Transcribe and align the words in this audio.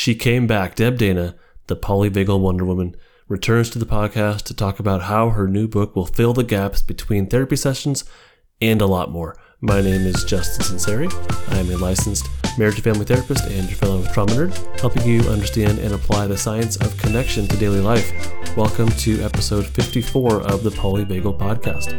She 0.00 0.14
came 0.14 0.46
back. 0.46 0.76
Deb 0.76 0.96
Dana, 0.96 1.36
the 1.66 1.76
polyvagal 1.76 2.40
Wonder 2.40 2.64
Woman, 2.64 2.96
returns 3.28 3.68
to 3.68 3.78
the 3.78 3.84
podcast 3.84 4.44
to 4.44 4.54
talk 4.54 4.80
about 4.80 5.02
how 5.02 5.28
her 5.28 5.46
new 5.46 5.68
book 5.68 5.94
will 5.94 6.06
fill 6.06 6.32
the 6.32 6.42
gaps 6.42 6.80
between 6.80 7.26
therapy 7.26 7.56
sessions 7.56 8.04
and 8.62 8.80
a 8.80 8.86
lot 8.86 9.10
more. 9.10 9.36
My 9.60 9.82
name 9.82 10.06
is 10.06 10.24
Justin 10.24 10.64
Sunseri. 10.64 11.12
I 11.52 11.58
am 11.58 11.68
a 11.68 11.76
licensed 11.76 12.26
marriage 12.56 12.76
and 12.76 12.84
family 12.84 13.04
therapist 13.04 13.44
and 13.44 13.68
your 13.68 13.76
fellow 13.76 14.02
trauma 14.06 14.32
nerd, 14.32 14.80
helping 14.80 15.06
you 15.06 15.20
understand 15.28 15.78
and 15.78 15.92
apply 15.92 16.28
the 16.28 16.38
science 16.38 16.76
of 16.76 16.96
connection 16.96 17.46
to 17.48 17.56
daily 17.58 17.82
life. 17.82 18.10
Welcome 18.56 18.88
to 18.88 19.20
episode 19.20 19.66
54 19.66 20.40
of 20.40 20.62
the 20.62 20.70
Polyvagal 20.70 21.38
Podcast. 21.38 21.90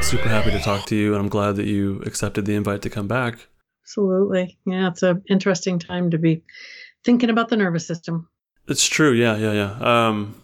Super 0.00 0.28
happy 0.28 0.52
to 0.52 0.60
talk 0.60 0.86
to 0.86 0.94
you, 0.94 1.12
and 1.12 1.22
I'm 1.22 1.28
glad 1.28 1.56
that 1.56 1.66
you 1.66 2.02
accepted 2.06 2.46
the 2.46 2.54
invite 2.54 2.82
to 2.82 2.88
come 2.88 3.08
back. 3.08 3.48
Absolutely. 3.86 4.58
Yeah, 4.66 4.88
it's 4.88 5.04
an 5.04 5.22
interesting 5.30 5.78
time 5.78 6.10
to 6.10 6.18
be 6.18 6.42
thinking 7.04 7.30
about 7.30 7.50
the 7.50 7.56
nervous 7.56 7.86
system. 7.86 8.28
It's 8.66 8.84
true. 8.84 9.12
Yeah, 9.12 9.36
yeah, 9.36 9.52
yeah. 9.52 10.08
Um, 10.08 10.42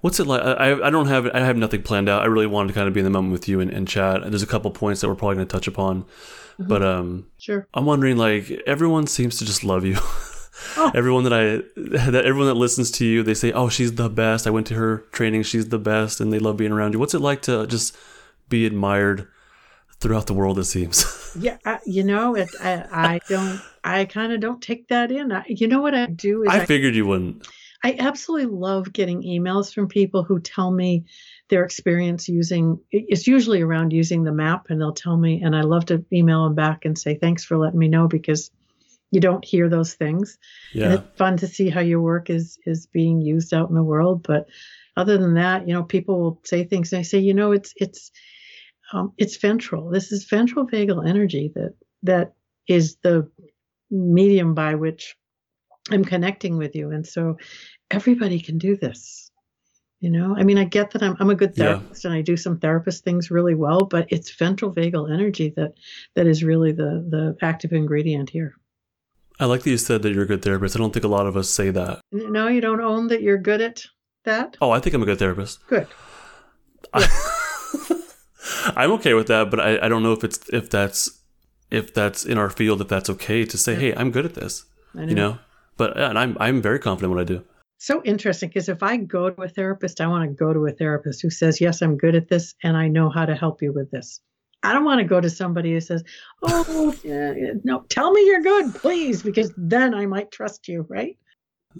what's 0.00 0.18
it 0.18 0.26
like? 0.26 0.42
I, 0.42 0.72
I 0.72 0.90
don't 0.90 1.06
have 1.06 1.30
I 1.32 1.38
have 1.40 1.56
nothing 1.56 1.82
planned 1.82 2.08
out. 2.08 2.22
I 2.22 2.26
really 2.26 2.48
wanted 2.48 2.68
to 2.68 2.74
kind 2.74 2.88
of 2.88 2.94
be 2.94 2.98
in 2.98 3.04
the 3.04 3.10
moment 3.10 3.30
with 3.30 3.46
you 3.46 3.60
and, 3.60 3.70
and 3.70 3.86
chat. 3.86 4.20
There's 4.22 4.42
a 4.42 4.48
couple 4.48 4.72
points 4.72 5.00
that 5.00 5.08
we're 5.08 5.14
probably 5.14 5.36
going 5.36 5.46
to 5.46 5.52
touch 5.52 5.68
upon, 5.68 6.02
mm-hmm. 6.02 6.66
but 6.66 6.82
um, 6.82 7.28
sure. 7.38 7.68
I'm 7.72 7.84
wondering 7.84 8.16
like 8.16 8.50
everyone 8.66 9.06
seems 9.06 9.38
to 9.38 9.44
just 9.44 9.62
love 9.62 9.84
you. 9.84 9.98
Oh. 10.78 10.90
everyone 10.94 11.24
that 11.24 11.34
I 11.34 11.62
that 11.76 12.24
everyone 12.24 12.48
that 12.48 12.54
listens 12.54 12.90
to 12.92 13.04
you, 13.04 13.22
they 13.22 13.34
say, 13.34 13.52
"Oh, 13.52 13.68
she's 13.68 13.96
the 13.96 14.08
best." 14.08 14.46
I 14.46 14.50
went 14.50 14.66
to 14.68 14.74
her 14.74 15.04
training; 15.12 15.42
she's 15.42 15.68
the 15.68 15.78
best, 15.78 16.18
and 16.18 16.32
they 16.32 16.38
love 16.38 16.56
being 16.56 16.72
around 16.72 16.94
you. 16.94 16.98
What's 16.98 17.12
it 17.12 17.20
like 17.20 17.42
to 17.42 17.66
just 17.66 17.94
be 18.48 18.64
admired 18.64 19.28
throughout 20.06 20.26
the 20.26 20.34
world? 20.34 20.58
It 20.58 20.64
seems. 20.64 21.36
yeah, 21.38 21.58
I, 21.64 21.80
you 21.84 22.04
know, 22.04 22.36
it. 22.36 22.48
I, 22.60 22.84
I 22.92 23.20
don't. 23.28 23.60
I 23.82 24.04
kind 24.04 24.32
of 24.32 24.40
don't 24.40 24.62
take 24.62 24.88
that 24.88 25.10
in. 25.10 25.32
I, 25.32 25.44
you 25.48 25.68
know 25.68 25.80
what 25.80 25.94
I 25.94 26.06
do 26.06 26.42
is 26.42 26.48
I, 26.50 26.60
I 26.60 26.64
figured 26.64 26.94
you 26.94 27.06
wouldn't. 27.06 27.46
I 27.84 27.96
absolutely 27.98 28.56
love 28.56 28.92
getting 28.92 29.22
emails 29.22 29.72
from 29.72 29.88
people 29.88 30.24
who 30.24 30.40
tell 30.40 30.70
me 30.70 31.04
their 31.48 31.64
experience 31.64 32.28
using 32.28 32.80
it's 32.90 33.26
usually 33.26 33.62
around 33.62 33.92
using 33.92 34.24
the 34.24 34.32
map 34.32 34.66
and 34.70 34.80
they'll 34.80 34.92
tell 34.92 35.16
me 35.16 35.42
and 35.42 35.54
I 35.54 35.60
love 35.60 35.86
to 35.86 36.04
email 36.12 36.44
them 36.44 36.56
back 36.56 36.84
and 36.84 36.98
say 36.98 37.14
thanks 37.14 37.44
for 37.44 37.56
letting 37.56 37.78
me 37.78 37.86
know 37.86 38.08
because 38.08 38.50
you 39.12 39.20
don't 39.20 39.44
hear 39.44 39.68
those 39.68 39.94
things. 39.94 40.38
Yeah. 40.74 40.84
And 40.84 40.94
it's 40.94 41.16
fun 41.16 41.36
to 41.38 41.46
see 41.46 41.70
how 41.70 41.80
your 41.80 42.00
work 42.00 42.30
is 42.30 42.58
is 42.66 42.86
being 42.86 43.20
used 43.20 43.54
out 43.54 43.68
in 43.68 43.74
the 43.74 43.84
world. 43.84 44.22
But 44.22 44.48
other 44.96 45.18
than 45.18 45.34
that, 45.34 45.68
you 45.68 45.74
know, 45.74 45.84
people 45.84 46.18
will 46.18 46.40
say 46.44 46.64
things 46.64 46.92
and 46.92 47.00
I 47.00 47.02
say, 47.02 47.18
you 47.18 47.34
know, 47.34 47.52
it's 47.52 47.72
it's 47.76 48.10
um, 48.96 49.12
it's 49.18 49.36
ventral. 49.36 49.90
This 49.90 50.10
is 50.10 50.24
ventral 50.24 50.66
vagal 50.66 51.06
energy 51.06 51.52
that 51.54 51.74
that 52.02 52.32
is 52.66 52.96
the 53.02 53.30
medium 53.90 54.54
by 54.54 54.74
which 54.74 55.16
I'm 55.90 56.04
connecting 56.04 56.56
with 56.56 56.74
you. 56.74 56.90
And 56.90 57.06
so 57.06 57.36
everybody 57.90 58.40
can 58.40 58.58
do 58.58 58.76
this. 58.76 59.30
You 60.00 60.10
know, 60.10 60.34
I 60.36 60.44
mean, 60.44 60.58
I 60.58 60.64
get 60.64 60.90
that 60.90 61.02
I'm 61.02 61.16
I'm 61.20 61.30
a 61.30 61.34
good 61.34 61.54
therapist 61.54 62.04
yeah. 62.04 62.10
and 62.10 62.18
I 62.18 62.22
do 62.22 62.36
some 62.36 62.58
therapist 62.58 63.02
things 63.02 63.30
really 63.30 63.54
well, 63.54 63.80
but 63.80 64.06
it's 64.10 64.30
ventral 64.34 64.72
vagal 64.72 65.12
energy 65.12 65.52
that 65.56 65.72
that 66.14 66.26
is 66.26 66.44
really 66.44 66.72
the 66.72 67.04
the 67.08 67.36
active 67.40 67.72
ingredient 67.72 68.30
here. 68.30 68.54
I 69.40 69.46
like 69.46 69.62
that 69.62 69.70
you 69.70 69.78
said 69.78 70.02
that 70.02 70.12
you're 70.12 70.24
a 70.24 70.26
good 70.26 70.42
therapist. 70.42 70.76
I 70.76 70.78
don't 70.78 70.92
think 70.92 71.04
a 71.04 71.08
lot 71.08 71.26
of 71.26 71.36
us 71.36 71.48
say 71.48 71.70
that. 71.70 72.00
No, 72.12 72.48
you 72.48 72.60
don't 72.60 72.80
own 72.80 73.08
that 73.08 73.22
you're 73.22 73.38
good 73.38 73.60
at 73.60 73.84
that. 74.24 74.56
Oh, 74.60 74.70
I 74.70 74.80
think 74.80 74.94
I'm 74.94 75.02
a 75.02 75.06
good 75.06 75.18
therapist. 75.18 75.66
Good. 75.66 75.86
I'm 78.76 78.92
okay 78.92 79.14
with 79.14 79.28
that, 79.28 79.50
but 79.50 79.60
I, 79.60 79.78
I 79.84 79.88
don't 79.88 80.02
know 80.02 80.12
if 80.12 80.24
it's 80.24 80.48
if 80.52 80.70
that's 80.70 81.22
if 81.70 81.92
that's 81.92 82.24
in 82.24 82.38
our 82.38 82.50
field 82.50 82.80
if 82.80 82.88
that's 82.88 83.10
okay 83.10 83.44
to 83.44 83.58
say, 83.58 83.74
hey, 83.74 83.94
I'm 83.94 84.10
good 84.10 84.24
at 84.24 84.34
this. 84.34 84.64
Know. 84.94 85.02
You 85.04 85.14
know, 85.14 85.38
but 85.76 85.98
and 85.98 86.18
I'm 86.18 86.36
I'm 86.40 86.62
very 86.62 86.78
confident 86.78 87.12
what 87.12 87.20
I 87.20 87.24
do. 87.24 87.44
So 87.78 88.02
interesting 88.04 88.48
because 88.48 88.68
if 88.68 88.82
I 88.82 88.96
go 88.96 89.30
to 89.30 89.42
a 89.42 89.48
therapist, 89.48 90.00
I 90.00 90.06
want 90.06 90.28
to 90.28 90.34
go 90.34 90.52
to 90.52 90.66
a 90.66 90.72
therapist 90.72 91.20
who 91.20 91.30
says, 91.30 91.60
"Yes, 91.60 91.82
I'm 91.82 91.98
good 91.98 92.14
at 92.14 92.28
this, 92.28 92.54
and 92.62 92.76
I 92.76 92.88
know 92.88 93.10
how 93.10 93.26
to 93.26 93.34
help 93.34 93.60
you 93.60 93.72
with 93.72 93.90
this." 93.90 94.20
I 94.62 94.72
don't 94.72 94.84
want 94.84 94.98
to 94.98 95.04
go 95.04 95.20
to 95.20 95.28
somebody 95.28 95.72
who 95.72 95.80
says, 95.80 96.02
"Oh, 96.42 96.94
no, 97.64 97.84
tell 97.90 98.10
me 98.12 98.26
you're 98.26 98.40
good, 98.40 98.74
please," 98.74 99.22
because 99.22 99.52
then 99.56 99.94
I 99.94 100.06
might 100.06 100.30
trust 100.30 100.68
you, 100.68 100.86
right? 100.88 101.18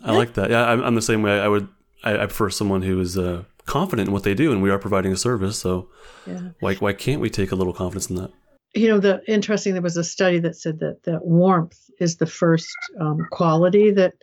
I 0.05 0.13
like 0.13 0.35
that. 0.35 0.51
Yeah, 0.51 0.71
I'm, 0.71 0.83
I'm 0.83 0.95
the 0.95 1.03
same 1.03 1.23
way. 1.23 1.41
I 1.41 1.49
would. 1.49 1.69
I, 2.05 2.13
I 2.13 2.27
prefer 2.27 2.51
someone 2.51 2.83
who 2.83 3.01
is 3.01 3.17
uh, 3.17 3.45
confident 3.67 4.09
in 4.09 4.13
what 4.13 4.23
they 4.23 4.35
do, 4.35 4.53
and 4.53 4.63
we 4.63 4.71
are 4.71 4.79
providing 4.79 5.13
a 5.13 5.17
service. 5.17 5.59
So, 5.59 5.91
yeah. 6.27 6.51
why 6.61 6.75
why 6.77 6.93
can't 6.93 7.21
we 7.21 7.31
take 7.31 7.53
a 7.53 7.57
little 7.57 7.73
confidence 7.73 8.09
in 8.09 8.17
that? 8.17 8.31
You 8.75 8.89
know, 8.89 8.99
the 8.99 9.23
interesting. 9.27 9.73
There 9.73 9.83
was 9.83 9.97
a 9.97 10.05
study 10.05 10.39
that 10.41 10.57
said 10.57 10.81
that 10.81 11.03
that 11.05 11.25
warmth 11.25 11.79
is 12.01 12.17
the 12.17 12.27
first 12.27 12.75
um, 13.01 13.27
quality 13.31 13.91
that 13.93 14.15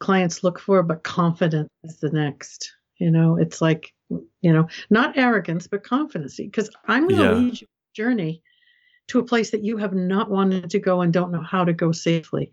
clients 0.00 0.42
look 0.42 0.58
for, 0.58 0.82
but 0.82 1.02
confidence 1.02 1.70
is 1.84 1.98
the 1.98 2.10
next. 2.10 2.72
You 2.98 3.10
know, 3.10 3.36
it's 3.36 3.60
like, 3.60 3.92
you 4.08 4.52
know, 4.52 4.68
not 4.90 5.16
arrogance, 5.18 5.66
but 5.66 5.82
confidence. 5.82 6.36
Because 6.36 6.70
I'm 6.86 7.08
going 7.08 7.20
to 7.20 7.24
yeah. 7.24 7.32
lead 7.32 7.60
you 7.60 7.66
journey 7.94 8.42
to 9.08 9.18
a 9.18 9.24
place 9.24 9.50
that 9.50 9.64
you 9.64 9.76
have 9.76 9.92
not 9.92 10.30
wanted 10.30 10.70
to 10.70 10.78
go 10.78 11.00
and 11.00 11.12
don't 11.12 11.32
know 11.32 11.42
how 11.42 11.64
to 11.64 11.72
go 11.72 11.92
safely. 11.92 12.50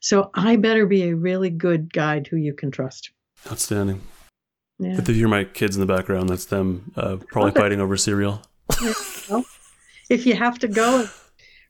So 0.00 0.30
I 0.34 0.56
better 0.56 0.86
be 0.86 1.04
a 1.04 1.14
really 1.14 1.50
good 1.50 1.92
guide 1.92 2.26
who 2.26 2.36
you 2.36 2.54
can 2.54 2.70
trust. 2.70 3.10
Outstanding. 3.50 4.00
Yeah. 4.80 4.96
If 4.98 5.08
you 5.08 5.14
hear 5.14 5.28
my 5.28 5.44
kids 5.44 5.76
in 5.76 5.80
the 5.80 5.86
background, 5.86 6.30
that's 6.30 6.46
them 6.46 6.90
uh, 6.96 7.18
probably 7.28 7.52
fighting 7.52 7.80
over 7.80 7.96
cereal. 7.98 8.42
well, 9.28 9.44
if 10.08 10.24
you 10.24 10.34
have 10.34 10.58
to 10.60 10.68
go 10.68 11.06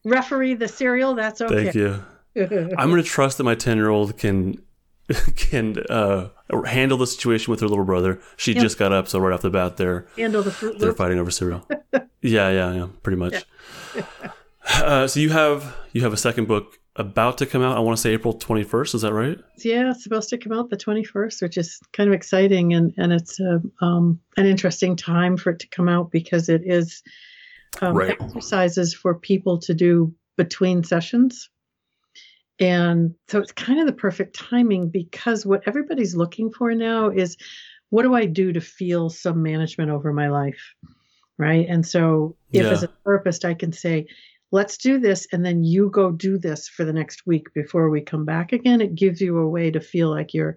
referee 0.04 0.54
the 0.54 0.68
cereal, 0.68 1.14
that's 1.14 1.40
okay. 1.40 1.64
Thank 1.64 1.74
you. 1.74 2.04
I'm 2.36 2.88
going 2.88 3.02
to 3.02 3.08
trust 3.08 3.38
that 3.38 3.44
my 3.44 3.56
10 3.56 3.76
year 3.76 3.88
old 3.88 4.16
can 4.16 4.62
can 5.36 5.78
uh, 5.90 6.28
handle 6.66 6.98
the 6.98 7.06
situation 7.06 7.50
with 7.50 7.60
her 7.60 7.68
little 7.68 7.84
brother. 7.84 8.20
She 8.36 8.54
just 8.54 8.78
got 8.78 8.92
up, 8.92 9.08
so 9.08 9.18
right 9.18 9.32
off 9.32 9.42
the 9.42 9.50
bat, 9.50 9.76
they're 9.76 10.06
handle 10.16 10.42
the 10.42 10.52
fruit. 10.52 10.78
They're 10.78 10.92
fighting 10.92 11.18
over 11.18 11.30
cereal. 11.30 11.66
yeah, 12.22 12.50
yeah, 12.50 12.72
yeah, 12.72 12.86
pretty 13.02 13.16
much. 13.16 13.44
Yeah. 13.96 14.02
uh, 14.68 15.06
so 15.08 15.18
you 15.18 15.30
have 15.30 15.76
you 15.92 16.02
have 16.02 16.12
a 16.12 16.16
second 16.16 16.46
book 16.46 16.78
about 17.00 17.38
to 17.38 17.46
come 17.46 17.62
out. 17.62 17.76
I 17.76 17.80
want 17.80 17.96
to 17.96 18.00
say 18.00 18.12
April 18.12 18.34
twenty 18.34 18.62
first. 18.62 18.94
Is 18.94 19.02
that 19.02 19.12
right? 19.12 19.38
Yeah, 19.58 19.90
it's 19.90 20.04
supposed 20.04 20.28
to 20.30 20.38
come 20.38 20.52
out 20.52 20.70
the 20.70 20.76
twenty 20.76 21.04
first, 21.04 21.42
which 21.42 21.56
is 21.56 21.80
kind 21.92 22.08
of 22.08 22.14
exciting, 22.14 22.74
and 22.74 22.92
and 22.96 23.12
it's 23.12 23.40
a, 23.40 23.60
uh, 23.80 23.84
um, 23.84 24.20
an 24.36 24.46
interesting 24.46 24.96
time 24.96 25.36
for 25.36 25.50
it 25.50 25.58
to 25.60 25.68
come 25.68 25.88
out 25.88 26.10
because 26.10 26.48
it 26.48 26.62
is 26.64 27.02
um, 27.80 27.94
right. 27.94 28.20
exercises 28.20 28.94
for 28.94 29.14
people 29.14 29.58
to 29.60 29.74
do 29.74 30.14
between 30.36 30.84
sessions. 30.84 31.50
And 32.58 33.14
so 33.28 33.38
it's 33.40 33.52
kind 33.52 33.80
of 33.80 33.86
the 33.86 33.92
perfect 33.92 34.36
timing 34.36 34.90
because 34.90 35.46
what 35.46 35.62
everybody's 35.66 36.14
looking 36.14 36.52
for 36.52 36.74
now 36.74 37.08
is 37.08 37.36
what 37.88 38.02
do 38.02 38.14
I 38.14 38.26
do 38.26 38.52
to 38.52 38.60
feel 38.60 39.08
some 39.08 39.42
management 39.42 39.90
over 39.90 40.12
my 40.12 40.28
life? 40.28 40.74
Right. 41.38 41.66
And 41.66 41.86
so 41.86 42.36
if 42.52 42.64
yeah. 42.64 42.70
as 42.70 42.82
a 42.82 42.90
therapist 43.04 43.46
I 43.46 43.54
can 43.54 43.72
say, 43.72 44.08
let's 44.50 44.76
do 44.76 44.98
this 44.98 45.26
and 45.32 45.44
then 45.44 45.64
you 45.64 45.90
go 45.90 46.10
do 46.10 46.38
this 46.38 46.68
for 46.68 46.84
the 46.84 46.92
next 46.92 47.26
week 47.26 47.52
before 47.54 47.90
we 47.90 48.00
come 48.00 48.24
back 48.24 48.52
again, 48.52 48.80
it 48.80 48.94
gives 48.94 49.20
you 49.20 49.38
a 49.38 49.48
way 49.48 49.70
to 49.70 49.80
feel 49.80 50.10
like 50.10 50.34
you're 50.34 50.56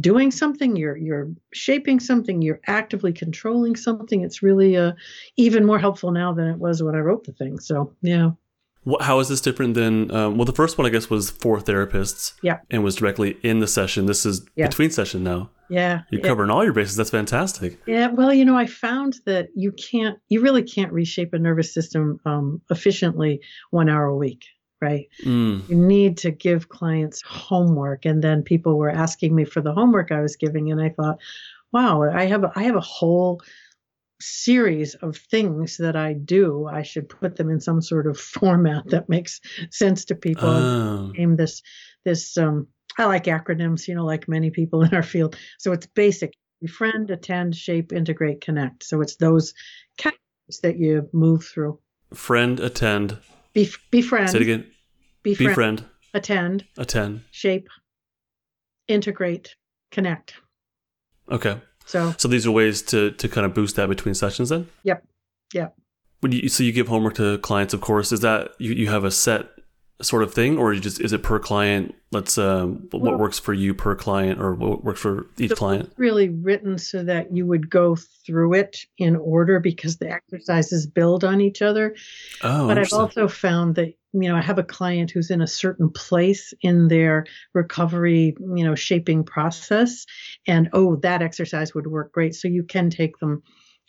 doing 0.00 0.30
something, 0.30 0.76
you're 0.76 0.96
you're 0.96 1.30
shaping 1.52 2.00
something, 2.00 2.42
you're 2.42 2.60
actively 2.66 3.12
controlling 3.12 3.76
something. 3.76 4.22
It's 4.22 4.42
really 4.42 4.76
uh, 4.76 4.92
even 5.36 5.64
more 5.66 5.78
helpful 5.78 6.10
now 6.12 6.32
than 6.32 6.48
it 6.48 6.58
was 6.58 6.82
when 6.82 6.94
I 6.94 7.00
wrote 7.00 7.24
the 7.24 7.32
thing. 7.32 7.58
So 7.58 7.94
yeah. 8.02 8.30
What, 8.84 9.02
how 9.02 9.20
is 9.20 9.28
this 9.28 9.40
different 9.40 9.74
than? 9.74 10.10
Um, 10.10 10.36
well, 10.36 10.44
the 10.44 10.52
first 10.52 10.76
one 10.76 10.86
I 10.86 10.90
guess 10.90 11.08
was 11.08 11.30
for 11.30 11.58
therapists. 11.58 12.34
Yeah. 12.42 12.58
And 12.70 12.82
was 12.82 12.96
directly 12.96 13.36
in 13.42 13.60
the 13.60 13.66
session. 13.66 14.06
This 14.06 14.26
is 14.26 14.44
yeah. 14.56 14.66
between 14.66 14.90
session 14.90 15.22
now. 15.22 15.50
Yeah. 15.70 16.02
You're 16.10 16.20
covering 16.20 16.50
all 16.50 16.64
your 16.64 16.72
bases. 16.72 16.96
That's 16.96 17.10
fantastic. 17.10 17.78
Yeah. 17.86 18.08
Well, 18.08 18.34
you 18.34 18.44
know, 18.44 18.56
I 18.56 18.66
found 18.66 19.20
that 19.24 19.48
you 19.54 19.72
can't, 19.72 20.18
you 20.28 20.40
really 20.42 20.62
can't 20.62 20.92
reshape 20.92 21.32
a 21.32 21.38
nervous 21.38 21.72
system 21.72 22.20
um, 22.26 22.60
efficiently 22.70 23.40
one 23.70 23.88
hour 23.88 24.04
a 24.04 24.16
week. 24.16 24.44
Right. 24.82 25.06
Mm. 25.24 25.68
You 25.68 25.76
need 25.76 26.18
to 26.18 26.32
give 26.32 26.68
clients 26.68 27.22
homework. 27.24 28.04
And 28.04 28.22
then 28.22 28.42
people 28.42 28.76
were 28.76 28.90
asking 28.90 29.34
me 29.34 29.44
for 29.44 29.60
the 29.60 29.72
homework 29.72 30.10
I 30.10 30.20
was 30.20 30.34
giving. 30.36 30.72
And 30.72 30.82
I 30.82 30.88
thought, 30.88 31.18
wow, 31.72 32.02
I 32.02 32.24
have 32.24 32.42
a, 32.42 32.52
I 32.56 32.64
have 32.64 32.76
a 32.76 32.80
whole 32.80 33.40
series 34.22 34.94
of 34.96 35.16
things 35.16 35.76
that 35.78 35.96
I 35.96 36.12
do, 36.12 36.66
I 36.66 36.82
should 36.82 37.08
put 37.08 37.36
them 37.36 37.50
in 37.50 37.60
some 37.60 37.82
sort 37.82 38.06
of 38.06 38.18
format 38.38 38.88
that 38.88 39.08
makes 39.08 39.40
sense 39.70 40.04
to 40.06 40.14
people. 40.14 40.48
Oh. 40.48 41.12
Aim 41.16 41.36
this 41.36 41.62
this 42.04 42.36
um 42.36 42.68
I 42.98 43.06
like 43.06 43.24
acronyms, 43.24 43.88
you 43.88 43.94
know, 43.94 44.04
like 44.04 44.28
many 44.28 44.50
people 44.50 44.82
in 44.82 44.94
our 44.94 45.02
field. 45.02 45.36
So 45.58 45.72
it's 45.72 45.86
basic. 45.86 46.34
Befriend, 46.60 47.10
attend, 47.10 47.56
shape, 47.56 47.92
integrate, 47.92 48.40
connect. 48.40 48.84
So 48.84 49.00
it's 49.00 49.16
those 49.16 49.52
categories 49.96 50.60
that 50.62 50.78
you 50.78 51.08
move 51.12 51.44
through. 51.44 51.80
Friend, 52.14 52.60
attend. 52.60 53.18
Bef- 53.54 53.78
befriend. 53.90 54.30
Say 54.30 54.38
it 54.38 54.42
again. 54.42 54.70
Befriend. 55.24 55.50
befriend. 55.50 55.84
Attend. 56.14 56.64
Attend. 56.78 57.22
Shape. 57.32 57.68
Integrate. 58.86 59.56
Connect. 59.90 60.34
Okay. 61.30 61.60
So 61.86 62.14
so 62.18 62.28
these 62.28 62.46
are 62.46 62.50
ways 62.50 62.82
to 62.82 63.10
to 63.12 63.28
kind 63.28 63.44
of 63.44 63.54
boost 63.54 63.76
that 63.76 63.88
between 63.88 64.14
sessions 64.14 64.48
then. 64.48 64.68
Yep. 64.84 65.04
Yep. 65.54 65.76
When 66.20 66.32
you 66.32 66.48
so 66.48 66.62
you 66.62 66.72
give 66.72 66.88
homework 66.88 67.14
to 67.14 67.38
clients, 67.38 67.74
of 67.74 67.80
course, 67.80 68.12
is 68.12 68.20
that 68.20 68.52
you 68.58 68.72
you 68.72 68.88
have 68.88 69.04
a 69.04 69.10
set 69.10 69.46
sort 70.02 70.22
of 70.22 70.34
thing, 70.34 70.58
or 70.58 70.72
you 70.72 70.80
just 70.80 71.00
is 71.00 71.12
it 71.12 71.22
per 71.22 71.38
client? 71.38 71.94
Let's 72.10 72.36
um, 72.36 72.88
what 72.90 73.02
well, 73.02 73.16
works 73.16 73.38
for 73.38 73.54
you 73.54 73.74
per 73.74 73.94
client, 73.94 74.40
or 74.40 74.54
what 74.54 74.84
works 74.84 75.00
for 75.00 75.26
each 75.38 75.52
client? 75.52 75.92
Really 75.96 76.28
written 76.28 76.78
so 76.78 77.02
that 77.04 77.34
you 77.34 77.46
would 77.46 77.70
go 77.70 77.96
through 78.26 78.54
it 78.54 78.78
in 78.98 79.16
order 79.16 79.60
because 79.60 79.96
the 79.96 80.10
exercises 80.10 80.86
build 80.86 81.24
on 81.24 81.40
each 81.40 81.62
other. 81.62 81.94
Oh, 82.42 82.68
but 82.68 82.78
I've 82.78 82.92
also 82.92 83.28
found 83.28 83.76
that 83.76 83.94
you 84.12 84.28
know 84.28 84.36
I 84.36 84.42
have 84.42 84.58
a 84.58 84.64
client 84.64 85.10
who's 85.10 85.30
in 85.30 85.42
a 85.42 85.46
certain 85.46 85.90
place 85.90 86.52
in 86.62 86.88
their 86.88 87.26
recovery, 87.54 88.36
you 88.38 88.64
know, 88.64 88.74
shaping 88.74 89.24
process, 89.24 90.06
and 90.46 90.68
oh, 90.72 90.96
that 90.96 91.22
exercise 91.22 91.74
would 91.74 91.86
work 91.86 92.12
great. 92.12 92.34
So 92.34 92.48
you 92.48 92.62
can 92.62 92.90
take 92.90 93.18
them 93.18 93.42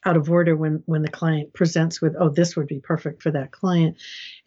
out 0.05 0.17
of 0.17 0.29
order 0.29 0.55
when 0.55 0.83
when 0.85 1.01
the 1.01 1.09
client 1.09 1.53
presents 1.53 2.01
with 2.01 2.13
oh 2.19 2.29
this 2.29 2.55
would 2.55 2.67
be 2.67 2.79
perfect 2.79 3.23
for 3.23 3.31
that 3.31 3.51
client 3.51 3.95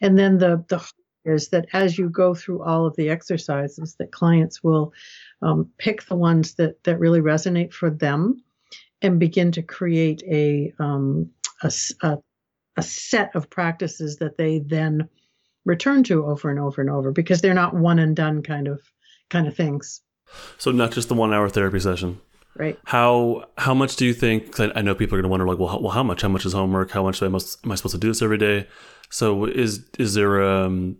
and 0.02 0.18
then 0.18 0.36
the 0.36 0.62
the 0.68 0.86
is 1.24 1.48
that 1.48 1.66
as 1.72 1.98
you 1.98 2.08
go 2.08 2.34
through 2.34 2.62
all 2.62 2.86
of 2.86 2.94
the 2.96 3.08
exercises 3.08 3.96
that 3.98 4.12
clients 4.12 4.62
will 4.62 4.92
um, 5.42 5.68
pick 5.78 6.06
the 6.06 6.14
ones 6.14 6.54
that 6.54 6.82
that 6.84 6.98
really 6.98 7.20
resonate 7.20 7.72
for 7.72 7.90
them 7.90 8.42
and 9.02 9.20
begin 9.20 9.52
to 9.52 9.62
create 9.62 10.22
a, 10.26 10.72
um, 10.78 11.30
a, 11.62 11.72
a, 12.02 12.16
a 12.76 12.82
set 12.82 13.34
of 13.34 13.50
practices 13.50 14.16
that 14.16 14.36
they 14.38 14.60
then 14.60 15.08
return 15.66 16.02
to 16.04 16.24
over 16.24 16.48
and 16.48 16.58
over 16.58 16.80
and 16.80 16.88
over 16.88 17.12
because 17.12 17.42
they're 17.42 17.52
not 17.52 17.74
one 17.74 17.98
and 17.98 18.16
done 18.16 18.42
kind 18.42 18.68
of 18.68 18.80
kind 19.28 19.46
of 19.46 19.54
things. 19.54 20.00
So 20.56 20.70
not 20.70 20.92
just 20.92 21.08
the 21.08 21.14
one 21.14 21.34
hour 21.34 21.48
therapy 21.50 21.80
session. 21.80 22.20
Right. 22.56 22.78
How 22.84 23.44
how 23.58 23.74
much 23.74 23.96
do 23.96 24.06
you 24.06 24.14
think 24.14 24.58
i 24.58 24.80
know 24.80 24.94
people 24.94 25.18
are 25.18 25.20
going 25.20 25.24
to 25.24 25.28
wonder 25.28 25.46
like 25.46 25.58
well 25.58 25.68
how, 25.68 25.78
well 25.80 25.90
how 25.90 26.02
much? 26.02 26.22
How 26.22 26.28
much 26.28 26.46
is 26.46 26.54
homework? 26.54 26.90
How 26.90 27.02
much 27.02 27.22
am 27.22 27.34
I, 27.34 27.40
am 27.64 27.72
I 27.72 27.74
supposed 27.74 27.94
to 27.94 28.00
do 28.00 28.08
this 28.08 28.22
every 28.22 28.38
day? 28.38 28.66
So 29.10 29.44
is 29.44 29.84
is 29.98 30.14
there 30.14 30.42
um 30.42 30.96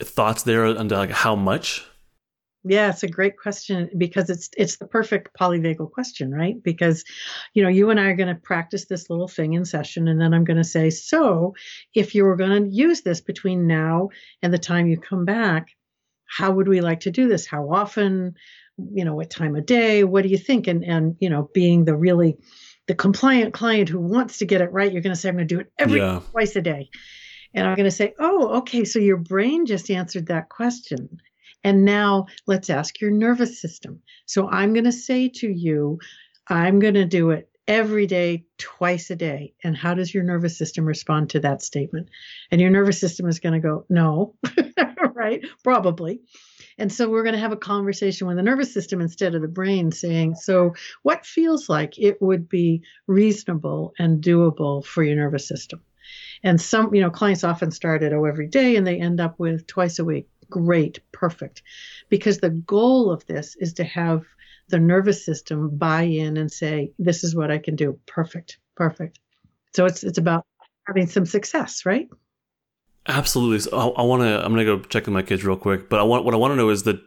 thoughts 0.00 0.42
there 0.42 0.64
on 0.64 0.88
like 0.88 1.10
how 1.10 1.36
much? 1.36 1.86
Yeah, 2.64 2.90
it's 2.90 3.02
a 3.02 3.08
great 3.08 3.36
question 3.36 3.90
because 3.98 4.30
it's 4.30 4.48
it's 4.56 4.76
the 4.76 4.86
perfect 4.86 5.36
polyvagal 5.38 5.90
question, 5.90 6.30
right? 6.30 6.62
Because 6.62 7.04
you 7.54 7.62
know, 7.62 7.68
you 7.68 7.90
and 7.90 7.98
I 7.98 8.04
are 8.04 8.16
going 8.16 8.32
to 8.32 8.40
practice 8.40 8.84
this 8.84 9.10
little 9.10 9.26
thing 9.26 9.54
in 9.54 9.64
session 9.64 10.06
and 10.06 10.20
then 10.20 10.32
I'm 10.32 10.44
going 10.44 10.58
to 10.58 10.64
say, 10.64 10.90
"So, 10.90 11.54
if 11.94 12.14
you 12.14 12.24
were 12.24 12.36
going 12.36 12.62
to 12.62 12.70
use 12.70 13.00
this 13.02 13.20
between 13.20 13.66
now 13.66 14.10
and 14.42 14.52
the 14.52 14.58
time 14.58 14.86
you 14.86 14.96
come 14.96 15.24
back, 15.24 15.68
how 16.26 16.52
would 16.52 16.68
we 16.68 16.80
like 16.80 17.00
to 17.00 17.10
do 17.10 17.28
this? 17.28 17.46
How 17.46 17.68
often? 17.72 18.34
You 18.78 19.04
know, 19.04 19.14
what 19.14 19.28
time 19.28 19.54
of 19.54 19.66
day? 19.66 20.04
What 20.04 20.22
do 20.22 20.28
you 20.28 20.38
think?" 20.38 20.68
And 20.68 20.84
and 20.84 21.16
you 21.18 21.30
know, 21.30 21.50
being 21.52 21.84
the 21.84 21.96
really 21.96 22.36
the 22.86 22.94
compliant 22.94 23.54
client 23.54 23.88
who 23.88 24.00
wants 24.00 24.38
to 24.38 24.46
get 24.46 24.60
it 24.60 24.72
right, 24.72 24.92
you're 24.92 25.02
going 25.02 25.14
to 25.14 25.20
say, 25.20 25.28
"I'm 25.28 25.36
going 25.36 25.48
to 25.48 25.54
do 25.54 25.60
it 25.60 25.72
every 25.78 25.98
yeah. 25.98 26.20
twice 26.30 26.54
a 26.54 26.62
day." 26.62 26.90
And 27.54 27.66
I'm 27.66 27.76
going 27.76 27.84
to 27.84 27.90
say, 27.90 28.14
oh, 28.18 28.58
okay, 28.58 28.84
so 28.84 28.98
your 28.98 29.18
brain 29.18 29.66
just 29.66 29.90
answered 29.90 30.28
that 30.28 30.48
question. 30.48 31.20
And 31.64 31.84
now 31.84 32.26
let's 32.46 32.70
ask 32.70 33.00
your 33.00 33.10
nervous 33.10 33.60
system. 33.60 34.02
So 34.26 34.48
I'm 34.48 34.72
going 34.72 34.84
to 34.84 34.92
say 34.92 35.28
to 35.36 35.48
you, 35.48 35.98
I'm 36.48 36.80
going 36.80 36.94
to 36.94 37.04
do 37.04 37.30
it 37.30 37.48
every 37.68 38.06
day, 38.06 38.44
twice 38.58 39.10
a 39.10 39.16
day. 39.16 39.54
And 39.62 39.76
how 39.76 39.94
does 39.94 40.12
your 40.12 40.24
nervous 40.24 40.58
system 40.58 40.84
respond 40.84 41.30
to 41.30 41.40
that 41.40 41.62
statement? 41.62 42.08
And 42.50 42.60
your 42.60 42.70
nervous 42.70 43.00
system 43.00 43.28
is 43.28 43.38
going 43.38 43.54
to 43.54 43.60
go, 43.60 43.86
no, 43.88 44.34
right? 45.14 45.44
Probably. 45.62 46.20
And 46.78 46.92
so 46.92 47.08
we're 47.08 47.22
going 47.22 47.34
to 47.34 47.40
have 47.40 47.52
a 47.52 47.56
conversation 47.56 48.26
with 48.26 48.36
the 48.36 48.42
nervous 48.42 48.72
system 48.74 49.00
instead 49.00 49.34
of 49.34 49.42
the 49.42 49.48
brain 49.48 49.92
saying, 49.92 50.34
so 50.36 50.74
what 51.02 51.26
feels 51.26 51.68
like 51.68 51.98
it 51.98 52.20
would 52.20 52.48
be 52.48 52.82
reasonable 53.06 53.92
and 53.98 54.22
doable 54.22 54.84
for 54.84 55.02
your 55.02 55.16
nervous 55.16 55.46
system? 55.46 55.82
And 56.42 56.60
some, 56.60 56.94
you 56.94 57.00
know, 57.00 57.10
clients 57.10 57.44
often 57.44 57.70
start 57.70 58.02
at 58.02 58.12
oh 58.12 58.24
every 58.24 58.48
day 58.48 58.76
and 58.76 58.86
they 58.86 59.00
end 59.00 59.20
up 59.20 59.38
with 59.38 59.66
twice 59.66 59.98
a 59.98 60.04
week. 60.04 60.28
Great, 60.52 61.00
perfect. 61.12 61.62
Because 62.10 62.38
the 62.38 62.50
goal 62.50 63.10
of 63.10 63.24
this 63.24 63.56
is 63.56 63.72
to 63.74 63.84
have 63.84 64.26
the 64.68 64.78
nervous 64.78 65.24
system 65.24 65.70
buy 65.78 66.02
in 66.02 66.36
and 66.36 66.52
say, 66.52 66.92
this 66.98 67.24
is 67.24 67.34
what 67.34 67.50
I 67.50 67.56
can 67.56 67.74
do. 67.74 67.98
Perfect, 68.06 68.58
perfect. 68.76 69.18
So 69.74 69.86
it's 69.86 70.04
it's 70.04 70.18
about 70.18 70.44
having 70.86 71.06
some 71.06 71.24
success, 71.24 71.86
right? 71.86 72.06
Absolutely. 73.08 73.60
So 73.60 73.70
I, 73.76 74.02
I 74.02 74.04
want 74.04 74.22
to. 74.22 74.44
I'm 74.44 74.52
gonna 74.52 74.66
go 74.66 74.80
check 74.80 75.06
with 75.06 75.14
my 75.14 75.22
kids 75.22 75.42
real 75.42 75.56
quick. 75.56 75.88
But 75.88 76.00
I 76.00 76.02
want 76.02 76.26
what 76.26 76.34
I 76.34 76.36
want 76.36 76.52
to 76.52 76.56
know 76.56 76.68
is 76.68 76.82
that 76.82 77.00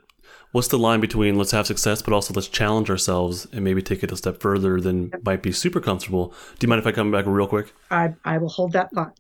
what's 0.52 0.70
the 0.70 0.80
line 0.80 1.02
between 1.02 1.36
let's 1.36 1.52
have 1.52 1.68
success, 1.68 2.02
but 2.02 2.16
also 2.16 2.34
let's 2.34 2.48
challenge 2.48 2.90
ourselves 2.90 3.46
and 3.54 3.64
maybe 3.64 3.84
take 3.84 4.02
it 4.02 4.12
a 4.12 4.18
step 4.18 4.42
further 4.42 4.82
than 4.82 5.12
might 5.24 5.44
be 5.44 5.52
super 5.52 5.80
comfortable. 5.80 6.34
Do 6.58 6.66
you 6.66 6.68
mind 6.68 6.80
if 6.80 6.88
I 6.88 6.92
come 6.92 7.12
back 7.12 7.28
real 7.28 7.48
quick? 7.48 7.74
I 7.92 8.16
I 8.26 8.40
will 8.40 8.50
hold 8.50 8.72
that 8.72 8.90
thought. 8.92 9.16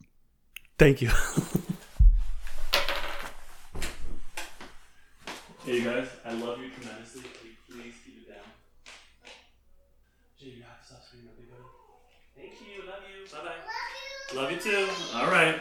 Thank 0.79 1.03
you. 1.03 1.11
hey 5.65 5.83
guys, 5.83 6.07
I 6.23 6.33
love 6.33 6.59
you 6.59 6.69
tremendously. 6.69 7.21
Can 7.21 7.49
you 7.49 7.55
Please 7.67 7.93
keep 8.05 8.21
it 8.21 8.27
down. 8.29 8.45
Jay, 10.39 10.49
you 10.57 10.63
have 10.63 10.79
to 10.79 10.85
stop 10.85 11.03
screaming 11.03 11.29
at 11.29 11.39
me, 11.39 11.45
buddy. 11.49 11.63
Thank 12.37 12.61
you. 12.61 12.85
Love 12.87 13.01
you. 13.09 13.25
Bye 13.31 13.41
bye. 13.41 13.59
Love 14.39 14.51
you. 14.51 14.57
love 14.57 14.59
you 14.59 14.59
too. 14.59 14.87
All 15.15 15.31
right. 15.31 15.59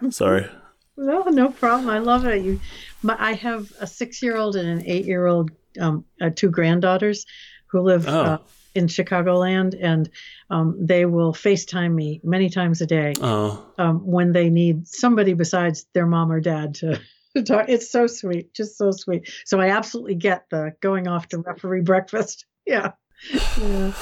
I'm 0.00 0.10
sorry. 0.12 0.48
No, 0.96 1.24
no 1.24 1.48
problem. 1.50 1.90
I 1.90 1.98
love 1.98 2.24
it. 2.24 2.42
You, 2.42 2.60
my, 3.02 3.16
I 3.18 3.32
have 3.32 3.72
a 3.80 3.86
six-year-old 3.86 4.54
and 4.54 4.68
an 4.68 4.86
eight-year-old, 4.86 5.50
um, 5.80 6.04
uh, 6.20 6.30
two 6.34 6.50
granddaughters, 6.50 7.26
who 7.66 7.80
live 7.80 8.08
oh. 8.08 8.22
uh, 8.22 8.38
in 8.76 8.86
Chicagoland, 8.86 9.76
and 9.80 10.10
um, 10.50 10.76
they 10.80 11.06
will 11.06 11.32
FaceTime 11.32 11.94
me 11.94 12.20
many 12.22 12.50
times 12.50 12.80
a 12.80 12.86
day 12.86 13.14
oh. 13.20 13.66
um, 13.78 14.06
when 14.06 14.32
they 14.32 14.50
need 14.50 14.86
somebody 14.86 15.34
besides 15.34 15.86
their 15.92 16.06
mom 16.06 16.30
or 16.30 16.40
dad 16.40 16.74
to. 16.76 17.00
to 17.36 17.42
talk. 17.42 17.66
It's 17.68 17.90
so 17.90 18.06
sweet, 18.06 18.54
just 18.54 18.78
so 18.78 18.90
sweet. 18.90 19.30
So 19.44 19.60
I 19.60 19.68
absolutely 19.68 20.14
get 20.14 20.46
the 20.50 20.74
going 20.80 21.06
off 21.06 21.28
to 21.28 21.38
referee 21.38 21.82
breakfast. 21.82 22.46
Yeah. 22.68 22.94
yeah. 23.32 23.92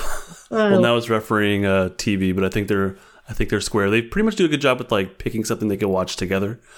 well, 0.50 0.80
now 0.80 0.96
it's 0.96 1.10
refereeing 1.10 1.66
uh, 1.66 1.90
TV, 1.96 2.34
but 2.34 2.44
I 2.44 2.48
think 2.48 2.66
they're 2.66 2.96
I 3.28 3.32
think 3.32 3.50
they're 3.50 3.60
square. 3.60 3.90
They 3.90 4.02
pretty 4.02 4.24
much 4.24 4.36
do 4.36 4.44
a 4.44 4.48
good 4.48 4.60
job 4.60 4.78
with 4.78 4.92
like 4.92 5.18
picking 5.18 5.44
something 5.44 5.68
they 5.68 5.76
can 5.76 5.88
watch 5.88 6.16
together. 6.16 6.60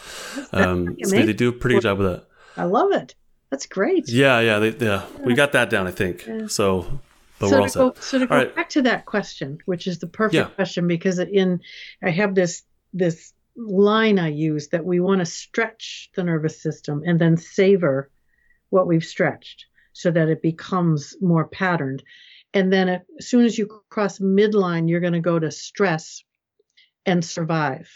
Um, 0.53 0.97
so 1.03 1.11
they 1.11 1.33
do 1.33 1.49
a 1.49 1.53
pretty 1.53 1.77
good 1.77 1.83
job 1.83 1.99
with 1.99 2.09
that. 2.09 2.27
I 2.57 2.65
love 2.65 2.93
it. 2.93 3.15
That's 3.51 3.67
great. 3.67 4.09
Yeah, 4.09 4.41
yeah, 4.41 4.59
they, 4.59 4.71
yeah. 4.85 5.05
We 5.25 5.35
got 5.35 5.53
that 5.53 5.71
down, 5.71 5.87
I 5.87 5.91
think. 5.91 6.27
Yeah. 6.27 6.47
So, 6.47 7.01
but 7.39 7.49
so 7.49 7.67
to 7.67 7.79
go, 7.79 7.95
So 8.01 8.19
to 8.19 8.27
go 8.27 8.37
right. 8.37 8.55
back 8.55 8.69
to 8.71 8.83
that 8.83 9.05
question, 9.07 9.59
which 9.67 9.87
is 9.87 9.99
the 9.99 10.07
perfect 10.07 10.35
yeah. 10.35 10.55
question, 10.55 10.89
because 10.89 11.19
in 11.19 11.61
I 12.03 12.11
have 12.11 12.35
this 12.35 12.63
this 12.93 13.33
line 13.57 14.19
I 14.19 14.29
use 14.29 14.69
that 14.69 14.85
we 14.85 15.01
want 15.01 15.21
to 15.21 15.27
stretch 15.27 16.11
the 16.15 16.25
nervous 16.25 16.61
system 16.61 17.03
and 17.07 17.19
then 17.19 17.37
savor 17.37 18.11
what 18.71 18.87
we've 18.87 19.05
stretched 19.05 19.67
so 19.93 20.11
that 20.11 20.29
it 20.29 20.43
becomes 20.43 21.17
more 21.21 21.47
patterned. 21.47 22.03
And 22.53 22.73
then 22.73 22.89
as 22.89 23.03
soon 23.21 23.45
as 23.45 23.59
you 23.59 23.83
cross 23.89 24.19
midline, 24.19 24.89
you're 24.89 25.01
going 25.01 25.13
to 25.15 25.21
go 25.21 25.39
to 25.39 25.51
stress 25.51 26.23
and 27.07 27.25
survive. 27.25 27.89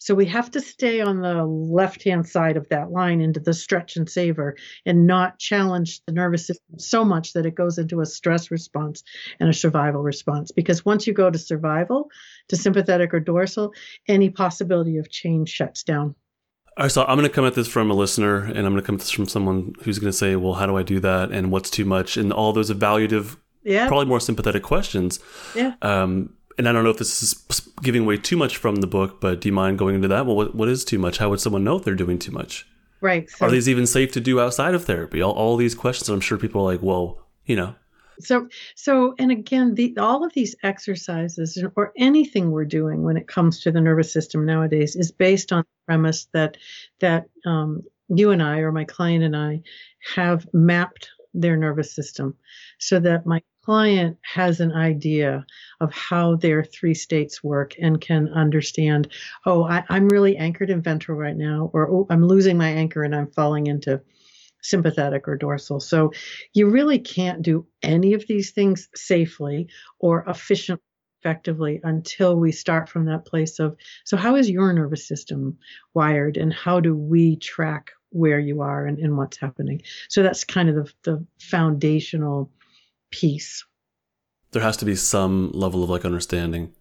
So 0.00 0.14
we 0.14 0.24
have 0.26 0.50
to 0.52 0.60
stay 0.60 1.02
on 1.02 1.20
the 1.20 1.44
left 1.44 2.02
hand 2.04 2.26
side 2.26 2.56
of 2.56 2.66
that 2.70 2.90
line 2.90 3.20
into 3.20 3.38
the 3.38 3.52
stretch 3.52 3.96
and 3.96 4.08
savor 4.08 4.56
and 4.86 5.06
not 5.06 5.38
challenge 5.38 6.00
the 6.06 6.12
nervous 6.12 6.46
system 6.46 6.78
so 6.78 7.04
much 7.04 7.34
that 7.34 7.44
it 7.44 7.54
goes 7.54 7.76
into 7.76 8.00
a 8.00 8.06
stress 8.06 8.50
response 8.50 9.04
and 9.38 9.50
a 9.50 9.52
survival 9.52 10.02
response. 10.02 10.52
Because 10.52 10.86
once 10.86 11.06
you 11.06 11.12
go 11.12 11.30
to 11.30 11.38
survival, 11.38 12.08
to 12.48 12.56
sympathetic 12.56 13.12
or 13.12 13.20
dorsal, 13.20 13.74
any 14.08 14.30
possibility 14.30 14.96
of 14.96 15.10
change 15.10 15.50
shuts 15.50 15.82
down. 15.82 16.14
All 16.78 16.84
right, 16.84 16.90
so 16.90 17.04
I'm 17.04 17.18
going 17.18 17.28
to 17.28 17.34
come 17.34 17.44
at 17.44 17.54
this 17.54 17.68
from 17.68 17.90
a 17.90 17.94
listener 17.94 18.38
and 18.44 18.58
I'm 18.58 18.72
going 18.72 18.76
to 18.76 18.82
come 18.82 18.94
at 18.94 19.00
this 19.00 19.10
from 19.10 19.28
someone 19.28 19.74
who's 19.82 19.98
going 19.98 20.10
to 20.10 20.16
say, 20.16 20.34
well, 20.34 20.54
how 20.54 20.64
do 20.64 20.78
I 20.78 20.82
do 20.82 20.98
that? 21.00 21.30
And 21.30 21.52
what's 21.52 21.68
too 21.68 21.84
much? 21.84 22.16
And 22.16 22.32
all 22.32 22.54
those 22.54 22.70
evaluative, 22.70 23.36
yeah. 23.64 23.86
probably 23.86 24.06
more 24.06 24.20
sympathetic 24.20 24.62
questions. 24.62 25.20
Yeah. 25.54 25.74
Um, 25.82 26.32
and 26.58 26.68
I 26.68 26.72
don't 26.72 26.84
know 26.84 26.90
if 26.90 26.98
this 26.98 27.22
is 27.22 27.34
giving 27.82 28.02
away 28.02 28.16
too 28.16 28.36
much 28.36 28.56
from 28.56 28.76
the 28.76 28.86
book, 28.86 29.20
but 29.20 29.40
do 29.40 29.48
you 29.48 29.52
mind 29.52 29.78
going 29.78 29.94
into 29.94 30.08
that? 30.08 30.26
Well, 30.26 30.36
what, 30.36 30.54
what 30.54 30.68
is 30.68 30.84
too 30.84 30.98
much? 30.98 31.18
How 31.18 31.30
would 31.30 31.40
someone 31.40 31.64
know 31.64 31.76
if 31.76 31.84
they're 31.84 31.94
doing 31.94 32.18
too 32.18 32.32
much? 32.32 32.66
Right. 33.00 33.30
So, 33.30 33.46
are 33.46 33.50
these 33.50 33.68
even 33.68 33.86
safe 33.86 34.12
to 34.12 34.20
do 34.20 34.40
outside 34.40 34.74
of 34.74 34.84
therapy? 34.84 35.22
All, 35.22 35.32
all 35.32 35.56
these 35.56 35.74
questions, 35.74 36.08
I'm 36.08 36.20
sure 36.20 36.36
people 36.38 36.60
are 36.62 36.72
like, 36.72 36.82
well, 36.82 37.22
you 37.46 37.56
know. 37.56 37.74
So, 38.18 38.48
so, 38.74 39.14
and 39.18 39.30
again, 39.30 39.74
the, 39.74 39.96
all 39.98 40.24
of 40.24 40.34
these 40.34 40.54
exercises 40.62 41.62
or 41.74 41.92
anything 41.96 42.50
we're 42.50 42.66
doing 42.66 43.02
when 43.02 43.16
it 43.16 43.26
comes 43.26 43.60
to 43.62 43.72
the 43.72 43.80
nervous 43.80 44.12
system 44.12 44.44
nowadays 44.44 44.94
is 44.94 45.10
based 45.10 45.52
on 45.52 45.60
the 45.60 45.86
premise 45.86 46.28
that 46.32 46.58
that 47.00 47.28
um, 47.46 47.82
you 48.08 48.30
and 48.30 48.42
I, 48.42 48.58
or 48.58 48.72
my 48.72 48.84
client 48.84 49.24
and 49.24 49.36
I, 49.36 49.62
have 50.14 50.46
mapped 50.52 51.08
their 51.32 51.56
nervous 51.56 51.92
system 51.94 52.36
so 52.78 53.00
that 53.00 53.24
my 53.24 53.42
client 53.64 54.18
has 54.22 54.60
an 54.60 54.72
idea 54.72 55.44
of 55.80 55.92
how 55.92 56.36
their 56.36 56.64
three 56.64 56.94
states 56.94 57.42
work 57.42 57.74
and 57.80 58.00
can 58.00 58.28
understand, 58.28 59.08
oh, 59.46 59.64
I, 59.64 59.84
am 59.88 60.08
really 60.08 60.36
anchored 60.36 60.70
in 60.70 60.82
ventral 60.82 61.18
right 61.18 61.36
now, 61.36 61.70
or 61.72 61.90
oh, 61.90 62.06
I'm 62.10 62.26
losing 62.26 62.56
my 62.56 62.68
anchor 62.68 63.02
and 63.02 63.14
I'm 63.14 63.30
falling 63.30 63.66
into 63.66 64.00
sympathetic 64.62 65.28
or 65.28 65.36
dorsal. 65.36 65.80
So 65.80 66.12
you 66.52 66.68
really 66.68 66.98
can't 66.98 67.42
do 67.42 67.66
any 67.82 68.14
of 68.14 68.26
these 68.26 68.50
things 68.50 68.88
safely 68.94 69.68
or 69.98 70.24
efficiently 70.26 70.84
effectively 71.20 71.80
until 71.84 72.34
we 72.34 72.50
start 72.50 72.88
from 72.88 73.04
that 73.04 73.26
place 73.26 73.58
of 73.58 73.76
so 74.04 74.16
how 74.16 74.36
is 74.36 74.48
your 74.48 74.72
nervous 74.72 75.06
system 75.06 75.58
wired 75.92 76.38
and 76.38 76.50
how 76.50 76.80
do 76.80 76.96
we 76.96 77.36
track 77.36 77.90
where 78.08 78.40
you 78.40 78.62
are 78.62 78.86
and, 78.86 78.98
and 78.98 79.18
what's 79.18 79.36
happening 79.36 79.82
so 80.08 80.22
that's 80.22 80.44
kind 80.44 80.70
of 80.70 80.76
the, 80.76 80.92
the 81.04 81.26
foundational 81.38 82.50
piece 83.10 83.64
there 84.52 84.62
has 84.62 84.76
to 84.78 84.84
be 84.84 84.96
some 84.96 85.50
level 85.52 85.82
of 85.82 85.90
like 85.90 86.04
understanding 86.04 86.72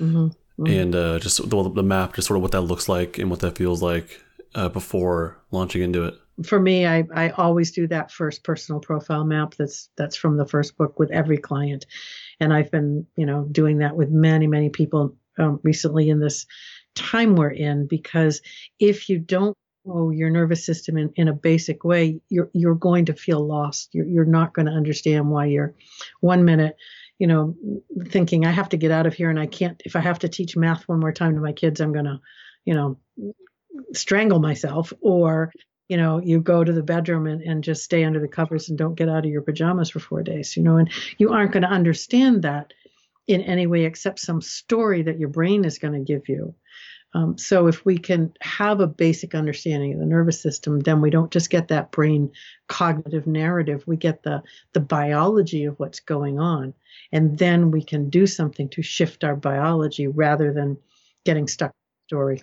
mm-hmm. 0.00 0.26
Mm-hmm. 0.26 0.66
and 0.66 0.94
uh, 0.94 1.18
just 1.18 1.48
the, 1.48 1.70
the, 1.70 1.82
map 1.82 2.14
just 2.14 2.28
sort 2.28 2.36
of 2.36 2.42
what 2.42 2.52
that 2.52 2.62
looks 2.62 2.88
like 2.88 3.18
and 3.18 3.30
what 3.30 3.40
that 3.40 3.56
feels 3.56 3.82
like 3.82 4.20
uh, 4.54 4.68
before 4.68 5.36
launching 5.50 5.82
into 5.82 6.04
it 6.04 6.14
for 6.44 6.60
me 6.60 6.86
I, 6.86 7.04
I 7.14 7.30
always 7.30 7.70
do 7.70 7.86
that 7.88 8.10
first 8.10 8.42
personal 8.44 8.80
profile 8.80 9.24
map 9.24 9.54
that's 9.56 9.88
that's 9.96 10.16
from 10.16 10.36
the 10.36 10.46
first 10.46 10.76
book 10.76 10.98
with 10.98 11.10
every 11.10 11.38
client 11.38 11.86
and 12.40 12.52
i've 12.52 12.70
been 12.70 13.06
you 13.16 13.26
know 13.26 13.46
doing 13.50 13.78
that 13.78 13.96
with 13.96 14.10
many 14.10 14.46
many 14.46 14.70
people 14.70 15.14
um, 15.38 15.60
recently 15.62 16.10
in 16.10 16.20
this 16.20 16.46
time 16.94 17.34
we're 17.36 17.50
in 17.50 17.86
because 17.86 18.40
if 18.78 19.08
you 19.08 19.18
don't 19.18 19.56
know 19.84 20.10
your 20.10 20.30
nervous 20.30 20.64
system 20.64 20.96
in, 20.96 21.12
in 21.16 21.28
a 21.28 21.32
basic 21.32 21.84
way 21.84 22.20
you're 22.28 22.50
you're 22.52 22.74
going 22.74 23.06
to 23.06 23.14
feel 23.14 23.44
lost 23.44 23.90
you're, 23.92 24.06
you're 24.06 24.24
not 24.24 24.52
going 24.54 24.66
to 24.66 24.72
understand 24.72 25.30
why 25.30 25.46
you're 25.46 25.74
one 26.20 26.44
minute 26.44 26.76
you 27.18 27.26
know 27.26 27.54
thinking 28.08 28.44
i 28.44 28.50
have 28.50 28.68
to 28.68 28.76
get 28.76 28.90
out 28.90 29.06
of 29.06 29.14
here 29.14 29.30
and 29.30 29.38
i 29.38 29.46
can't 29.46 29.82
if 29.84 29.96
i 29.96 30.00
have 30.00 30.18
to 30.18 30.28
teach 30.28 30.56
math 30.56 30.88
one 30.88 31.00
more 31.00 31.12
time 31.12 31.34
to 31.34 31.40
my 31.40 31.52
kids 31.52 31.80
i'm 31.80 31.92
going 31.92 32.04
to 32.04 32.20
you 32.64 32.74
know 32.74 32.98
strangle 33.92 34.40
myself 34.40 34.92
or 35.00 35.52
you 35.88 35.96
know, 35.96 36.20
you 36.20 36.40
go 36.40 36.64
to 36.64 36.72
the 36.72 36.82
bedroom 36.82 37.26
and, 37.26 37.42
and 37.42 37.62
just 37.62 37.84
stay 37.84 38.04
under 38.04 38.20
the 38.20 38.28
covers 38.28 38.68
and 38.68 38.78
don't 38.78 38.94
get 38.94 39.08
out 39.08 39.24
of 39.24 39.30
your 39.30 39.42
pajamas 39.42 39.90
for 39.90 40.00
four 40.00 40.22
days, 40.22 40.56
you 40.56 40.62
know, 40.62 40.76
and 40.78 40.90
you 41.18 41.32
aren't 41.32 41.52
going 41.52 41.62
to 41.62 41.68
understand 41.68 42.42
that 42.42 42.72
in 43.26 43.42
any 43.42 43.66
way 43.66 43.84
except 43.84 44.18
some 44.18 44.40
story 44.40 45.02
that 45.02 45.18
your 45.18 45.28
brain 45.28 45.64
is 45.64 45.78
going 45.78 45.94
to 45.94 46.00
give 46.00 46.28
you. 46.28 46.54
Um, 47.14 47.38
so 47.38 47.68
if 47.68 47.84
we 47.84 47.96
can 47.96 48.32
have 48.40 48.80
a 48.80 48.88
basic 48.88 49.34
understanding 49.34 49.92
of 49.94 50.00
the 50.00 50.06
nervous 50.06 50.40
system, 50.40 50.80
then 50.80 51.00
we 51.00 51.10
don't 51.10 51.30
just 51.30 51.48
get 51.48 51.68
that 51.68 51.92
brain 51.92 52.30
cognitive 52.66 53.26
narrative. 53.26 53.84
We 53.86 53.96
get 53.96 54.24
the 54.24 54.42
the 54.72 54.80
biology 54.80 55.64
of 55.64 55.78
what's 55.78 56.00
going 56.00 56.40
on, 56.40 56.74
and 57.12 57.38
then 57.38 57.70
we 57.70 57.82
can 57.82 58.10
do 58.10 58.26
something 58.26 58.68
to 58.70 58.82
shift 58.82 59.22
our 59.22 59.36
biology 59.36 60.08
rather 60.08 60.52
than 60.52 60.76
getting 61.24 61.46
stuck 61.46 61.70
in 61.70 61.72
the 61.72 62.08
story. 62.08 62.42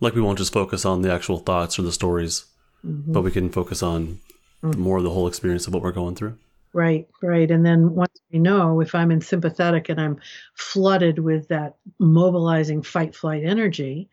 Like 0.00 0.14
we 0.14 0.22
won't 0.22 0.38
just 0.38 0.52
focus 0.52 0.84
on 0.84 1.02
the 1.02 1.12
actual 1.12 1.38
thoughts 1.38 1.78
or 1.78 1.82
the 1.82 1.92
stories, 1.92 2.44
mm-hmm. 2.86 3.12
but 3.12 3.22
we 3.22 3.32
can 3.32 3.50
focus 3.50 3.82
on 3.82 4.20
mm-hmm. 4.62 4.80
more 4.80 4.98
of 4.98 5.04
the 5.04 5.10
whole 5.10 5.26
experience 5.26 5.66
of 5.66 5.74
what 5.74 5.82
we're 5.82 5.92
going 5.92 6.14
through. 6.14 6.38
Right, 6.74 7.08
right. 7.22 7.50
And 7.50 7.64
then 7.64 7.94
once 7.94 8.20
we 8.32 8.40
know 8.40 8.80
if 8.80 8.94
I'm 8.94 9.12
in 9.12 9.20
sympathetic 9.20 9.88
and 9.88 10.00
I'm 10.00 10.18
flooded 10.54 11.20
with 11.20 11.48
that 11.48 11.76
mobilizing 12.00 12.82
fight 12.82 13.14
flight 13.14 13.44
energy, 13.44 14.10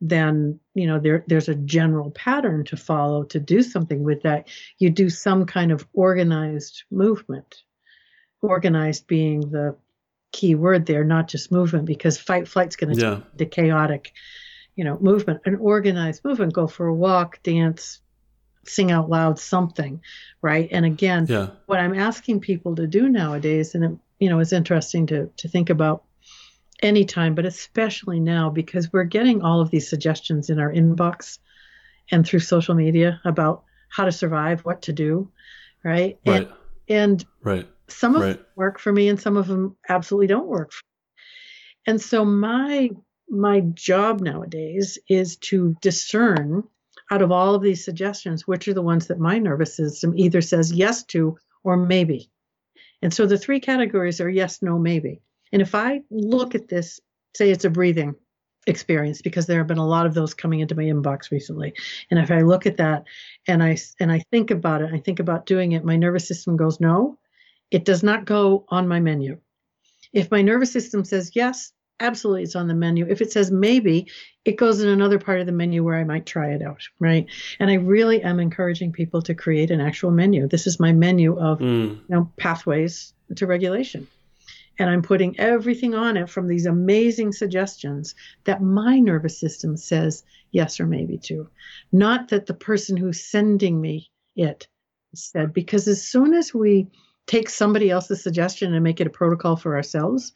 then 0.00 0.60
you 0.74 0.86
know 0.86 0.98
there 0.98 1.24
there's 1.26 1.48
a 1.48 1.54
general 1.54 2.10
pattern 2.10 2.64
to 2.66 2.76
follow 2.76 3.24
to 3.24 3.40
do 3.40 3.62
something 3.62 4.02
with 4.04 4.22
that. 4.22 4.48
You 4.78 4.90
do 4.90 5.08
some 5.08 5.46
kind 5.46 5.72
of 5.72 5.86
organized 5.94 6.82
movement. 6.90 7.62
Organized 8.42 9.06
being 9.06 9.40
the 9.40 9.76
key 10.32 10.54
word 10.54 10.84
there, 10.84 11.04
not 11.04 11.28
just 11.28 11.50
movement, 11.50 11.86
because 11.86 12.18
fight 12.18 12.46
flight's 12.46 12.76
going 12.76 12.94
to 12.94 13.00
yeah. 13.00 13.20
the 13.36 13.46
chaotic 13.46 14.12
you 14.76 14.84
know, 14.84 14.98
movement, 15.00 15.40
an 15.44 15.56
organized 15.56 16.24
movement, 16.24 16.52
go 16.52 16.66
for 16.66 16.86
a 16.86 16.94
walk, 16.94 17.42
dance, 17.42 18.00
sing 18.64 18.90
out 18.90 19.10
loud, 19.10 19.38
something, 19.38 20.00
right? 20.40 20.68
And 20.70 20.84
again, 20.84 21.26
yeah. 21.28 21.50
what 21.66 21.80
I'm 21.80 21.98
asking 21.98 22.40
people 22.40 22.76
to 22.76 22.86
do 22.86 23.08
nowadays, 23.08 23.74
and 23.74 23.84
it, 23.84 23.92
you 24.18 24.30
know, 24.30 24.38
is 24.40 24.52
interesting 24.52 25.06
to 25.08 25.30
to 25.38 25.48
think 25.48 25.70
about 25.70 26.04
anytime, 26.82 27.34
but 27.34 27.46
especially 27.46 28.20
now 28.20 28.50
because 28.50 28.92
we're 28.92 29.04
getting 29.04 29.42
all 29.42 29.60
of 29.60 29.70
these 29.70 29.88
suggestions 29.88 30.50
in 30.50 30.58
our 30.58 30.72
inbox 30.72 31.38
and 32.10 32.26
through 32.26 32.40
social 32.40 32.74
media 32.74 33.20
about 33.24 33.64
how 33.88 34.04
to 34.04 34.12
survive, 34.12 34.60
what 34.60 34.82
to 34.82 34.92
do, 34.92 35.30
right? 35.84 36.18
Right. 36.26 36.48
And, 36.48 36.48
and 36.88 37.24
right. 37.42 37.68
some 37.88 38.16
of 38.16 38.22
right. 38.22 38.36
them 38.36 38.46
work 38.56 38.78
for 38.78 38.92
me 38.92 39.08
and 39.08 39.20
some 39.20 39.36
of 39.36 39.46
them 39.46 39.76
absolutely 39.88 40.26
don't 40.26 40.48
work. 40.48 40.72
And 41.86 42.00
so 42.00 42.24
my 42.24 42.90
my 43.28 43.60
job 43.60 44.20
nowadays 44.20 44.98
is 45.08 45.36
to 45.38 45.74
discern 45.80 46.64
out 47.12 47.20
of 47.20 47.30
all 47.30 47.54
of 47.54 47.60
these 47.60 47.84
suggestions 47.84 48.46
which 48.46 48.66
are 48.68 48.72
the 48.72 48.80
ones 48.80 49.08
that 49.08 49.18
my 49.18 49.38
nervous 49.38 49.76
system 49.76 50.16
either 50.16 50.40
says 50.40 50.72
yes 50.72 51.04
to 51.04 51.36
or 51.62 51.76
maybe. 51.76 52.30
And 53.02 53.12
so 53.12 53.26
the 53.26 53.36
three 53.36 53.60
categories 53.60 54.18
are 54.18 54.30
yes, 54.30 54.62
no, 54.62 54.78
maybe. 54.78 55.20
And 55.52 55.60
if 55.60 55.74
I 55.74 56.00
look 56.10 56.54
at 56.54 56.68
this, 56.68 57.00
say 57.36 57.50
it's 57.50 57.66
a 57.66 57.70
breathing 57.70 58.14
experience 58.66 59.20
because 59.20 59.44
there 59.44 59.58
have 59.58 59.66
been 59.66 59.76
a 59.76 59.86
lot 59.86 60.06
of 60.06 60.14
those 60.14 60.32
coming 60.32 60.60
into 60.60 60.74
my 60.74 60.84
inbox 60.84 61.30
recently. 61.30 61.74
And 62.10 62.18
if 62.18 62.30
I 62.30 62.40
look 62.40 62.64
at 62.64 62.78
that 62.78 63.04
and 63.46 63.62
I 63.62 63.76
and 64.00 64.10
I 64.10 64.20
think 64.30 64.50
about 64.50 64.80
it, 64.80 64.90
I 64.90 64.98
think 64.98 65.20
about 65.20 65.44
doing 65.44 65.72
it, 65.72 65.84
my 65.84 65.96
nervous 65.96 66.26
system 66.26 66.56
goes 66.56 66.80
no. 66.80 67.18
It 67.70 67.84
does 67.84 68.02
not 68.02 68.24
go 68.24 68.64
on 68.68 68.88
my 68.88 69.00
menu. 69.00 69.38
If 70.14 70.30
my 70.30 70.40
nervous 70.40 70.72
system 70.72 71.04
says 71.04 71.32
yes, 71.34 71.74
absolutely 72.02 72.42
it's 72.42 72.56
on 72.56 72.68
the 72.68 72.74
menu. 72.74 73.06
If 73.08 73.20
it 73.20 73.32
says 73.32 73.50
maybe, 73.50 74.08
it 74.44 74.56
goes 74.56 74.80
in 74.80 74.88
another 74.88 75.18
part 75.18 75.40
of 75.40 75.46
the 75.46 75.52
menu 75.52 75.84
where 75.84 75.96
I 75.96 76.04
might 76.04 76.26
try 76.26 76.50
it 76.50 76.62
out, 76.62 76.82
right? 76.98 77.26
And 77.58 77.70
I 77.70 77.74
really 77.74 78.22
am 78.22 78.40
encouraging 78.40 78.92
people 78.92 79.22
to 79.22 79.34
create 79.34 79.70
an 79.70 79.80
actual 79.80 80.10
menu. 80.10 80.48
This 80.48 80.66
is 80.66 80.80
my 80.80 80.92
menu 80.92 81.38
of 81.38 81.60
mm. 81.60 81.90
you 81.90 82.04
know 82.08 82.30
pathways 82.36 83.14
to 83.36 83.46
regulation. 83.46 84.06
And 84.78 84.88
I'm 84.90 85.02
putting 85.02 85.38
everything 85.38 85.94
on 85.94 86.16
it 86.16 86.30
from 86.30 86.48
these 86.48 86.66
amazing 86.66 87.32
suggestions 87.32 88.14
that 88.44 88.62
my 88.62 88.98
nervous 88.98 89.38
system 89.38 89.76
says 89.76 90.24
yes 90.50 90.80
or 90.80 90.86
maybe 90.86 91.18
to. 91.18 91.48
Not 91.92 92.28
that 92.28 92.46
the 92.46 92.54
person 92.54 92.96
who's 92.96 93.22
sending 93.22 93.80
me 93.80 94.10
it 94.34 94.66
said, 95.14 95.52
because 95.52 95.86
as 95.88 96.02
soon 96.02 96.34
as 96.34 96.54
we 96.54 96.88
take 97.26 97.48
somebody 97.48 97.90
else's 97.90 98.22
suggestion 98.22 98.74
and 98.74 98.82
make 98.82 99.00
it 99.00 99.06
a 99.06 99.10
protocol 99.10 99.56
for 99.56 99.76
ourselves, 99.76 100.32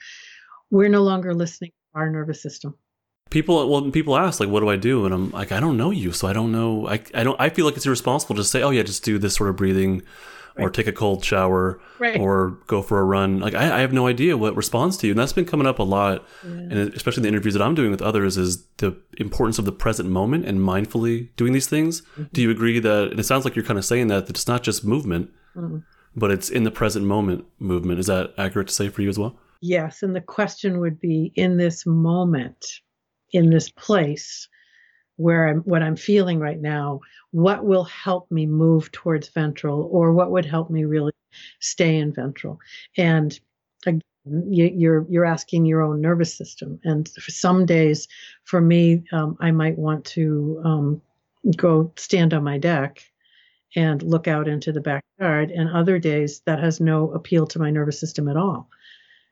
we're 0.71 0.89
no 0.89 1.03
longer 1.03 1.35
listening 1.35 1.71
to 1.71 2.01
our 2.01 2.11
nervous 2.11 2.43
system 2.43 2.77
people 3.31 3.69
well 3.69 3.91
people 3.91 4.17
ask 4.17 4.41
like 4.41 4.49
what 4.49 4.61
do 4.61 4.69
i 4.69 4.77
do 4.77 5.05
and 5.05 5.13
i'm 5.13 5.31
like 5.31 5.51
i 5.53 5.59
don't 5.59 5.77
know 5.77 5.91
you 5.91 6.13
so 6.13 6.29
i 6.29 6.33
don't 6.33 6.53
know 6.53 6.89
i, 6.89 7.01
I 7.15 7.25
don't 7.25 7.41
i 7.41 7.49
feel 7.49 7.65
like 7.65 7.77
it's 7.77 7.87
irresponsible 7.87 8.37
to 8.37 8.45
say 8.45 8.63
oh 8.63 8.71
yeah 8.71 8.83
just 8.83 9.05
do 9.05 9.19
this 9.19 9.35
sort 9.35 9.51
of 9.51 9.57
breathing 9.57 10.03
right. 10.57 10.65
or 10.65 10.71
take 10.71 10.87
a 10.87 10.93
cold 10.93 11.25
shower 11.25 11.81
right. 11.99 12.21
or 12.21 12.59
go 12.67 12.83
for 12.83 13.01
a 13.01 13.05
run 13.05 13.41
like 13.41 13.55
I, 13.55 13.79
I, 13.79 13.81
have 13.81 13.93
no 13.93 14.07
idea 14.07 14.37
what 14.37 14.55
responds 14.55 14.97
to 14.99 15.07
you 15.07 15.13
and 15.13 15.19
that's 15.19 15.33
been 15.33 15.45
coming 15.45 15.67
up 15.67 15.81
a 15.81 15.83
lot 15.83 16.25
yeah. 16.45 16.51
and 16.51 16.73
especially 16.95 17.23
the 17.23 17.29
interviews 17.29 17.55
that 17.55 17.63
i'm 17.63 17.75
doing 17.75 17.91
with 17.91 18.03
others 18.03 18.37
is 18.37 18.65
the 18.79 18.97
importance 19.19 19.59
of 19.59 19.65
the 19.65 19.73
present 19.73 20.09
moment 20.09 20.47
and 20.47 20.61
mindfully 20.61 21.29
doing 21.37 21.53
these 21.53 21.67
things 21.67 22.03
mm-hmm. 22.03 22.25
do 22.33 22.43
you 22.43 22.51
agree 22.51 22.79
that 22.79 23.11
and 23.11 23.19
it 23.19 23.25
sounds 23.25 23.45
like 23.45 23.57
you're 23.57 23.65
kind 23.65 23.79
of 23.79 23.85
saying 23.85 24.07
that, 24.07 24.27
that 24.27 24.37
it's 24.37 24.47
not 24.47 24.63
just 24.63 24.85
movement 24.85 25.31
mm-hmm. 25.57 25.79
but 26.15 26.31
it's 26.31 26.49
in 26.49 26.63
the 26.63 26.71
present 26.71 27.05
moment 27.05 27.45
movement 27.59 27.99
is 27.99 28.07
that 28.07 28.33
accurate 28.39 28.69
to 28.69 28.75
say 28.75 28.89
for 28.89 29.03
you 29.03 29.09
as 29.09 29.19
well 29.19 29.37
Yes. 29.61 30.03
And 30.03 30.15
the 30.15 30.21
question 30.21 30.81
would 30.81 31.01
be 31.01 31.33
in 31.35 31.57
this 31.57 31.87
moment, 31.87 32.67
in 33.33 33.51
this 33.51 33.71
place 33.71 34.49
where 35.17 35.49
I'm, 35.49 35.61
what 35.61 35.83
I'm 35.83 35.97
feeling 35.97 36.39
right 36.39 36.61
now, 36.61 37.01
what 37.31 37.65
will 37.65 37.85
help 37.85 38.31
me 38.31 38.47
move 38.47 38.93
towards 38.93 39.29
ventral 39.29 39.89
or 39.91 40.13
what 40.13 40.31
would 40.31 40.45
help 40.45 40.71
me 40.71 40.85
really 40.85 41.13
stay 41.61 41.97
in 41.97 42.13
ventral? 42.13 42.59
And 42.97 43.39
again, 43.87 44.03
you're 44.49 45.07
you're 45.09 45.25
asking 45.25 45.65
your 45.67 45.83
own 45.83 46.01
nervous 46.01 46.35
system 46.35 46.81
and 46.85 47.09
some 47.19 47.65
days 47.65 48.09
for 48.45 48.61
me 48.61 49.05
um, 49.13 49.37
i 49.41 49.51
might 49.51 49.79
want 49.79 50.05
to 50.05 50.61
um, 50.65 51.01
go 51.57 51.93
stand 51.97 52.35
on 52.35 52.43
my 52.43 52.59
deck 52.59 53.01
and 53.77 54.03
look 54.03 54.27
out 54.27 54.49
into 54.49 54.73
the 54.73 54.81
backyard 54.81 55.51
and 55.51 55.71
other 55.71 55.99
days 55.99 56.41
that 56.47 56.59
has 56.59 56.81
no 56.81 57.11
appeal 57.13 57.47
to 57.47 57.59
my 57.59 57.71
nervous 57.71 58.01
system 58.01 58.29
at 58.29 58.37
all 58.37 58.69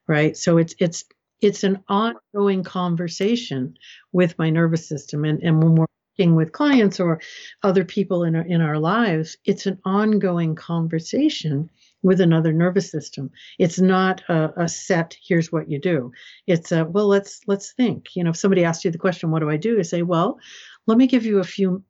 right? 0.07 0.37
So 0.37 0.59
it's 0.59 0.75
it's 0.79 1.05
it's 1.41 1.65
an 1.65 1.83
ongoing 1.89 2.65
conversation 2.65 3.77
with 4.13 4.39
my 4.39 4.51
nervous 4.51 4.89
system, 4.89 5.25
and 5.25 5.43
and 5.43 5.63
when 5.63 5.75
we're 5.75 5.87
working 6.19 6.37
with 6.37 6.53
clients 6.53 7.01
or 7.01 7.21
other 7.63 7.85
people 7.85 8.25
in 8.25 8.37
our 8.37 8.43
in 8.43 8.61
our 8.61 8.79
lives, 8.79 9.37
it's 9.45 9.67
an 9.67 9.79
ongoing 9.85 10.55
conversation 10.55 11.71
with 12.03 12.21
another 12.21 12.53
nervous 12.53 12.91
system. 12.91 13.31
It's 13.59 13.81
not 13.81 14.23
a, 14.29 14.65
a, 14.65 14.69
set. 14.69 15.17
Here's 15.27 15.51
what 15.51 15.71
you 15.71 15.81
do. 15.81 16.13
It's 16.47 16.71
a 16.71 16.85
well. 16.85 17.09
Let's 17.09 17.41
let's 17.47 17.73
think. 17.73 18.15
You 18.15 18.25
know, 18.25 18.31
if 18.31 18.37
somebody 18.37 18.65
asks 18.65 18.85
you 18.85 18.91
the 18.91 18.99
question, 18.99 19.31
"What 19.31 19.41
do 19.41 19.51
I 19.51 19.57
do?" 19.57 19.77
You 19.77 19.85
say, 19.85 20.03
"Well, 20.03 20.39
let 20.87 20.99
me 20.99 21.07
give 21.07 21.25
you 21.25 21.41
a 21.41 21.45
few 21.45 21.83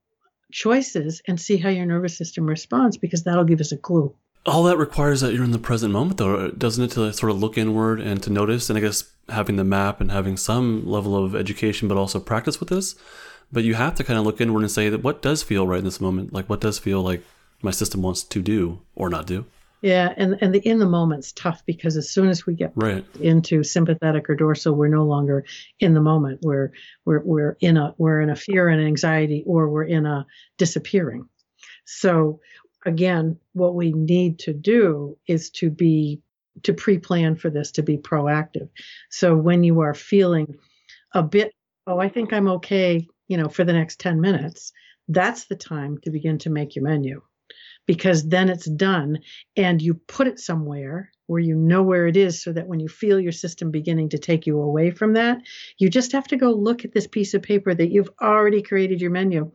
choices 0.53 1.21
and 1.27 1.41
see 1.41 1.57
how 1.57 1.69
your 1.69 1.87
nervous 1.87 2.17
system 2.17 2.47
responds 2.47 2.97
because 2.97 3.25
that'll 3.25 3.45
give 3.45 3.61
us 3.61 3.73
a 3.73 3.77
clue." 3.77 4.15
All 4.47 4.63
that 4.65 4.77
requires 4.77 5.21
that 5.21 5.33
you're 5.33 5.45
in 5.45 5.53
the 5.53 5.59
present 5.59 5.93
moment 5.93 6.19
though 6.19 6.51
doesn't 6.51 6.85
it 6.85 6.91
to 6.91 7.13
sort 7.13 7.31
of 7.31 7.39
look 7.39 7.57
inward 7.57 8.01
and 8.01 8.23
to 8.23 8.31
notice 8.31 8.69
and 8.69 8.79
i 8.79 8.81
guess 8.81 9.11
having 9.29 9.57
the 9.57 9.65
map 9.65 10.01
and 10.01 10.11
having 10.11 10.37
some 10.37 10.87
level 10.87 11.17
of 11.17 11.35
education 11.35 11.89
but 11.89 11.97
also 11.97 12.21
practice 12.21 12.61
with 12.61 12.69
this 12.69 12.95
but 13.53 13.65
you 13.65 13.75
have 13.75 13.95
to 13.95 14.05
kind 14.05 14.19
of 14.19 14.25
look 14.25 14.41
inward 14.41 14.61
and 14.61 14.71
say 14.71 14.89
that 14.89 15.03
what 15.03 15.23
does 15.23 15.43
feel 15.43 15.67
right 15.67 15.79
in 15.79 15.85
this 15.85 16.01
moment 16.01 16.33
like 16.33 16.49
what 16.49 16.61
does 16.61 16.79
feel 16.79 17.03
like 17.03 17.23
my 17.65 17.71
system 17.71 18.03
wants 18.03 18.23
to 18.23 18.43
do 18.43 18.81
or 18.95 19.09
not 19.09 19.27
do. 19.27 19.47
Yeah, 19.81 20.15
and 20.17 20.39
and 20.41 20.55
the 20.55 20.67
in 20.67 20.79
the 20.79 20.87
moment's 20.87 21.33
tough 21.33 21.63
because 21.67 21.97
as 21.97 22.09
soon 22.09 22.29
as 22.29 22.47
we 22.47 22.55
get 22.55 22.73
right 22.75 23.05
into 23.21 23.63
sympathetic 23.63 24.31
or 24.31 24.35
dorsal, 24.35 24.75
we're 24.75 24.89
no 24.89 25.05
longer 25.05 25.45
in 25.79 25.93
the 25.93 26.01
moment. 26.01 26.41
We're 26.43 26.73
we're 27.05 27.21
we're 27.23 27.57
in 27.61 27.77
a 27.77 27.95
we're 27.99 28.23
in 28.23 28.31
a 28.31 28.37
fear 28.37 28.69
and 28.69 28.83
anxiety, 28.83 29.43
or 29.47 29.69
we're 29.69 29.85
in 29.85 30.07
a 30.07 30.27
disappearing. 30.57 31.29
So 31.85 32.41
again, 32.85 33.39
what 33.53 33.75
we 33.75 33.93
need 33.93 34.39
to 34.41 34.53
do 34.53 35.17
is 35.27 35.51
to 35.51 35.71
be 35.71 36.21
to 36.63 36.73
pre-plan 36.73 37.35
for 37.35 37.51
this, 37.51 37.73
to 37.73 37.83
be 37.83 37.99
proactive. 37.99 38.69
So 39.11 39.35
when 39.37 39.65
you 39.65 39.81
are 39.81 39.95
feeling 39.95 40.57
a 41.13 41.23
bit, 41.23 41.53
oh, 41.87 41.99
I 41.99 42.09
think 42.09 42.33
I'm 42.33 42.49
okay, 42.49 43.09
you 43.27 43.37
know, 43.37 43.49
for 43.49 43.65
the 43.65 43.73
next 43.73 43.99
10 43.99 44.21
minutes, 44.21 44.73
that's 45.09 45.47
the 45.47 45.57
time 45.57 45.99
to 46.05 46.11
begin 46.11 46.39
to 46.39 46.51
make 46.51 46.77
your 46.77 46.85
menu 46.85 47.23
because 47.87 48.27
then 48.29 48.49
it's 48.49 48.67
done 48.67 49.19
and 49.57 49.83
you 49.83 49.95
put 49.95 50.27
it 50.27 50.39
somewhere 50.39 51.11
where 51.27 51.41
you 51.41 51.55
know 51.55 51.83
where 51.83 52.07
it 52.07 52.17
is 52.17 52.43
so 52.43 52.53
that 52.53 52.67
when 52.67 52.81
you 52.81 52.89
feel 52.89 53.21
your 53.21 53.33
system 53.33 53.71
beginning 53.71 54.09
to 54.11 54.19
take 54.19 54.47
you 54.47 54.61
away 54.61 54.91
from 54.91 55.15
that, 55.15 55.39
you 55.79 55.89
just 55.89 56.13
have 56.13 56.27
to 56.29 56.37
go 56.37 56.51
look 56.51 56.85
at 56.85 56.93
this 56.93 57.07
piece 57.07 57.35
of 57.35 57.43
paper 57.43 57.75
that 57.75 57.91
you've 57.91 58.11
already 58.21 58.63
created 58.63 59.01
your 59.01 59.11
menu. 59.11 59.51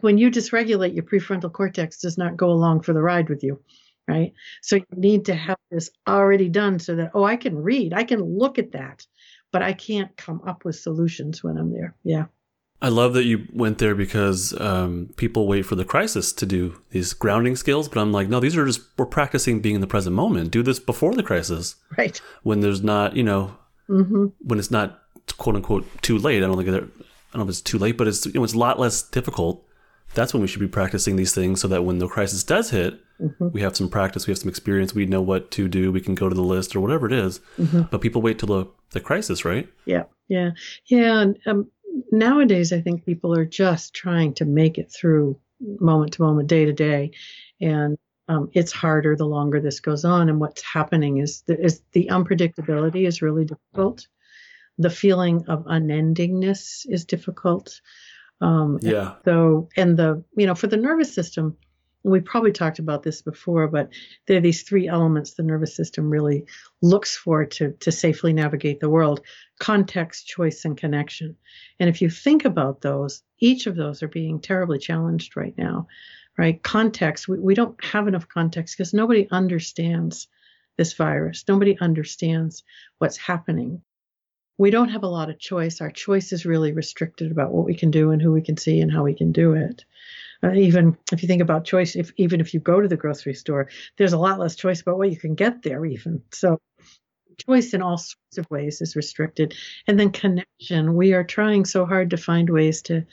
When 0.00 0.18
you 0.18 0.30
dysregulate, 0.30 0.94
your 0.94 1.04
prefrontal 1.04 1.52
cortex 1.52 2.00
does 2.00 2.18
not 2.18 2.36
go 2.36 2.50
along 2.50 2.82
for 2.82 2.92
the 2.92 3.02
ride 3.02 3.28
with 3.28 3.42
you, 3.42 3.60
right? 4.08 4.32
So 4.62 4.76
you 4.76 4.86
need 4.96 5.26
to 5.26 5.34
have 5.34 5.58
this 5.70 5.90
already 6.06 6.48
done 6.48 6.78
so 6.78 6.96
that, 6.96 7.12
oh, 7.14 7.24
I 7.24 7.36
can 7.36 7.56
read, 7.56 7.92
I 7.92 8.04
can 8.04 8.22
look 8.22 8.58
at 8.58 8.72
that, 8.72 9.06
but 9.52 9.62
I 9.62 9.72
can't 9.72 10.16
come 10.16 10.42
up 10.46 10.64
with 10.64 10.76
solutions 10.76 11.42
when 11.42 11.56
I'm 11.56 11.72
there. 11.72 11.94
Yeah. 12.04 12.26
I 12.82 12.90
love 12.90 13.14
that 13.14 13.24
you 13.24 13.46
went 13.54 13.78
there 13.78 13.94
because 13.94 14.52
um, 14.60 15.08
people 15.16 15.48
wait 15.48 15.62
for 15.62 15.76
the 15.76 15.84
crisis 15.84 16.32
to 16.34 16.44
do 16.44 16.80
these 16.90 17.14
grounding 17.14 17.56
skills, 17.56 17.88
but 17.88 17.98
I'm 17.98 18.12
like, 18.12 18.28
no, 18.28 18.38
these 18.38 18.54
are 18.56 18.66
just 18.66 18.82
we're 18.98 19.06
practicing 19.06 19.60
being 19.60 19.76
in 19.76 19.80
the 19.80 19.86
present 19.86 20.14
moment. 20.14 20.50
Do 20.50 20.62
this 20.62 20.78
before 20.78 21.14
the 21.14 21.22
crisis, 21.22 21.76
right? 21.96 22.20
When 22.42 22.60
there's 22.60 22.82
not, 22.82 23.16
you 23.16 23.22
know, 23.22 23.56
mm-hmm. 23.88 24.26
when 24.40 24.58
it's 24.58 24.70
not 24.70 25.02
quote 25.38 25.56
unquote 25.56 25.86
too 26.02 26.18
late. 26.18 26.42
I 26.42 26.46
don't 26.46 26.56
think 26.56 26.68
I 26.68 26.72
don't 26.72 26.92
know 27.34 27.42
if 27.42 27.48
it's 27.48 27.60
too 27.60 27.78
late, 27.78 27.96
but 27.96 28.08
it's 28.08 28.26
you 28.26 28.32
know 28.34 28.44
it's 28.44 28.54
a 28.54 28.58
lot 28.58 28.78
less 28.78 29.02
difficult. 29.02 29.65
That's 30.16 30.32
when 30.32 30.40
we 30.40 30.48
should 30.48 30.60
be 30.60 30.66
practicing 30.66 31.14
these 31.16 31.34
things 31.34 31.60
so 31.60 31.68
that 31.68 31.84
when 31.84 31.98
the 31.98 32.08
crisis 32.08 32.42
does 32.42 32.70
hit, 32.70 32.98
mm-hmm. 33.20 33.50
we 33.52 33.60
have 33.60 33.76
some 33.76 33.88
practice, 33.88 34.26
we 34.26 34.32
have 34.32 34.38
some 34.38 34.48
experience, 34.48 34.94
we 34.94 35.06
know 35.06 35.20
what 35.20 35.50
to 35.52 35.68
do, 35.68 35.92
we 35.92 36.00
can 36.00 36.14
go 36.14 36.28
to 36.28 36.34
the 36.34 36.42
list 36.42 36.74
or 36.74 36.80
whatever 36.80 37.06
it 37.06 37.12
is. 37.12 37.38
Mm-hmm. 37.58 37.82
But 37.90 38.00
people 38.00 38.22
wait 38.22 38.38
till 38.38 38.48
the 38.48 38.66
the 38.90 39.00
crisis, 39.00 39.44
right? 39.44 39.68
Yeah, 39.84 40.04
yeah, 40.28 40.50
yeah. 40.86 41.20
And 41.20 41.38
um, 41.46 41.70
nowadays, 42.10 42.72
I 42.72 42.80
think 42.80 43.04
people 43.04 43.36
are 43.38 43.44
just 43.44 43.94
trying 43.94 44.34
to 44.34 44.44
make 44.44 44.78
it 44.78 44.90
through 44.90 45.38
moment 45.60 46.14
to 46.14 46.22
moment, 46.22 46.48
day 46.48 46.64
to 46.64 46.72
day, 46.72 47.12
and 47.60 47.98
um, 48.28 48.50
it's 48.54 48.72
harder 48.72 49.16
the 49.16 49.26
longer 49.26 49.60
this 49.60 49.80
goes 49.80 50.04
on. 50.04 50.28
And 50.28 50.40
what's 50.40 50.62
happening 50.62 51.18
is 51.18 51.42
the, 51.42 51.62
is 51.62 51.82
the 51.92 52.08
unpredictability 52.10 53.06
is 53.06 53.22
really 53.22 53.44
difficult. 53.44 54.06
The 54.78 54.90
feeling 54.90 55.44
of 55.48 55.64
unendingness 55.64 56.86
is 56.88 57.04
difficult. 57.04 57.80
Um, 58.40 58.78
yeah. 58.82 59.14
And 59.14 59.16
so, 59.24 59.68
and 59.76 59.96
the 59.96 60.22
you 60.36 60.46
know, 60.46 60.54
for 60.54 60.66
the 60.66 60.76
nervous 60.76 61.14
system, 61.14 61.56
we 62.06 62.20
probably 62.20 62.52
talked 62.52 62.78
about 62.78 63.02
this 63.02 63.20
before, 63.20 63.66
but 63.66 63.88
there 64.26 64.38
are 64.38 64.42
these 64.42 64.62
three 64.62 64.86
elements 64.86 65.34
the 65.34 65.42
nervous 65.42 65.74
system 65.74 66.08
really 66.08 66.44
looks 66.80 67.16
for 67.16 67.44
to, 67.44 67.72
to 67.72 67.90
safely 67.90 68.32
navigate 68.32 68.78
the 68.78 68.88
world 68.88 69.22
context, 69.58 70.26
choice, 70.26 70.64
and 70.64 70.76
connection. 70.76 71.36
And 71.80 71.88
if 71.88 72.00
you 72.00 72.08
think 72.08 72.44
about 72.44 72.80
those, 72.80 73.22
each 73.40 73.66
of 73.66 73.74
those 73.74 74.02
are 74.02 74.08
being 74.08 74.40
terribly 74.40 74.78
challenged 74.78 75.36
right 75.36 75.54
now, 75.58 75.88
right? 76.38 76.62
Context, 76.62 77.26
we, 77.26 77.40
we 77.40 77.54
don't 77.54 77.82
have 77.84 78.06
enough 78.06 78.28
context 78.28 78.76
because 78.76 78.94
nobody 78.94 79.26
understands 79.32 80.28
this 80.76 80.92
virus, 80.92 81.44
nobody 81.48 81.76
understands 81.80 82.62
what's 82.98 83.16
happening. 83.16 83.82
We 84.58 84.70
don't 84.70 84.88
have 84.88 85.02
a 85.02 85.08
lot 85.08 85.30
of 85.30 85.38
choice. 85.38 85.80
Our 85.80 85.90
choice 85.90 86.32
is 86.32 86.46
really 86.46 86.72
restricted 86.72 87.30
about 87.30 87.52
what 87.52 87.66
we 87.66 87.74
can 87.74 87.90
do 87.90 88.10
and 88.10 88.22
who 88.22 88.32
we 88.32 88.42
can 88.42 88.56
see 88.56 88.80
and 88.80 88.90
how 88.90 89.04
we 89.04 89.14
can 89.14 89.32
do 89.32 89.52
it. 89.52 89.84
Uh, 90.42 90.52
even 90.52 90.96
if 91.12 91.22
you 91.22 91.28
think 91.28 91.42
about 91.42 91.64
choice, 91.64 91.96
if 91.96 92.12
even 92.16 92.40
if 92.40 92.54
you 92.54 92.60
go 92.60 92.80
to 92.80 92.88
the 92.88 92.96
grocery 92.96 93.34
store, 93.34 93.68
there's 93.96 94.12
a 94.12 94.18
lot 94.18 94.38
less 94.38 94.56
choice 94.56 94.80
about 94.80 94.98
what 94.98 95.10
you 95.10 95.16
can 95.16 95.34
get 95.34 95.62
there. 95.62 95.84
Even 95.84 96.22
so, 96.32 96.60
choice 97.46 97.74
in 97.74 97.82
all 97.82 97.98
sorts 97.98 98.38
of 98.38 98.50
ways 98.50 98.80
is 98.80 98.96
restricted. 98.96 99.54
And 99.86 99.98
then 99.98 100.10
connection. 100.10 100.94
We 100.94 101.12
are 101.14 101.24
trying 101.24 101.64
so 101.64 101.86
hard 101.86 102.10
to 102.10 102.16
find 102.16 102.48
ways 102.50 102.82
to 102.82 103.04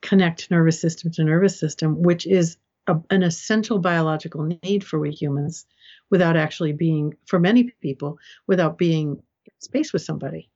connect 0.00 0.50
nervous 0.50 0.80
system 0.80 1.10
to 1.12 1.24
nervous 1.24 1.58
system, 1.58 2.02
which 2.02 2.26
is 2.26 2.56
a, 2.86 2.96
an 3.10 3.22
essential 3.22 3.78
biological 3.78 4.42
need 4.62 4.84
for 4.84 4.98
we 4.98 5.10
humans, 5.10 5.66
without 6.10 6.36
actually 6.36 6.72
being 6.72 7.16
for 7.26 7.38
many 7.38 7.72
people 7.80 8.18
without 8.46 8.78
being 8.78 9.22
in 9.46 9.52
space 9.60 9.92
with 9.92 10.02
somebody, 10.02 10.50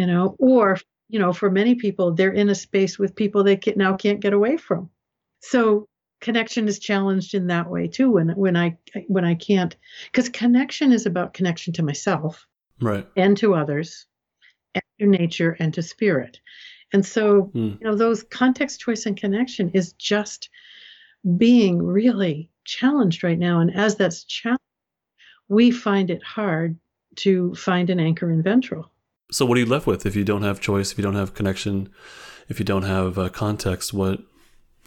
you 0.00 0.06
know, 0.06 0.34
or 0.38 0.78
you 1.10 1.18
know, 1.18 1.34
for 1.34 1.50
many 1.50 1.74
people, 1.74 2.14
they're 2.14 2.32
in 2.32 2.48
a 2.48 2.54
space 2.54 2.98
with 2.98 3.14
people 3.14 3.44
they 3.44 3.56
can, 3.56 3.74
now 3.76 3.96
can't 3.96 4.20
get 4.20 4.32
away 4.32 4.56
from. 4.56 4.88
So 5.40 5.86
connection 6.22 6.68
is 6.68 6.78
challenged 6.78 7.34
in 7.34 7.48
that 7.48 7.68
way 7.68 7.86
too 7.86 8.10
when 8.10 8.28
when 8.30 8.54
i 8.54 8.76
when 9.08 9.24
i 9.24 9.34
can't 9.34 9.74
because 10.04 10.28
connection 10.28 10.92
is 10.92 11.06
about 11.06 11.32
connection 11.32 11.72
to 11.72 11.82
myself 11.82 12.46
right. 12.82 13.08
and 13.16 13.38
to 13.38 13.54
others 13.54 14.04
and 14.74 14.82
to 14.98 15.06
nature 15.06 15.56
and 15.58 15.72
to 15.74 15.82
spirit. 15.82 16.38
And 16.92 17.04
so 17.04 17.50
mm. 17.54 17.78
you 17.78 17.86
know 17.86 17.94
those 17.94 18.22
context 18.22 18.80
choice 18.80 19.04
and 19.04 19.16
connection 19.16 19.70
is 19.70 19.92
just 19.94 20.48
being 21.36 21.82
really 21.82 22.50
challenged 22.64 23.22
right 23.22 23.38
now. 23.38 23.60
And 23.60 23.74
as 23.74 23.96
that's 23.96 24.24
challenged 24.24 24.62
we 25.48 25.70
find 25.70 26.10
it 26.10 26.22
hard 26.22 26.78
to 27.16 27.54
find 27.54 27.90
an 27.90 28.00
anchor 28.00 28.30
in 28.30 28.42
ventral 28.42 28.90
so 29.30 29.46
what 29.46 29.56
are 29.56 29.60
you 29.60 29.66
left 29.66 29.86
with 29.86 30.06
if 30.06 30.16
you 30.16 30.24
don't 30.24 30.42
have 30.42 30.60
choice 30.60 30.92
if 30.92 30.98
you 30.98 31.02
don't 31.02 31.14
have 31.14 31.34
connection 31.34 31.88
if 32.48 32.58
you 32.58 32.64
don't 32.64 32.82
have 32.82 33.18
uh, 33.18 33.28
context 33.28 33.92
what 33.92 34.20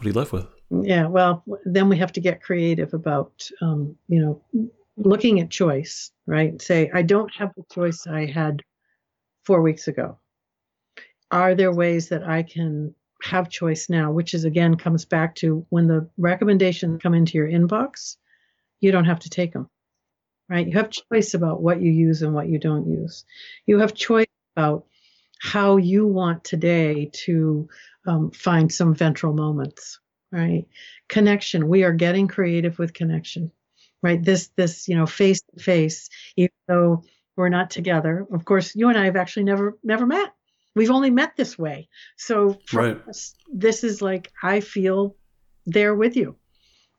what 0.03 0.06
are 0.06 0.10
you 0.10 0.13
left 0.13 0.34
with? 0.34 0.47
Yeah, 0.69 1.08
well, 1.08 1.43
then 1.65 1.88
we 1.88 1.97
have 1.97 2.12
to 2.13 2.19
get 2.19 2.41
creative 2.41 2.93
about, 2.93 3.47
um, 3.62 3.95
you 4.08 4.19
know, 4.19 4.69
looking 4.97 5.39
at 5.39 5.49
choice, 5.49 6.12
right? 6.25 6.62
Say, 6.62 6.89
I 6.93 7.03
don't 7.03 7.34
have 7.36 7.51
the 7.56 7.63
choice 7.71 8.08
I 8.08 8.25
had 8.25 8.63
four 9.43 9.62
weeks 9.62 9.88
ago. 9.88 10.17
Are 11.32 11.56
there 11.56 11.71
ways 11.71 12.10
that 12.10 12.23
I 12.23 12.43
can 12.43 12.93
have 13.21 13.49
choice 13.49 13.89
now? 13.89 14.12
Which 14.12 14.34
is 14.34 14.45
again 14.45 14.75
comes 14.75 15.06
back 15.06 15.36
to 15.36 15.65
when 15.69 15.88
the 15.88 16.10
recommendations 16.17 17.01
come 17.01 17.13
into 17.13 17.38
your 17.38 17.47
inbox, 17.47 18.17
you 18.79 18.91
don't 18.91 19.06
have 19.06 19.19
to 19.19 19.29
take 19.29 19.53
them, 19.53 19.69
right? 20.49 20.67
You 20.67 20.73
have 20.73 20.89
choice 20.89 21.34
about 21.34 21.62
what 21.62 21.82
you 21.82 21.91
use 21.91 22.21
and 22.21 22.34
what 22.34 22.49
you 22.49 22.60
don't 22.60 22.89
use. 22.89 23.25
You 23.65 23.79
have 23.79 23.93
choice 23.93 24.27
about 24.56 24.86
how 25.42 25.78
you 25.78 26.08
want 26.08 26.44
today 26.44 27.10
to 27.12 27.68
um, 28.08 28.32
find 28.32 28.72
some 28.72 28.96
ventral 28.96 29.34
moments, 29.34 30.00
right? 30.32 30.66
Connection. 31.10 31.68
We 31.68 31.84
are 31.84 31.92
getting 31.92 32.28
creative 32.28 32.80
with 32.80 32.94
connection, 32.94 33.52
right? 34.02 34.24
This, 34.24 34.50
this, 34.56 34.88
you 34.88 34.96
know, 34.96 35.06
face 35.06 35.42
to 35.42 35.63
face, 35.63 36.10
even 36.38 36.52
though 36.68 37.04
we're 37.36 37.50
not 37.50 37.72
together. 37.72 38.26
Of 38.32 38.46
course, 38.46 38.76
you 38.76 38.89
and 38.89 38.98
I 38.98 39.06
have 39.06 39.16
actually 39.16 39.44
never, 39.44 39.78
never 39.84 40.06
met. 40.06 40.34
We've 40.76 40.92
only 40.92 41.12
met 41.12 41.36
this 41.36 41.58
way. 41.58 41.89
So 42.16 42.58
right. 42.72 42.98
Us, 43.08 43.36
this 43.52 43.84
is 43.84 44.02
like, 44.02 44.32
I 44.42 44.60
feel 44.60 45.16
there 45.66 45.94
with 45.94 46.16
you, 46.16 46.36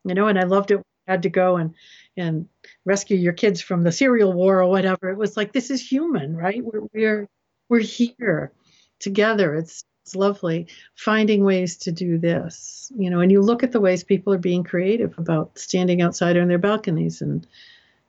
you 0.03 0.13
know, 0.13 0.27
and 0.27 0.39
I 0.39 0.43
loved 0.43 0.71
it. 0.71 0.81
I 1.07 1.11
had 1.11 1.23
to 1.23 1.29
go 1.29 1.57
and, 1.57 1.73
and 2.17 2.47
rescue 2.85 3.17
your 3.17 3.33
kids 3.33 3.61
from 3.61 3.83
the 3.83 3.91
cereal 3.91 4.33
war 4.33 4.61
or 4.61 4.69
whatever. 4.69 5.09
It 5.09 5.17
was 5.17 5.35
like, 5.35 5.51
this 5.51 5.69
is 5.69 5.81
human, 5.81 6.35
right? 6.35 6.63
We're, 6.63 6.81
we're, 6.93 7.29
we're 7.69 7.79
here 7.79 8.51
together. 8.99 9.55
It's 9.55 9.83
it's 10.03 10.15
lovely 10.15 10.67
finding 10.93 11.43
ways 11.43 11.77
to 11.77 11.91
do 11.91 12.19
this 12.19 12.91
you 12.95 13.09
know 13.09 13.21
and 13.21 13.31
you 13.31 13.41
look 13.41 13.63
at 13.63 13.71
the 13.71 13.81
ways 13.81 14.03
people 14.03 14.31
are 14.31 14.37
being 14.37 14.63
creative 14.63 15.17
about 15.17 15.57
standing 15.57 15.99
outside 15.99 16.37
on 16.37 16.47
their 16.47 16.59
balconies 16.59 17.23
and 17.23 17.47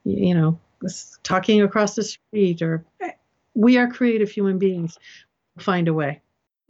you 0.03 0.35
know 0.35 0.59
talking 1.23 1.61
across 1.61 1.95
the 1.95 2.03
street 2.03 2.61
or 2.61 2.85
we 3.57 3.77
are 3.77 3.87
creative 3.87 4.29
human 4.29 4.59
beings. 4.59 4.97
Find 5.57 5.87
a 5.87 5.93
way. 5.93 6.21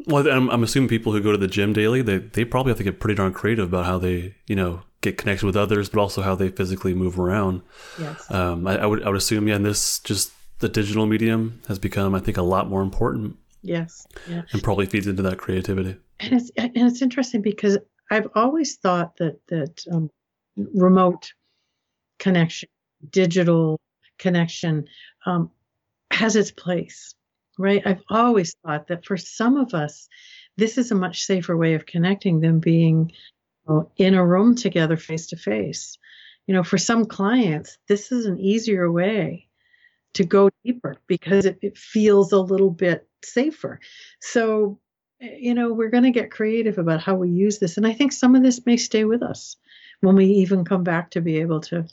Well 0.06 0.28
I'm, 0.28 0.50
I'm 0.50 0.64
assuming 0.64 0.90
people 0.90 1.12
who 1.12 1.22
go 1.22 1.32
to 1.32 1.38
the 1.38 1.48
gym 1.48 1.74
daily 1.74 2.02
they, 2.02 2.20
they 2.20 2.46
probably 2.46 2.72
have 2.72 2.78
to 2.78 2.84
get 2.84 3.00
pretty 3.00 3.16
darn 3.16 3.34
creative 3.34 3.68
about 3.68 3.86
how 3.86 3.98
they 3.98 4.36
you 4.48 4.56
know 4.56 4.82
get 5.02 5.18
connected 5.18 5.46
with 5.46 5.58
others 5.58 5.90
but 5.90 6.00
also 6.00 6.22
how 6.22 6.36
they 6.36 6.50
physically 6.50 6.94
move 6.94 7.20
around. 7.20 7.62
Yes. 8.00 8.32
Um, 8.32 8.66
I, 8.68 8.78
I 8.78 8.86
would 8.86 9.04
i 9.04 9.10
would 9.10 9.18
assume 9.18 9.48
yeah 9.48 9.56
and 9.56 9.66
this 9.66 10.00
just 10.00 10.32
the 10.60 10.70
digital 10.70 11.06
medium 11.06 11.62
has 11.68 11.80
become 11.80 12.16
i 12.16 12.20
think 12.20 12.38
a 12.38 12.42
lot 12.42 12.68
more 12.68 12.82
important 12.82 13.38
Yes. 13.68 14.08
Yeah. 14.30 14.44
And 14.52 14.64
probably 14.64 14.86
feeds 14.86 15.08
into 15.08 15.24
that 15.24 15.38
creativity. 15.38 15.98
And 16.20 16.34
it's 16.34 16.52
and 16.58 16.72
it's 16.76 17.02
interesting 17.02 17.42
because 17.42 17.78
I've 18.10 18.28
always 18.34 18.78
thought 18.78 19.18
that 19.18 19.40
that 19.48 19.84
um, 19.92 20.10
remote 20.74 21.34
connection, 22.18 22.70
digital 23.12 23.80
connection, 24.18 24.88
um, 25.26 25.52
has 26.12 26.36
its 26.36 26.52
place, 26.52 27.14
right? 27.58 27.82
I've 27.86 28.02
always 28.10 28.56
thought 28.66 28.88
that 28.88 29.06
for 29.06 29.18
some 29.18 29.58
of 29.58 29.74
us, 29.74 30.08
this 30.56 30.78
is 30.78 30.92
a 30.92 30.96
much 30.96 31.24
safer 31.24 31.56
way 31.56 31.74
of 31.74 31.86
connecting 31.86 32.40
than 32.40 32.60
being 32.60 33.12
know, 33.68 33.92
in 33.98 34.14
a 34.14 34.26
room 34.26 34.56
together 34.56 34.98
face 34.98 35.28
to 35.28 35.36
face. 35.36 35.98
You 36.48 36.54
know, 36.54 36.64
for 36.64 36.78
some 36.78 37.06
clients, 37.06 37.78
this 37.88 38.14
is 38.14 38.26
an 38.26 38.40
easier 38.40 38.90
way 38.90 39.47
to 40.14 40.24
go 40.24 40.50
deeper 40.64 40.98
because 41.08 41.46
it, 41.46 41.60
it 41.62 41.78
feels 41.78 42.32
a 42.32 42.40
little 42.40 42.72
bit 42.72 43.08
safer. 43.24 43.80
So, 44.22 44.80
you 45.20 45.54
know, 45.54 45.74
we're 45.74 45.90
going 45.90 46.04
to 46.04 46.12
get 46.12 46.32
creative 46.32 46.78
about 46.78 47.02
how 47.02 47.16
we 47.16 47.30
use 47.30 47.60
this. 47.60 47.78
And 47.78 47.86
I 47.86 47.94
think 47.94 48.12
some 48.12 48.36
of 48.36 48.44
this 48.44 48.66
may 48.66 48.78
stay 48.78 49.06
with 49.06 49.24
us 49.24 49.56
when 50.02 50.16
we 50.16 50.26
even 50.26 50.66
come 50.66 50.84
back 50.84 51.12
to 51.12 51.22
be 51.22 51.40
able 51.40 51.62
to. 51.62 51.86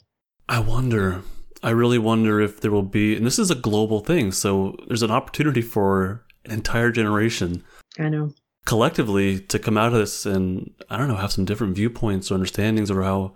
I 0.47 0.59
wonder. 0.59 1.21
I 1.63 1.71
really 1.71 1.97
wonder 1.97 2.39
if 2.39 2.61
there 2.61 2.71
will 2.71 2.83
be, 2.83 3.15
and 3.15 3.25
this 3.25 3.39
is 3.39 3.49
a 3.49 3.55
global 3.55 3.99
thing. 3.99 4.31
So 4.31 4.75
there's 4.87 5.01
an 5.01 5.11
opportunity 5.11 5.61
for 5.61 6.23
an 6.45 6.51
entire 6.51 6.91
generation. 6.91 7.63
I 7.97 8.09
know. 8.09 8.33
Collectively 8.65 9.39
to 9.39 9.59
come 9.59 9.77
out 9.77 9.93
of 9.93 9.99
this 9.99 10.25
and 10.25 10.71
I 10.89 10.97
don't 10.97 11.07
know, 11.07 11.15
have 11.15 11.31
some 11.31 11.45
different 11.45 11.75
viewpoints 11.75 12.31
or 12.31 12.35
understandings 12.35 12.89
or 12.89 13.03
how 13.03 13.35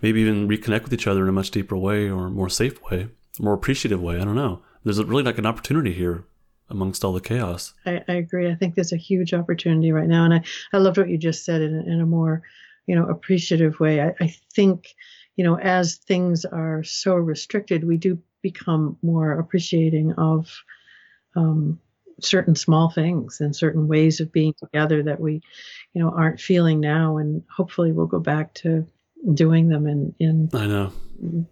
maybe 0.00 0.20
even 0.20 0.48
reconnect 0.48 0.84
with 0.84 0.94
each 0.94 1.06
other 1.06 1.22
in 1.22 1.28
a 1.28 1.32
much 1.32 1.50
deeper 1.50 1.76
way 1.76 2.08
or 2.08 2.30
more 2.30 2.48
safe 2.48 2.80
way, 2.90 3.08
more 3.40 3.54
appreciative 3.54 4.00
way. 4.00 4.16
I 4.16 4.24
don't 4.24 4.34
know. 4.34 4.62
There's 4.84 5.02
really 5.02 5.22
like 5.22 5.38
an 5.38 5.46
opportunity 5.46 5.92
here 5.92 6.24
amongst 6.68 7.04
all 7.04 7.12
the 7.12 7.20
chaos. 7.20 7.74
I, 7.84 8.02
I, 8.08 8.12
agree. 8.14 8.50
I 8.50 8.54
think 8.54 8.74
there's 8.74 8.92
a 8.92 8.96
huge 8.96 9.34
opportunity 9.34 9.92
right 9.92 10.08
now. 10.08 10.24
And 10.24 10.34
I, 10.34 10.42
I 10.72 10.78
loved 10.78 10.98
what 10.98 11.08
you 11.08 11.18
just 11.18 11.44
said 11.44 11.60
in, 11.60 11.80
in 11.86 12.00
a 12.00 12.06
more, 12.06 12.42
you 12.86 12.94
know, 12.94 13.06
appreciative 13.06 13.80
way. 13.80 14.00
I, 14.00 14.14
I 14.20 14.34
think, 14.54 14.94
you 15.36 15.44
know, 15.44 15.58
as 15.58 15.96
things 15.96 16.44
are 16.44 16.84
so 16.84 17.14
restricted, 17.14 17.84
we 17.84 17.96
do 17.96 18.18
become 18.42 18.96
more 19.02 19.32
appreciating 19.32 20.12
of 20.12 20.48
um, 21.34 21.80
certain 22.20 22.54
small 22.54 22.90
things 22.90 23.40
and 23.40 23.54
certain 23.54 23.88
ways 23.88 24.20
of 24.20 24.32
being 24.32 24.54
together 24.58 25.02
that 25.02 25.20
we, 25.20 25.42
you 25.92 26.02
know, 26.02 26.10
aren't 26.10 26.40
feeling 26.40 26.80
now. 26.80 27.16
And 27.16 27.42
hopefully 27.54 27.92
we'll 27.92 28.06
go 28.06 28.20
back 28.20 28.54
to 28.54 28.86
doing 29.34 29.68
them 29.68 29.86
in, 29.86 30.14
in 30.18 30.50
I 30.54 30.66
know. 30.66 30.92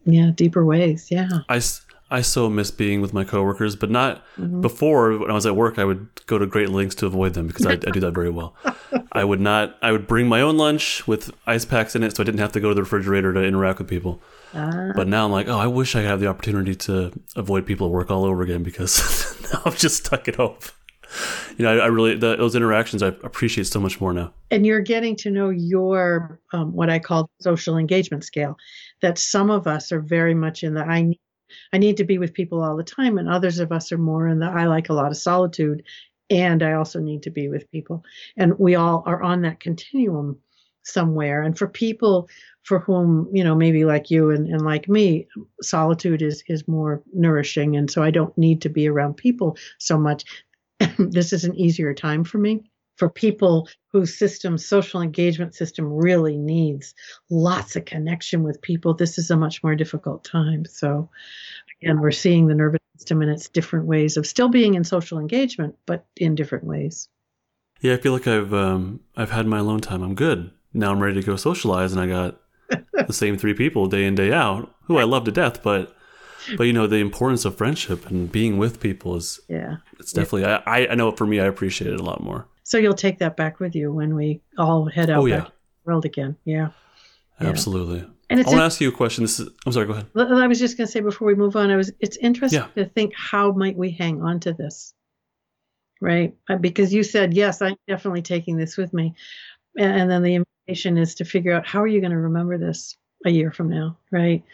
Yeah, 0.04 0.30
deeper 0.34 0.64
ways. 0.64 1.10
Yeah. 1.10 1.28
I, 1.48 1.60
I 2.10 2.22
so 2.22 2.48
miss 2.48 2.70
being 2.70 3.00
with 3.00 3.12
my 3.12 3.24
coworkers, 3.24 3.76
but 3.76 3.90
not 3.90 4.24
mm-hmm. 4.36 4.60
before 4.60 5.18
when 5.18 5.30
I 5.30 5.34
was 5.34 5.46
at 5.46 5.56
work. 5.56 5.78
I 5.78 5.84
would 5.84 6.08
go 6.26 6.38
to 6.38 6.46
great 6.46 6.70
lengths 6.70 6.94
to 6.96 7.06
avoid 7.06 7.34
them 7.34 7.46
because 7.46 7.66
I, 7.66 7.72
I 7.72 7.76
do 7.76 8.00
that 8.00 8.12
very 8.12 8.30
well. 8.30 8.54
I 9.12 9.24
would 9.24 9.40
not. 9.40 9.76
I 9.82 9.92
would 9.92 10.06
bring 10.06 10.26
my 10.26 10.40
own 10.40 10.56
lunch 10.56 11.06
with 11.06 11.30
ice 11.46 11.64
packs 11.64 11.94
in 11.94 12.02
it, 12.02 12.16
so 12.16 12.22
I 12.22 12.24
didn't 12.24 12.40
have 12.40 12.52
to 12.52 12.60
go 12.60 12.70
to 12.70 12.74
the 12.74 12.82
refrigerator 12.82 13.32
to 13.34 13.42
interact 13.42 13.78
with 13.78 13.88
people. 13.88 14.22
Ah. 14.54 14.92
But 14.94 15.08
now 15.08 15.26
I'm 15.26 15.32
like, 15.32 15.48
oh, 15.48 15.58
I 15.58 15.66
wish 15.66 15.94
I 15.94 16.00
could 16.00 16.08
have 16.08 16.20
the 16.20 16.28
opportunity 16.28 16.74
to 16.74 17.12
avoid 17.36 17.66
people 17.66 17.88
at 17.88 17.92
work 17.92 18.10
all 18.10 18.24
over 18.24 18.42
again 18.42 18.62
because 18.62 19.36
now 19.52 19.62
I'm 19.66 19.74
just 19.74 20.06
stuck 20.06 20.28
at 20.28 20.36
home. 20.36 20.56
You 21.56 21.64
know, 21.64 21.78
I, 21.78 21.84
I 21.84 21.86
really 21.86 22.16
the, 22.16 22.36
those 22.36 22.54
interactions 22.54 23.02
I 23.02 23.08
appreciate 23.08 23.66
so 23.66 23.80
much 23.80 24.00
more 24.00 24.12
now. 24.12 24.32
And 24.50 24.64
you're 24.64 24.80
getting 24.80 25.16
to 25.16 25.30
know 25.30 25.50
your 25.50 26.40
um, 26.52 26.72
what 26.72 26.90
I 26.90 26.98
call 26.98 27.30
social 27.40 27.76
engagement 27.76 28.24
scale. 28.24 28.56
That 29.00 29.18
some 29.18 29.50
of 29.50 29.66
us 29.66 29.92
are 29.92 30.00
very 30.00 30.34
much 30.34 30.64
in 30.64 30.74
the 30.74 30.84
I 30.84 31.02
need 31.02 31.20
I 31.72 31.78
need 31.78 31.96
to 31.98 32.04
be 32.04 32.18
with 32.18 32.34
people 32.34 32.62
all 32.62 32.76
the 32.76 32.84
time, 32.84 33.18
and 33.18 33.28
others 33.28 33.58
of 33.58 33.72
us 33.72 33.92
are 33.92 33.98
more 33.98 34.28
in 34.28 34.38
the 34.38 34.46
I 34.46 34.66
like 34.66 34.88
a 34.88 34.94
lot 34.94 35.10
of 35.10 35.16
solitude, 35.16 35.82
and 36.30 36.62
I 36.62 36.72
also 36.72 37.00
need 37.00 37.22
to 37.22 37.30
be 37.30 37.48
with 37.48 37.70
people. 37.70 38.04
And 38.36 38.58
we 38.58 38.74
all 38.74 39.02
are 39.06 39.22
on 39.22 39.42
that 39.42 39.60
continuum 39.60 40.38
somewhere. 40.82 41.42
And 41.42 41.56
for 41.56 41.68
people 41.68 42.28
for 42.64 42.80
whom, 42.80 43.28
you 43.32 43.42
know, 43.42 43.54
maybe 43.54 43.84
like 43.86 44.10
you 44.10 44.30
and, 44.30 44.46
and 44.46 44.62
like 44.62 44.88
me, 44.88 45.26
solitude 45.62 46.22
is 46.22 46.42
is 46.48 46.68
more 46.68 47.02
nourishing, 47.14 47.76
and 47.76 47.90
so 47.90 48.02
I 48.02 48.10
don't 48.10 48.36
need 48.36 48.62
to 48.62 48.68
be 48.68 48.88
around 48.88 49.16
people 49.16 49.56
so 49.78 49.98
much. 49.98 50.24
this 50.98 51.32
is 51.32 51.44
an 51.44 51.54
easier 51.56 51.94
time 51.94 52.24
for 52.24 52.38
me 52.38 52.62
for 52.98 53.08
people 53.08 53.68
whose 53.92 54.16
system, 54.16 54.58
social 54.58 55.00
engagement 55.00 55.54
system, 55.54 55.90
really 55.90 56.36
needs 56.36 56.94
lots 57.30 57.76
of 57.76 57.84
connection 57.84 58.42
with 58.42 58.60
people, 58.60 58.92
this 58.92 59.16
is 59.16 59.30
a 59.30 59.36
much 59.36 59.62
more 59.62 59.74
difficult 59.74 60.24
time. 60.24 60.64
So, 60.66 61.08
again, 61.80 62.00
we're 62.00 62.10
seeing 62.10 62.48
the 62.48 62.54
nervous 62.54 62.80
system 62.96 63.22
in 63.22 63.28
its 63.28 63.48
different 63.48 63.86
ways 63.86 64.16
of 64.16 64.26
still 64.26 64.48
being 64.48 64.74
in 64.74 64.84
social 64.84 65.18
engagement, 65.18 65.76
but 65.86 66.04
in 66.16 66.34
different 66.34 66.64
ways. 66.64 67.08
Yeah, 67.80 67.94
I 67.94 67.98
feel 67.98 68.12
like 68.12 68.26
I've 68.26 68.52
um, 68.52 69.00
I've 69.16 69.30
had 69.30 69.46
my 69.46 69.60
alone 69.60 69.80
time. 69.80 70.02
I'm 70.02 70.16
good 70.16 70.50
now. 70.74 70.90
I'm 70.90 71.00
ready 71.00 71.20
to 71.20 71.26
go 71.26 71.36
socialize, 71.36 71.92
and 71.92 72.00
I 72.00 72.08
got 72.08 72.40
the 73.06 73.12
same 73.12 73.38
three 73.38 73.54
people 73.54 73.86
day 73.86 74.04
in 74.04 74.16
day 74.16 74.32
out 74.32 74.74
who 74.86 74.98
I 74.98 75.04
love 75.04 75.24
to 75.24 75.30
death, 75.30 75.62
but 75.62 75.96
but 76.56 76.64
you 76.64 76.72
know 76.72 76.88
the 76.88 76.96
importance 76.96 77.44
of 77.44 77.56
friendship 77.56 78.06
and 78.10 78.32
being 78.32 78.58
with 78.58 78.80
people 78.80 79.14
is 79.16 79.38
yeah 79.48 79.76
it's 79.98 80.12
definitely 80.12 80.42
yeah. 80.42 80.62
I 80.66 80.88
I 80.88 80.94
know 80.96 81.12
for 81.12 81.26
me 81.26 81.38
I 81.38 81.44
appreciate 81.44 81.92
it 81.92 82.00
a 82.00 82.02
lot 82.02 82.22
more. 82.22 82.48
So 82.68 82.76
you'll 82.76 82.92
take 82.92 83.20
that 83.20 83.34
back 83.34 83.60
with 83.60 83.74
you 83.74 83.90
when 83.90 84.14
we 84.14 84.42
all 84.58 84.84
head 84.84 85.08
out 85.08 85.22
oh, 85.22 85.24
yeah. 85.24 85.46
world 85.86 86.04
again. 86.04 86.36
Yeah. 86.44 86.68
Absolutely. 87.40 88.06
And 88.28 88.38
it's 88.38 88.46
I 88.46 88.50
want 88.50 88.60
to 88.60 88.64
ask 88.66 88.80
you 88.82 88.90
a 88.90 88.92
question. 88.92 89.24
This 89.24 89.40
is, 89.40 89.48
I'm 89.64 89.72
sorry, 89.72 89.86
go 89.86 89.94
ahead. 89.94 90.06
I 90.14 90.46
was 90.46 90.58
just 90.58 90.76
going 90.76 90.86
to 90.86 90.92
say 90.92 91.00
before 91.00 91.26
we 91.26 91.34
move 91.34 91.56
on, 91.56 91.70
I 91.70 91.76
was, 91.76 91.90
it's 91.98 92.18
interesting 92.18 92.60
yeah. 92.60 92.84
to 92.84 92.90
think 92.90 93.14
how 93.16 93.52
might 93.52 93.78
we 93.78 93.90
hang 93.90 94.20
on 94.20 94.40
to 94.40 94.52
this? 94.52 94.92
Right. 96.02 96.36
Uh, 96.46 96.56
because 96.56 96.92
you 96.92 97.04
said, 97.04 97.32
yes, 97.32 97.62
I'm 97.62 97.76
definitely 97.88 98.20
taking 98.20 98.58
this 98.58 98.76
with 98.76 98.92
me. 98.92 99.14
And 99.78 100.10
then 100.10 100.22
the 100.22 100.44
invitation 100.66 100.98
is 100.98 101.14
to 101.14 101.24
figure 101.24 101.54
out 101.54 101.66
how 101.66 101.80
are 101.80 101.86
you 101.86 102.00
going 102.00 102.12
to 102.12 102.18
remember 102.18 102.58
this 102.58 102.94
a 103.24 103.30
year 103.30 103.50
from 103.50 103.70
now? 103.70 103.96
Right. 104.10 104.44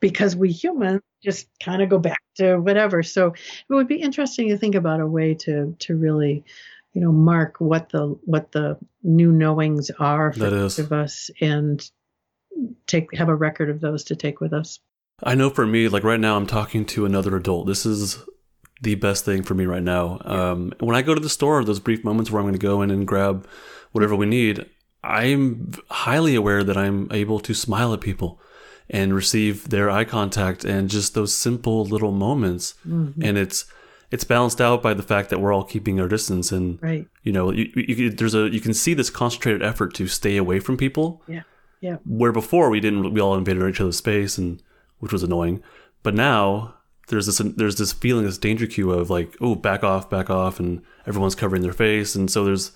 Because 0.00 0.34
we 0.34 0.50
humans 0.50 1.02
just 1.22 1.46
kind 1.62 1.82
of 1.82 1.88
go 1.88 2.00
back 2.00 2.20
to 2.38 2.56
whatever. 2.56 3.04
So 3.04 3.28
it 3.28 3.72
would 3.72 3.86
be 3.86 4.02
interesting 4.02 4.48
to 4.48 4.58
think 4.58 4.74
about 4.74 4.98
a 4.98 5.06
way 5.06 5.34
to, 5.34 5.76
to 5.78 5.96
really 5.96 6.44
you 6.92 7.00
know 7.00 7.12
mark 7.12 7.56
what 7.58 7.90
the 7.90 8.18
what 8.24 8.52
the 8.52 8.78
new 9.02 9.32
knowings 9.32 9.90
are 9.98 10.32
for 10.32 10.66
each 10.66 10.78
of 10.78 10.92
us 10.92 11.30
and 11.40 11.90
take 12.86 13.14
have 13.16 13.28
a 13.28 13.34
record 13.34 13.70
of 13.70 13.80
those 13.80 14.04
to 14.04 14.16
take 14.16 14.40
with 14.40 14.52
us. 14.52 14.80
I 15.22 15.34
know 15.34 15.50
for 15.50 15.66
me 15.66 15.88
like 15.88 16.04
right 16.04 16.20
now 16.20 16.36
i'm 16.36 16.46
talking 16.46 16.84
to 16.86 17.06
another 17.06 17.36
adult. 17.36 17.66
This 17.66 17.86
is 17.86 18.18
the 18.82 18.94
best 18.94 19.24
thing 19.24 19.42
for 19.42 19.54
me 19.54 19.66
right 19.66 19.82
now. 19.82 20.20
Um, 20.24 20.72
when 20.80 20.96
i 20.96 21.02
go 21.02 21.14
to 21.14 21.20
the 21.20 21.28
store 21.28 21.64
those 21.64 21.80
brief 21.80 22.04
moments 22.04 22.30
where 22.30 22.40
i'm 22.40 22.44
going 22.44 22.54
to 22.54 22.58
go 22.58 22.82
in 22.82 22.90
and 22.90 23.06
grab 23.06 23.46
whatever 23.92 24.14
we 24.14 24.26
need 24.26 24.66
i'm 25.02 25.72
highly 25.90 26.34
aware 26.34 26.62
that 26.62 26.76
i'm 26.76 27.08
able 27.10 27.40
to 27.40 27.54
smile 27.54 27.92
at 27.92 28.00
people 28.00 28.40
and 28.90 29.14
receive 29.14 29.68
their 29.68 29.88
eye 29.88 30.04
contact 30.04 30.64
and 30.64 30.90
just 30.90 31.14
those 31.14 31.34
simple 31.34 31.84
little 31.84 32.10
moments. 32.12 32.74
Mm-hmm. 32.86 33.22
and 33.22 33.38
it's 33.38 33.64
it's 34.10 34.24
balanced 34.24 34.60
out 34.60 34.82
by 34.82 34.94
the 34.94 35.02
fact 35.02 35.30
that 35.30 35.40
we're 35.40 35.52
all 35.52 35.64
keeping 35.64 36.00
our 36.00 36.08
distance 36.08 36.50
and 36.50 36.82
right. 36.82 37.06
you 37.22 37.32
know 37.32 37.50
you, 37.50 37.70
you, 37.74 38.10
there's 38.10 38.34
a 38.34 38.48
you 38.50 38.60
can 38.60 38.74
see 38.74 38.94
this 38.94 39.10
concentrated 39.10 39.62
effort 39.62 39.94
to 39.94 40.06
stay 40.06 40.36
away 40.36 40.60
from 40.60 40.76
people. 40.76 41.22
Yeah. 41.26 41.42
Yeah. 41.80 41.96
Where 42.04 42.32
before 42.32 42.68
we 42.70 42.80
didn't 42.80 43.12
we 43.12 43.20
all 43.20 43.36
invaded 43.36 43.66
each 43.68 43.80
other's 43.80 43.96
space 43.96 44.36
and 44.36 44.62
which 44.98 45.12
was 45.12 45.22
annoying. 45.22 45.62
But 46.02 46.14
now 46.14 46.74
there's 47.08 47.26
this 47.26 47.38
there's 47.56 47.76
this 47.76 47.92
feeling 47.92 48.24
this 48.24 48.38
danger 48.38 48.66
cue 48.66 48.90
of 48.90 49.10
like 49.10 49.36
oh 49.40 49.54
back 49.54 49.84
off 49.84 50.10
back 50.10 50.28
off 50.28 50.60
and 50.60 50.82
everyone's 51.06 51.34
covering 51.34 51.62
their 51.62 51.72
face. 51.72 52.14
And 52.14 52.30
so 52.30 52.44
there's 52.44 52.72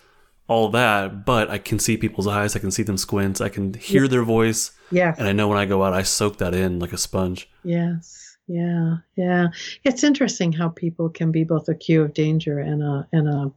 all 0.46 0.68
that 0.68 1.24
but 1.24 1.48
i 1.48 1.56
can 1.56 1.78
see 1.78 1.96
people's 1.96 2.26
eyes. 2.26 2.54
I 2.54 2.60
can 2.60 2.70
see 2.70 2.82
them 2.82 2.98
squint. 2.98 3.40
I 3.40 3.48
can 3.48 3.74
hear 3.74 4.02
yeah. 4.02 4.08
their 4.08 4.22
voice. 4.22 4.70
Yeah. 4.90 5.14
And 5.18 5.26
i 5.26 5.32
know 5.32 5.48
when 5.48 5.58
i 5.58 5.66
go 5.66 5.82
out 5.82 5.94
i 5.94 6.02
soak 6.02 6.38
that 6.38 6.54
in 6.54 6.78
like 6.78 6.92
a 6.92 6.98
sponge. 6.98 7.50
Yes 7.64 8.23
yeah, 8.46 8.96
yeah. 9.16 9.48
It's 9.84 10.04
interesting 10.04 10.52
how 10.52 10.68
people 10.68 11.08
can 11.08 11.32
be 11.32 11.44
both 11.44 11.68
a 11.68 11.74
cue 11.74 12.02
of 12.02 12.14
danger 12.14 12.58
and 12.58 12.82
a 12.82 13.08
and 13.12 13.28
a, 13.28 13.52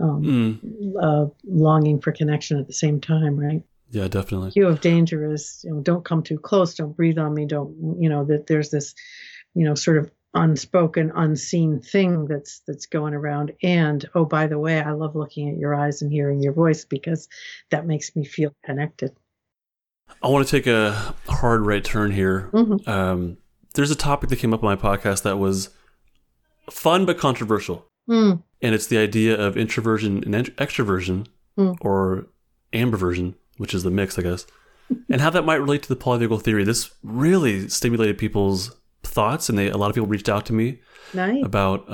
um, 0.00 0.22
mm. 0.22 1.02
a 1.02 1.30
longing 1.44 2.00
for 2.00 2.12
connection 2.12 2.58
at 2.58 2.66
the 2.66 2.72
same 2.72 3.00
time, 3.00 3.38
right? 3.38 3.62
Yeah, 3.90 4.08
definitely. 4.08 4.50
Cue 4.50 4.66
of 4.66 4.80
danger 4.80 5.32
is 5.32 5.62
you 5.64 5.72
know 5.72 5.80
don't 5.80 6.04
come 6.04 6.22
too 6.22 6.38
close, 6.38 6.74
don't 6.74 6.96
breathe 6.96 7.18
on 7.18 7.34
me, 7.34 7.46
don't 7.46 8.00
you 8.00 8.08
know 8.08 8.24
that 8.24 8.46
there's 8.46 8.70
this 8.70 8.94
you 9.54 9.64
know 9.64 9.74
sort 9.74 9.98
of 9.98 10.10
unspoken, 10.34 11.12
unseen 11.14 11.80
thing 11.80 12.26
that's 12.26 12.60
that's 12.66 12.86
going 12.86 13.14
around. 13.14 13.52
And 13.62 14.04
oh, 14.14 14.24
by 14.24 14.46
the 14.46 14.58
way, 14.58 14.80
I 14.80 14.92
love 14.92 15.16
looking 15.16 15.48
at 15.48 15.56
your 15.56 15.74
eyes 15.74 16.02
and 16.02 16.12
hearing 16.12 16.42
your 16.42 16.52
voice 16.52 16.84
because 16.84 17.28
that 17.70 17.86
makes 17.86 18.14
me 18.14 18.24
feel 18.24 18.54
connected. 18.64 19.16
I 20.22 20.28
want 20.28 20.46
to 20.46 20.50
take 20.50 20.66
a 20.66 21.14
hard 21.26 21.66
right 21.66 21.82
turn 21.82 22.10
here. 22.10 22.50
Mm-hmm. 22.52 22.88
Um, 22.88 23.38
there's 23.76 23.90
a 23.90 23.96
topic 23.96 24.30
that 24.30 24.38
came 24.38 24.52
up 24.52 24.64
on 24.64 24.68
my 24.68 24.76
podcast 24.76 25.22
that 25.22 25.38
was 25.38 25.70
fun 26.70 27.06
but 27.06 27.18
controversial. 27.18 27.86
Mm. 28.08 28.42
And 28.62 28.74
it's 28.74 28.86
the 28.86 28.98
idea 28.98 29.38
of 29.38 29.56
introversion 29.56 30.24
and 30.24 30.34
extroversion 30.56 31.26
mm. 31.58 31.76
or 31.80 32.26
ambiversion, 32.72 33.34
which 33.58 33.74
is 33.74 33.82
the 33.82 33.90
mix, 33.90 34.18
I 34.18 34.22
guess, 34.22 34.46
and 35.10 35.20
how 35.20 35.30
that 35.30 35.44
might 35.44 35.56
relate 35.56 35.82
to 35.84 35.88
the 35.88 35.96
polyvagal 35.96 36.42
theory. 36.42 36.64
This 36.64 36.90
really 37.02 37.68
stimulated 37.68 38.18
people's 38.18 38.74
thoughts, 39.02 39.48
and 39.48 39.58
they 39.58 39.68
a 39.68 39.76
lot 39.76 39.88
of 39.88 39.94
people 39.94 40.08
reached 40.08 40.28
out 40.28 40.46
to 40.46 40.52
me 40.52 40.80
nice. 41.12 41.44
about 41.44 41.86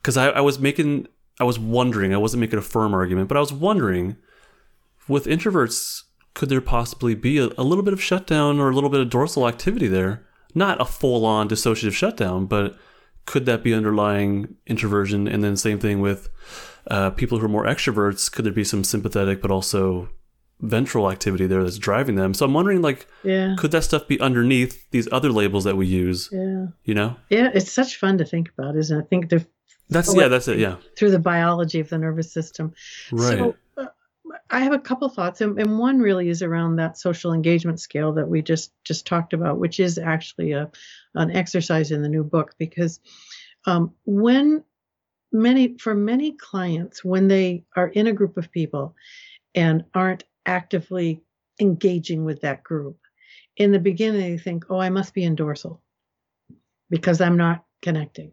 because 0.00 0.16
uh, 0.16 0.22
I, 0.22 0.28
I 0.30 0.40
was 0.40 0.58
making 0.58 1.06
I 1.40 1.44
was 1.44 1.58
wondering 1.58 2.12
I 2.12 2.18
wasn't 2.18 2.40
making 2.40 2.58
a 2.58 2.62
firm 2.62 2.94
argument, 2.94 3.28
but 3.28 3.36
I 3.36 3.40
was 3.40 3.52
wondering 3.52 4.16
with 5.06 5.26
introverts 5.26 6.02
could 6.34 6.48
there 6.48 6.60
possibly 6.60 7.14
be 7.14 7.38
a, 7.38 7.48
a 7.58 7.64
little 7.64 7.82
bit 7.82 7.92
of 7.92 8.02
shutdown 8.02 8.58
or 8.58 8.70
a 8.70 8.74
little 8.74 8.90
bit 8.90 9.00
of 9.00 9.10
dorsal 9.10 9.48
activity 9.48 9.86
there 9.86 10.27
not 10.58 10.80
a 10.80 10.84
full 10.84 11.24
on 11.24 11.48
dissociative 11.48 11.92
shutdown, 11.94 12.46
but 12.46 12.76
could 13.26 13.46
that 13.46 13.62
be 13.62 13.72
underlying 13.72 14.56
introversion? 14.66 15.26
And 15.28 15.42
then 15.44 15.56
same 15.56 15.78
thing 15.78 16.00
with 16.00 16.28
uh, 16.90 17.10
people 17.10 17.38
who 17.38 17.44
are 17.46 17.48
more 17.48 17.64
extroverts. 17.64 18.30
Could 18.30 18.44
there 18.44 18.52
be 18.52 18.64
some 18.64 18.84
sympathetic, 18.84 19.40
but 19.40 19.50
also 19.50 20.08
ventral 20.60 21.10
activity 21.10 21.46
there 21.46 21.62
that's 21.62 21.78
driving 21.78 22.16
them. 22.16 22.34
So 22.34 22.44
I'm 22.44 22.52
wondering, 22.52 22.82
like, 22.82 23.06
Yeah. 23.22 23.54
could 23.56 23.70
that 23.70 23.84
stuff 23.84 24.08
be 24.08 24.18
underneath 24.20 24.90
these 24.90 25.08
other 25.12 25.30
labels 25.30 25.62
that 25.64 25.76
we 25.76 25.86
use? 25.86 26.28
Yeah. 26.32 26.66
You 26.84 26.94
know, 26.94 27.16
Yeah. 27.30 27.50
It's 27.54 27.70
such 27.70 27.96
fun 27.96 28.18
to 28.18 28.24
think 28.24 28.50
about, 28.58 28.76
isn't 28.76 28.98
it? 28.98 29.06
Think 29.08 29.28
the, 29.28 29.46
that's 29.88 30.12
yeah, 30.16 30.26
that's 30.28 30.48
it. 30.48 30.58
Yeah, 30.58 30.76
through 30.98 31.12
the 31.12 31.18
biology 31.20 31.78
of 31.80 31.88
the 31.90 31.96
nervous 31.98 32.32
system. 32.32 32.72
right. 33.12 33.38
So, 33.38 33.54
I 34.50 34.60
have 34.60 34.72
a 34.72 34.78
couple 34.78 35.08
thoughts, 35.10 35.40
and, 35.40 35.58
and 35.58 35.78
one 35.78 35.98
really 36.00 36.28
is 36.28 36.42
around 36.42 36.76
that 36.76 36.98
social 36.98 37.32
engagement 37.34 37.80
scale 37.80 38.14
that 38.14 38.28
we 38.28 38.42
just 38.42 38.72
just 38.84 39.06
talked 39.06 39.32
about, 39.34 39.58
which 39.58 39.80
is 39.80 39.98
actually 39.98 40.52
a 40.52 40.70
an 41.14 41.34
exercise 41.36 41.90
in 41.90 42.02
the 42.02 42.08
new 42.08 42.24
book 42.24 42.54
because 42.58 43.00
um, 43.66 43.92
when 44.06 44.64
many 45.32 45.76
for 45.78 45.94
many 45.94 46.32
clients 46.32 47.04
when 47.04 47.28
they 47.28 47.64
are 47.76 47.88
in 47.88 48.06
a 48.06 48.12
group 48.12 48.36
of 48.36 48.50
people 48.50 48.94
and 49.54 49.84
aren't 49.94 50.24
actively 50.46 51.22
engaging 51.60 52.24
with 52.24 52.40
that 52.40 52.62
group 52.62 52.98
in 53.56 53.72
the 53.72 53.78
beginning 53.78 54.20
they 54.20 54.38
think 54.38 54.64
oh 54.70 54.78
i 54.78 54.88
must 54.88 55.12
be 55.12 55.24
in 55.24 55.34
dorsal 55.34 55.82
because 56.88 57.20
i'm 57.20 57.36
not 57.36 57.64
connecting 57.82 58.32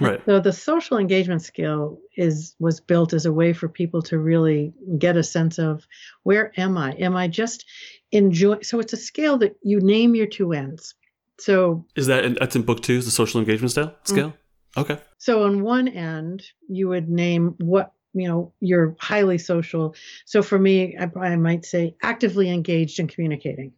right. 0.00 0.20
so 0.26 0.40
the 0.40 0.52
social 0.52 0.98
engagement 0.98 1.42
skill 1.42 1.98
is 2.16 2.54
was 2.58 2.80
built 2.80 3.12
as 3.12 3.26
a 3.26 3.32
way 3.32 3.52
for 3.52 3.68
people 3.68 4.02
to 4.02 4.18
really 4.18 4.72
get 4.98 5.16
a 5.16 5.22
sense 5.22 5.58
of 5.58 5.86
where 6.22 6.52
am 6.56 6.76
I? 6.78 6.92
Am 6.92 7.16
I 7.16 7.28
just 7.28 7.64
enjoy? 8.12 8.60
So 8.62 8.80
it's 8.80 8.92
a 8.92 8.96
scale 8.96 9.38
that 9.38 9.56
you 9.62 9.80
name 9.80 10.14
your 10.14 10.26
two 10.26 10.52
ends. 10.52 10.94
So 11.38 11.84
Is 11.94 12.06
that 12.08 12.24
in, 12.24 12.36
that's 12.40 12.56
in 12.56 12.62
book 12.62 12.82
two? 12.82 12.94
Is 12.94 13.04
the 13.04 13.10
social 13.10 13.40
engagement 13.40 13.70
style 13.72 13.88
mm. 14.04 14.08
scale? 14.08 14.34
Okay. 14.76 14.98
so 15.16 15.44
on 15.44 15.62
one 15.62 15.88
end 15.88 16.44
you 16.68 16.88
would 16.88 17.08
name 17.08 17.54
what 17.58 17.94
you 18.12 18.28
know 18.28 18.52
you're 18.60 18.96
highly 19.00 19.38
social. 19.38 19.94
So 20.24 20.42
for 20.42 20.58
me, 20.58 20.96
I, 20.98 21.10
I 21.18 21.36
might 21.36 21.64
say 21.64 21.96
actively 22.02 22.50
engaged 22.50 22.98
in 22.98 23.08
communicating. 23.08 23.72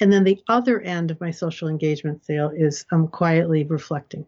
And 0.00 0.12
then 0.12 0.24
the 0.24 0.40
other 0.48 0.80
end 0.80 1.10
of 1.10 1.20
my 1.20 1.30
social 1.30 1.68
engagement 1.68 2.24
scale 2.24 2.50
is 2.54 2.86
I'm 2.90 3.08
quietly 3.08 3.64
reflecting. 3.64 4.24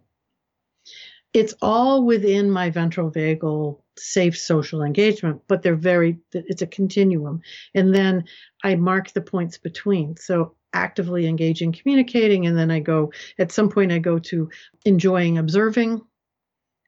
It's 1.32 1.54
all 1.62 2.04
within 2.04 2.50
my 2.50 2.70
ventral 2.70 3.10
vagal 3.10 3.80
safe 3.96 4.36
social 4.36 4.82
engagement, 4.82 5.42
but 5.46 5.62
they're 5.62 5.76
very, 5.76 6.18
it's 6.32 6.62
a 6.62 6.66
continuum. 6.66 7.40
And 7.74 7.94
then 7.94 8.24
I 8.64 8.74
mark 8.74 9.12
the 9.12 9.20
points 9.20 9.58
between. 9.58 10.16
So 10.16 10.54
actively 10.72 11.26
engaging, 11.26 11.72
communicating, 11.72 12.46
and 12.46 12.56
then 12.56 12.70
I 12.70 12.80
go, 12.80 13.12
at 13.38 13.52
some 13.52 13.68
point, 13.68 13.92
I 13.92 13.98
go 13.98 14.18
to 14.18 14.50
enjoying 14.84 15.38
observing. 15.38 16.00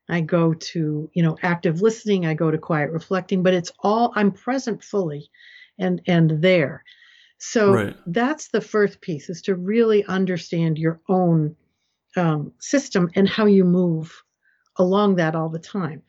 I 0.08 0.20
go 0.20 0.54
to, 0.54 1.10
you 1.14 1.22
know, 1.22 1.38
active 1.42 1.80
listening. 1.80 2.26
I 2.26 2.34
go 2.34 2.50
to 2.50 2.58
quiet 2.58 2.90
reflecting, 2.90 3.42
but 3.42 3.54
it's 3.54 3.72
all, 3.80 4.12
I'm 4.16 4.32
present 4.32 4.82
fully 4.82 5.30
and, 5.78 6.02
and 6.06 6.42
there. 6.42 6.84
So 7.38 7.72
Right. 7.72 7.96
that's 8.06 8.48
the 8.48 8.60
first 8.60 9.00
piece 9.00 9.30
is 9.30 9.42
to 9.42 9.54
really 9.54 10.04
understand 10.06 10.78
your 10.78 11.00
own 11.08 11.56
um, 12.16 12.52
system 12.60 13.10
and 13.14 13.28
how 13.28 13.46
you 13.46 13.64
move 13.64 14.22
along 14.76 15.16
that 15.16 15.34
all 15.34 15.48
the 15.48 15.58
time. 15.58 16.02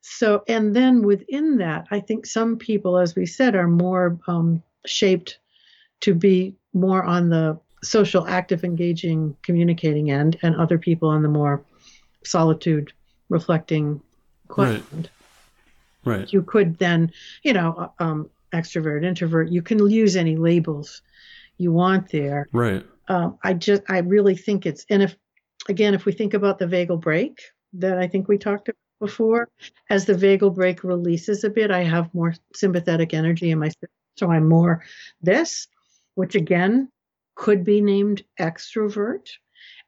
So, 0.00 0.44
and 0.48 0.76
then 0.76 1.02
within 1.02 1.58
that, 1.58 1.86
I 1.90 2.00
think 2.00 2.26
some 2.26 2.58
people, 2.58 2.98
as 2.98 3.16
we 3.16 3.26
said, 3.26 3.54
are 3.54 3.68
more 3.68 4.18
um, 4.26 4.62
shaped 4.84 5.38
to 6.00 6.14
be 6.14 6.56
more 6.74 7.02
on 7.02 7.30
the 7.30 7.58
social, 7.82 8.26
active, 8.26 8.64
engaging, 8.64 9.36
communicating 9.42 10.10
end, 10.10 10.38
and 10.42 10.56
other 10.56 10.78
people 10.78 11.08
on 11.08 11.22
the 11.22 11.28
more 11.28 11.64
solitude, 12.24 12.92
reflecting, 13.28 14.00
quiet 14.48 14.72
Right. 14.72 14.92
end 14.92 15.10
Right. 16.04 16.30
you 16.32 16.42
could 16.42 16.78
then, 16.78 17.12
you 17.42 17.52
know, 17.52 17.92
um, 17.98 18.28
extrovert, 18.52 19.04
introvert, 19.04 19.50
you 19.50 19.62
can 19.62 19.88
use 19.88 20.16
any 20.16 20.36
labels 20.36 21.02
you 21.56 21.72
want 21.72 22.10
there. 22.10 22.48
Right. 22.52 22.84
Um, 23.08 23.38
I 23.42 23.54
just, 23.54 23.82
I 23.88 23.98
really 23.98 24.36
think 24.36 24.66
it's, 24.66 24.84
and 24.90 25.02
if, 25.02 25.16
again, 25.68 25.94
if 25.94 26.04
we 26.04 26.12
think 26.12 26.34
about 26.34 26.58
the 26.58 26.66
vagal 26.66 27.00
brake 27.00 27.40
that 27.74 27.98
I 27.98 28.06
think 28.08 28.28
we 28.28 28.38
talked 28.38 28.68
about 28.68 28.78
before, 29.00 29.48
as 29.90 30.06
the 30.06 30.14
vagal 30.14 30.54
brake 30.54 30.84
releases 30.84 31.44
a 31.44 31.50
bit, 31.50 31.70
I 31.70 31.82
have 31.82 32.14
more 32.14 32.34
sympathetic 32.54 33.12
energy 33.12 33.50
in 33.50 33.58
my. 33.58 33.70
So 34.16 34.30
I'm 34.30 34.48
more 34.48 34.84
this, 35.22 35.66
which 36.14 36.34
again 36.34 36.88
could 37.34 37.64
be 37.64 37.80
named 37.80 38.24
extrovert. 38.40 39.28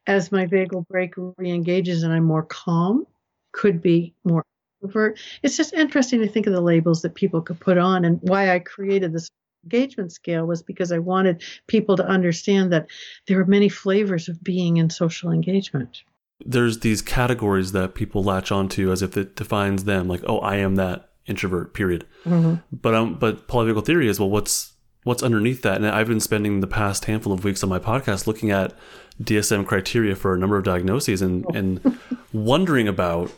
As 0.05 0.31
my 0.31 0.45
vagal 0.45 0.87
brake 0.87 1.13
re-engages 1.17 2.03
and 2.03 2.13
I'm 2.13 2.23
more 2.23 2.43
calm, 2.43 3.05
could 3.51 3.81
be 3.81 4.13
more 4.23 4.43
introvert. 4.81 5.19
It's 5.43 5.57
just 5.57 5.73
interesting 5.73 6.19
to 6.21 6.27
think 6.27 6.47
of 6.47 6.53
the 6.53 6.61
labels 6.61 7.01
that 7.01 7.15
people 7.15 7.41
could 7.41 7.59
put 7.59 7.77
on 7.77 8.05
and 8.05 8.19
why 8.21 8.53
I 8.53 8.59
created 8.59 9.13
this 9.13 9.29
engagement 9.63 10.11
scale 10.13 10.45
was 10.45 10.61
because 10.63 10.91
I 10.91 10.99
wanted 10.99 11.43
people 11.67 11.97
to 11.97 12.05
understand 12.05 12.71
that 12.71 12.87
there 13.27 13.39
are 13.39 13.45
many 13.45 13.69
flavors 13.69 14.29
of 14.29 14.41
being 14.43 14.77
in 14.77 14.89
social 14.89 15.31
engagement. 15.31 16.03
There's 16.45 16.79
these 16.79 17.01
categories 17.01 17.71
that 17.71 17.95
people 17.95 18.23
latch 18.23 18.51
onto 18.51 18.91
as 18.91 19.01
if 19.01 19.17
it 19.17 19.35
defines 19.35 19.83
them, 19.85 20.07
like, 20.07 20.21
oh, 20.27 20.39
I 20.39 20.57
am 20.57 20.75
that 20.75 21.09
introvert. 21.25 21.73
Period. 21.73 22.05
But 22.25 22.93
um, 22.93 23.15
but 23.15 23.47
polyvagal 23.47 23.85
theory 23.85 24.07
is 24.07 24.19
well, 24.19 24.29
what's 24.29 24.73
what's 25.03 25.23
underneath 25.23 25.61
that? 25.63 25.77
And 25.77 25.87
I've 25.87 26.07
been 26.07 26.19
spending 26.19 26.59
the 26.59 26.67
past 26.67 27.05
handful 27.05 27.33
of 27.33 27.43
weeks 27.43 27.63
on 27.63 27.69
my 27.69 27.79
podcast 27.79 28.27
looking 28.27 28.51
at 28.51 28.73
DSM 29.21 29.65
criteria 29.65 30.15
for 30.15 30.33
a 30.35 30.37
number 30.37 30.57
of 30.57 30.63
diagnoses 30.63 31.21
and 31.21 31.45
and 31.55 31.97
wondering 32.33 32.87
about 32.87 33.31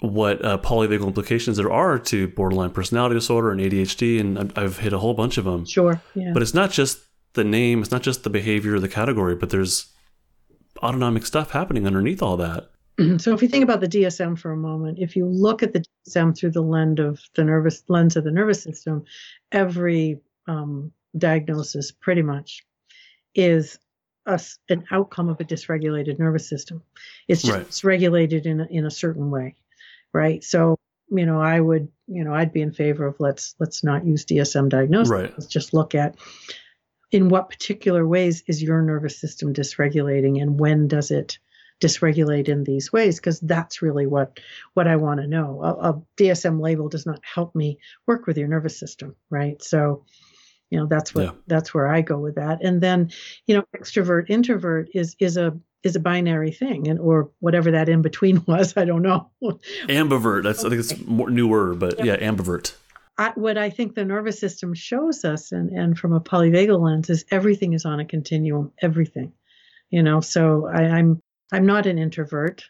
what 0.00 0.44
uh, 0.44 0.58
polyvagal 0.58 1.06
implications 1.06 1.56
there 1.56 1.72
are 1.72 1.98
to 1.98 2.28
borderline 2.28 2.70
personality 2.70 3.14
disorder 3.14 3.50
and 3.50 3.60
ADHD, 3.60 4.20
and 4.20 4.52
I've- 4.56 4.80
hit 4.82 4.92
a 4.92 4.98
whole 4.98 5.14
bunch 5.14 5.38
of 5.38 5.44
them. 5.46 5.64
Sure. 5.64 6.00
Yeah. 6.14 6.32
But 6.34 6.42
it's 6.42 6.52
not 6.54 6.70
just 6.70 7.00
the 7.32 7.44
name, 7.44 7.80
it's 7.82 7.90
not 7.90 8.02
just 8.02 8.22
the 8.22 8.30
behavior 8.30 8.74
or 8.74 8.80
the 8.80 8.88
category, 8.90 9.34
but 9.34 9.48
there's 9.50 9.86
autonomic 10.78 11.26
stuff 11.26 11.50
happening 11.50 11.86
underneath 11.86 12.22
all 12.22 12.36
that. 12.38 12.70
so 13.18 13.34
if 13.34 13.40
we 13.40 13.48
think 13.48 13.64
about 13.64 13.80
the 13.80 13.88
DSM 13.88 14.38
for 14.38 14.52
a 14.52 14.56
moment, 14.56 14.98
if 14.98 15.16
you 15.16 15.26
look 15.26 15.62
at 15.62 15.72
the 15.72 15.84
DSM 16.08 16.36
through 16.36 16.52
the 16.52 16.62
lens 16.62 17.00
of 17.00 17.20
the 17.34 17.44
nervous 17.44 17.82
lens 17.88 18.16
of 18.16 18.24
the 18.24 18.30
nervous 18.30 18.62
system, 18.62 19.04
every 19.52 20.20
um, 20.46 20.92
diagnosis 21.16 21.92
pretty 21.92 22.22
much 22.22 22.64
is 23.34 23.78
a 24.26 24.40
an 24.68 24.84
outcome 24.90 25.28
of 25.28 25.40
a 25.40 25.44
dysregulated 25.44 26.18
nervous 26.18 26.48
system. 26.48 26.82
It's 27.28 27.42
just 27.42 27.52
Right. 27.52 27.66
it's 27.66 27.84
regulated 27.84 28.46
in 28.46 28.60
a, 28.60 28.66
in 28.66 28.86
a 28.86 28.90
certain 28.90 29.30
way, 29.30 29.54
right? 30.12 30.42
So 30.42 30.78
you 31.08 31.24
know, 31.26 31.40
I 31.40 31.60
would 31.60 31.88
you 32.08 32.24
know 32.24 32.34
I'd 32.34 32.52
be 32.52 32.62
in 32.62 32.72
favor 32.72 33.06
of 33.06 33.16
let's 33.20 33.54
let's 33.60 33.84
not 33.84 34.04
use 34.04 34.24
DSM 34.24 34.68
diagnosis. 34.68 35.10
Right. 35.10 35.30
Let's 35.30 35.46
just 35.46 35.74
look 35.74 35.94
at 35.94 36.16
in 37.12 37.28
what 37.28 37.50
particular 37.50 38.06
ways 38.06 38.42
is 38.46 38.62
your 38.62 38.82
nervous 38.82 39.20
system 39.20 39.54
dysregulating 39.54 40.40
and 40.40 40.58
when 40.58 40.88
does 40.88 41.10
it 41.10 41.38
dysregulate 41.80 42.48
in 42.48 42.64
these 42.64 42.92
ways 42.92 43.16
because 43.16 43.38
that's 43.40 43.82
really 43.82 44.06
what 44.06 44.40
what 44.74 44.88
I 44.88 44.96
want 44.96 45.20
to 45.20 45.26
know. 45.26 45.60
A, 45.62 45.90
a 45.90 46.02
DSM 46.16 46.60
label 46.60 46.88
does 46.88 47.04
not 47.04 47.20
help 47.22 47.54
me 47.54 47.78
work 48.06 48.26
with 48.26 48.38
your 48.38 48.48
nervous 48.48 48.78
system, 48.78 49.14
right? 49.28 49.62
So, 49.62 50.04
you 50.70 50.78
know, 50.78 50.86
that's 50.86 51.14
what 51.14 51.24
Yeah. 51.24 51.30
that's 51.46 51.74
where 51.74 51.86
I 51.86 52.00
go 52.00 52.18
with 52.18 52.36
that. 52.36 52.64
And 52.64 52.80
then, 52.80 53.10
you 53.46 53.56
know, 53.56 53.64
extrovert 53.76 54.30
introvert 54.30 54.88
is 54.94 55.16
is 55.18 55.36
a 55.36 55.58
is 55.82 55.96
a 55.96 56.00
binary 56.00 56.50
thing 56.50 56.88
and 56.88 56.98
or 56.98 57.30
whatever 57.40 57.70
that 57.72 57.88
in 57.90 58.00
between 58.02 58.42
was, 58.46 58.74
I 58.76 58.86
don't 58.86 59.02
know. 59.02 59.30
Ambivert. 59.42 60.44
That's 60.44 60.64
I 60.64 60.70
think 60.70 60.80
it's 60.80 60.98
more 61.04 61.28
newer, 61.30 61.74
but 61.74 62.02
yeah, 62.04 62.16
ambivert. 62.16 62.74
I, 63.18 63.32
what 63.34 63.56
I 63.56 63.70
think 63.70 63.94
the 63.94 64.04
nervous 64.04 64.38
system 64.38 64.74
shows 64.74 65.24
us, 65.24 65.52
and, 65.52 65.70
and 65.70 65.98
from 65.98 66.12
a 66.12 66.20
polyvagal 66.20 66.78
lens, 66.78 67.08
is 67.08 67.24
everything 67.30 67.72
is 67.72 67.84
on 67.84 68.00
a 68.00 68.04
continuum. 68.04 68.72
Everything, 68.82 69.32
you 69.90 70.02
know. 70.02 70.20
So 70.20 70.66
I, 70.66 70.82
I'm 70.82 71.22
I'm 71.52 71.66
not 71.66 71.86
an 71.86 71.98
introvert 71.98 72.64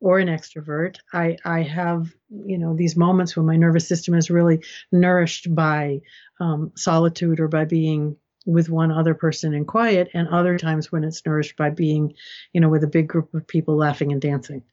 or 0.00 0.18
an 0.18 0.28
extrovert. 0.28 0.96
I 1.12 1.36
I 1.44 1.62
have 1.62 2.12
you 2.30 2.58
know 2.58 2.74
these 2.74 2.96
moments 2.96 3.36
when 3.36 3.46
my 3.46 3.56
nervous 3.56 3.86
system 3.86 4.14
is 4.14 4.30
really 4.30 4.64
nourished 4.90 5.54
by 5.54 6.00
um, 6.40 6.72
solitude 6.76 7.38
or 7.38 7.48
by 7.48 7.64
being 7.64 8.16
with 8.44 8.68
one 8.68 8.90
other 8.90 9.14
person 9.14 9.54
in 9.54 9.64
quiet, 9.64 10.08
and 10.14 10.26
other 10.28 10.58
times 10.58 10.90
when 10.90 11.04
it's 11.04 11.24
nourished 11.24 11.56
by 11.56 11.70
being, 11.70 12.14
you 12.52 12.60
know, 12.60 12.68
with 12.68 12.82
a 12.82 12.88
big 12.88 13.06
group 13.06 13.32
of 13.34 13.46
people 13.46 13.76
laughing 13.76 14.10
and 14.10 14.20
dancing, 14.20 14.64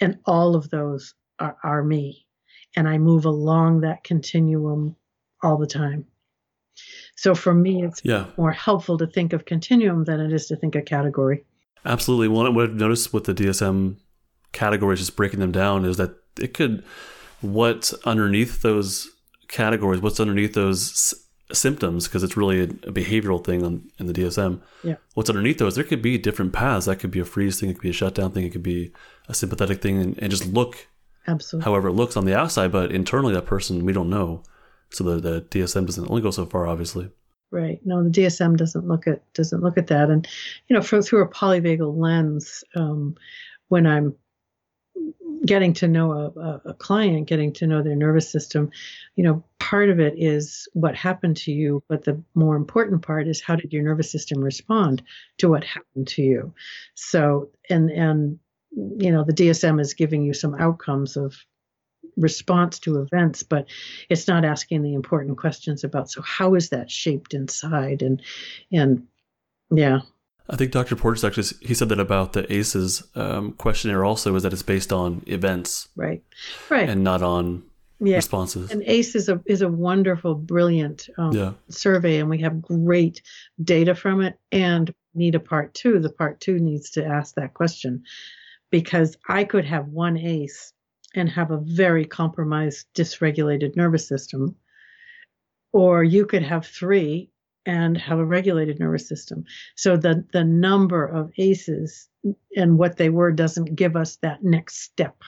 and 0.00 0.18
all 0.26 0.56
of 0.56 0.68
those 0.68 1.14
are, 1.38 1.56
are 1.62 1.84
me 1.84 2.23
and 2.76 2.88
I 2.88 2.98
move 2.98 3.24
along 3.24 3.80
that 3.82 4.04
continuum 4.04 4.96
all 5.42 5.56
the 5.58 5.66
time. 5.66 6.06
So 7.16 7.34
for 7.34 7.54
me, 7.54 7.84
it's 7.84 8.00
Yeah, 8.04 8.26
more 8.36 8.50
helpful 8.52 8.98
to 8.98 9.06
think 9.06 9.32
of 9.32 9.44
continuum 9.44 10.04
than 10.04 10.20
it 10.20 10.32
is 10.32 10.46
to 10.48 10.56
think 10.56 10.74
of 10.74 10.84
category. 10.84 11.44
absolutely. 11.84 12.28
One 12.28 12.52
what 12.54 12.64
I've 12.70 12.74
noticed 12.74 13.12
with 13.12 13.24
the 13.24 13.34
DSM 13.34 13.96
categories, 14.52 14.98
just 15.00 15.16
breaking 15.16 15.40
them 15.40 15.52
down, 15.52 15.84
is 15.84 15.96
that 15.98 16.16
it 16.40 16.54
could 16.54 16.82
what's 17.40 17.92
underneath 18.04 18.62
those 18.62 19.08
categories, 19.48 20.00
what's 20.00 20.18
underneath 20.18 20.54
those 20.54 20.90
s- 20.90 21.14
symptoms, 21.52 22.08
because 22.08 22.22
it's 22.22 22.36
really 22.36 22.60
a, 22.60 22.64
a 22.64 22.92
behavioral 22.92 23.44
thing 23.44 23.62
on, 23.62 23.88
in 23.98 24.06
the 24.06 24.12
DSM. 24.14 24.60
Yeah. 24.82 24.96
What's 25.14 25.28
underneath 25.30 25.58
those? 25.58 25.74
There 25.76 25.84
could 25.84 26.02
be 26.02 26.16
different 26.18 26.52
paths. 26.52 26.86
That 26.86 26.96
could 26.98 27.10
be 27.10 27.20
a 27.20 27.24
freeze 27.24 27.60
thing. 27.60 27.68
It 27.70 27.74
could 27.74 27.82
be 27.82 27.90
a 27.90 27.92
shutdown 27.92 28.32
thing. 28.32 28.44
It 28.46 28.50
could 28.50 28.62
be 28.62 28.92
a 29.28 29.34
sympathetic 29.34 29.80
thing, 29.82 30.00
and, 30.00 30.18
and 30.18 30.30
just 30.30 30.46
look 30.46 30.88
Absolutely. 31.26 31.64
however 31.64 31.88
it 31.88 31.92
looks 31.92 32.16
on 32.16 32.24
the 32.24 32.36
outside, 32.36 32.72
but 32.72 32.92
internally 32.92 33.34
that 33.34 33.46
person 33.46 33.84
we 33.84 33.92
don't 33.92 34.10
know. 34.10 34.42
So 34.90 35.04
the, 35.04 35.20
the 35.20 35.40
DSM 35.42 35.86
doesn't 35.86 36.08
only 36.08 36.22
go 36.22 36.30
so 36.30 36.46
far, 36.46 36.66
obviously. 36.66 37.10
Right. 37.50 37.80
No, 37.84 38.02
the 38.02 38.10
DSM 38.10 38.56
doesn't 38.56 38.86
look 38.86 39.06
at 39.06 39.20
doesn't 39.32 39.62
look 39.62 39.78
at 39.78 39.86
that, 39.86 40.10
and 40.10 40.26
you 40.68 40.74
know, 40.74 40.82
for, 40.82 41.00
through 41.00 41.22
a 41.22 41.28
polyvagal 41.28 41.96
lens, 41.96 42.64
um, 42.74 43.16
when 43.68 43.86
I'm 43.86 44.14
getting 45.46 45.72
to 45.74 45.88
know 45.88 46.12
a, 46.12 46.60
a, 46.64 46.74
client, 46.74 47.28
getting 47.28 47.52
to 47.52 47.66
know 47.66 47.82
their 47.82 47.96
nervous 47.96 48.30
system, 48.30 48.70
you 49.16 49.24
know, 49.24 49.44
part 49.58 49.90
of 49.90 50.00
it 50.00 50.14
is 50.16 50.66
what 50.72 50.94
happened 50.94 51.36
to 51.36 51.52
you, 51.52 51.82
but 51.88 52.04
the 52.04 52.20
more 52.34 52.56
important 52.56 53.02
part 53.02 53.28
is 53.28 53.42
how 53.42 53.54
did 53.54 53.72
your 53.72 53.82
nervous 53.82 54.10
system 54.10 54.40
respond 54.40 55.02
to 55.38 55.48
what 55.48 55.64
happened 55.64 56.08
to 56.08 56.22
you. 56.22 56.54
So, 56.94 57.50
and 57.68 57.90
and 57.90 58.38
you 58.76 59.10
know, 59.10 59.24
the 59.24 59.32
DSM 59.32 59.80
is 59.80 59.94
giving 59.94 60.22
you 60.24 60.34
some 60.34 60.54
outcomes 60.54 61.16
of 61.16 61.36
response 62.16 62.78
to 62.80 63.00
events, 63.00 63.42
but 63.42 63.66
it's 64.08 64.28
not 64.28 64.44
asking 64.44 64.82
the 64.82 64.94
important 64.94 65.38
questions 65.38 65.84
about 65.84 66.10
so 66.10 66.22
how 66.22 66.54
is 66.54 66.68
that 66.70 66.90
shaped 66.90 67.34
inside 67.34 68.02
and 68.02 68.22
and 68.72 69.06
yeah. 69.70 70.00
I 70.48 70.56
think 70.56 70.72
Dr. 70.72 70.94
Porges 70.94 71.24
actually 71.24 71.48
he 71.62 71.74
said 71.74 71.88
that 71.88 71.98
about 71.98 72.34
the 72.34 72.52
ACEs 72.52 73.02
um, 73.14 73.52
questionnaire 73.52 74.04
also 74.04 74.34
is 74.34 74.42
that 74.42 74.52
it's 74.52 74.62
based 74.62 74.92
on 74.92 75.22
events, 75.26 75.88
right, 75.96 76.22
right, 76.68 76.88
and 76.88 77.02
not 77.02 77.22
on 77.22 77.62
yeah. 77.98 78.16
responses. 78.16 78.70
And 78.70 78.82
ACE 78.84 79.14
is 79.14 79.30
a 79.30 79.40
is 79.46 79.62
a 79.62 79.68
wonderful, 79.68 80.34
brilliant 80.34 81.08
um, 81.16 81.32
yeah. 81.32 81.52
survey, 81.70 82.18
and 82.18 82.28
we 82.28 82.42
have 82.42 82.60
great 82.60 83.22
data 83.62 83.94
from 83.94 84.20
it. 84.20 84.38
And 84.52 84.94
need 85.14 85.34
a 85.34 85.40
part 85.40 85.72
two. 85.72 85.98
The 85.98 86.10
part 86.10 86.40
two 86.40 86.58
needs 86.58 86.90
to 86.90 87.04
ask 87.04 87.34
that 87.36 87.54
question 87.54 88.04
because 88.74 89.16
I 89.28 89.44
could 89.44 89.64
have 89.64 89.86
one 89.86 90.18
ACE 90.18 90.72
and 91.14 91.28
have 91.28 91.52
a 91.52 91.62
very 91.62 92.04
compromised, 92.04 92.88
dysregulated 92.92 93.76
nervous 93.76 94.08
system. 94.08 94.56
Or 95.72 96.02
you 96.02 96.26
could 96.26 96.42
have 96.42 96.66
three 96.66 97.30
and 97.64 97.96
have 97.96 98.18
a 98.18 98.24
regulated 98.24 98.80
nervous 98.80 99.06
system. 99.06 99.44
So 99.76 99.96
the, 99.96 100.26
the 100.32 100.42
number 100.42 101.06
of 101.06 101.30
ACEs 101.38 102.08
and 102.56 102.76
what 102.76 102.96
they 102.96 103.10
were 103.10 103.30
doesn't 103.30 103.76
give 103.76 103.94
us 103.94 104.16
that 104.22 104.42
next 104.42 104.80
step. 104.80 105.22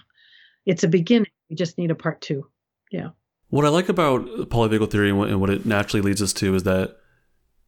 It's 0.65 0.83
a 0.83 0.89
beginning. 0.89 1.31
We 1.49 1.55
just 1.55 1.79
need 1.79 1.93
a 1.93 1.95
part 1.95 2.21
two. 2.21 2.49
Yeah. 2.91 3.11
What 3.51 3.65
I 3.65 3.69
like 3.69 3.89
about 3.89 4.27
polyvagal 4.51 4.91
theory 4.91 5.11
and 5.11 5.41
what 5.41 5.51
it 5.51 5.65
naturally 5.65 6.03
leads 6.03 6.21
us 6.21 6.33
to 6.33 6.57
is 6.57 6.65
that 6.65 6.97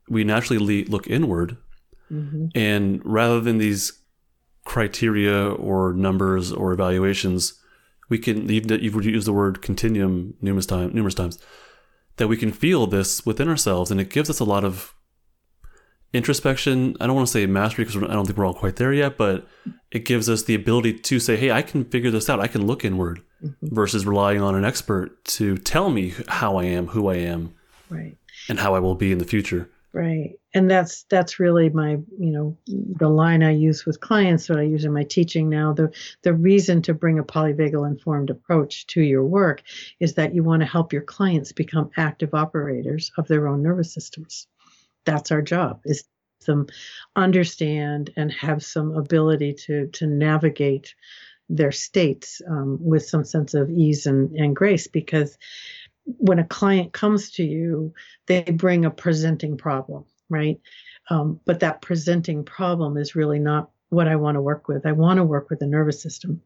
we 0.08 0.24
naturally 0.24 0.86
look 0.86 1.06
inward. 1.06 1.56
Mm-hmm. 2.10 2.46
And 2.56 3.00
rather 3.04 3.38
than 3.40 3.58
these 3.58 3.92
criteria 4.68 5.48
or 5.48 5.94
numbers 5.94 6.52
or 6.52 6.72
evaluations, 6.72 7.58
we 8.10 8.18
can 8.18 8.50
even 8.50 8.80
you've 8.80 9.02
used 9.02 9.26
the 9.26 9.32
word 9.32 9.62
continuum 9.62 10.34
numerous 10.42 10.66
times 10.66 10.92
numerous 10.92 11.14
times 11.14 11.38
that 12.18 12.28
we 12.28 12.36
can 12.36 12.52
feel 12.52 12.86
this 12.86 13.24
within 13.24 13.48
ourselves 13.48 13.90
and 13.90 13.98
it 13.98 14.10
gives 14.10 14.28
us 14.28 14.40
a 14.40 14.44
lot 14.44 14.64
of 14.64 14.94
introspection. 16.12 16.96
I 17.00 17.06
don't 17.06 17.16
want 17.16 17.28
to 17.28 17.32
say 17.32 17.46
mastery 17.46 17.86
because 17.86 18.02
i 18.02 18.12
don't 18.12 18.26
think 18.26 18.36
we're 18.36 18.46
all 18.46 18.52
quite 18.52 18.76
there 18.76 18.92
yet 18.92 19.16
but 19.16 19.48
it 19.90 20.04
gives 20.04 20.28
us 20.28 20.42
the 20.42 20.54
ability 20.54 20.92
to 20.92 21.18
say 21.18 21.36
hey 21.36 21.50
i 21.50 21.62
can 21.62 21.84
figure 21.86 22.10
this 22.10 22.28
out. 22.28 22.38
I 22.38 22.46
can 22.46 22.66
look 22.66 22.84
inward 22.84 23.22
mm-hmm. 23.42 23.74
versus 23.74 24.04
relying 24.04 24.42
on 24.42 24.54
an 24.54 24.66
expert 24.66 25.24
to 25.36 25.56
tell 25.56 25.88
me 25.88 26.12
how 26.28 26.58
i 26.58 26.64
am 26.64 26.88
who 26.88 27.08
i 27.08 27.16
am 27.16 27.54
right. 27.88 28.18
and 28.50 28.58
how 28.60 28.74
i 28.74 28.80
will 28.80 28.94
be 28.94 29.12
in 29.12 29.18
the 29.18 29.24
future 29.24 29.70
Right. 29.98 30.38
And 30.54 30.70
that's 30.70 31.02
that's 31.10 31.40
really 31.40 31.70
my, 31.70 31.98
you 32.20 32.30
know, 32.30 32.56
the 32.68 33.08
line 33.08 33.42
I 33.42 33.50
use 33.50 33.84
with 33.84 33.98
clients, 33.98 34.46
that 34.46 34.56
I 34.56 34.62
use 34.62 34.84
in 34.84 34.92
my 34.92 35.02
teaching 35.02 35.48
now. 35.48 35.72
The 35.72 35.92
the 36.22 36.32
reason 36.34 36.82
to 36.82 36.94
bring 36.94 37.18
a 37.18 37.24
polyvagal 37.24 37.84
informed 37.84 38.30
approach 38.30 38.86
to 38.88 39.02
your 39.02 39.24
work 39.24 39.60
is 39.98 40.14
that 40.14 40.36
you 40.36 40.44
want 40.44 40.60
to 40.60 40.66
help 40.66 40.92
your 40.92 41.02
clients 41.02 41.50
become 41.50 41.90
active 41.96 42.32
operators 42.32 43.10
of 43.18 43.26
their 43.26 43.48
own 43.48 43.64
nervous 43.64 43.92
systems. 43.92 44.46
That's 45.04 45.32
our 45.32 45.42
job 45.42 45.80
is 45.84 46.04
them 46.46 46.68
understand 47.16 48.12
and 48.16 48.30
have 48.30 48.64
some 48.64 48.92
ability 48.94 49.54
to 49.54 49.88
to 49.88 50.06
navigate 50.06 50.94
their 51.48 51.72
states 51.72 52.40
um, 52.48 52.78
with 52.80 53.04
some 53.04 53.24
sense 53.24 53.54
of 53.54 53.68
ease 53.68 54.06
and, 54.06 54.36
and 54.36 54.54
grace 54.54 54.86
because 54.86 55.36
when 56.16 56.38
a 56.38 56.44
client 56.44 56.92
comes 56.92 57.30
to 57.32 57.44
you, 57.44 57.92
they 58.26 58.42
bring 58.42 58.84
a 58.84 58.90
presenting 58.90 59.56
problem, 59.56 60.04
right? 60.28 60.60
Um, 61.10 61.40
but 61.44 61.60
that 61.60 61.82
presenting 61.82 62.44
problem 62.44 62.96
is 62.96 63.14
really 63.14 63.38
not 63.38 63.70
what 63.90 64.08
I 64.08 64.16
want 64.16 64.36
to 64.36 64.42
work 64.42 64.68
with. 64.68 64.86
I 64.86 64.92
want 64.92 65.18
to 65.18 65.24
work 65.24 65.50
with 65.50 65.58
the 65.58 65.66
nervous 65.66 66.02
system. 66.02 66.42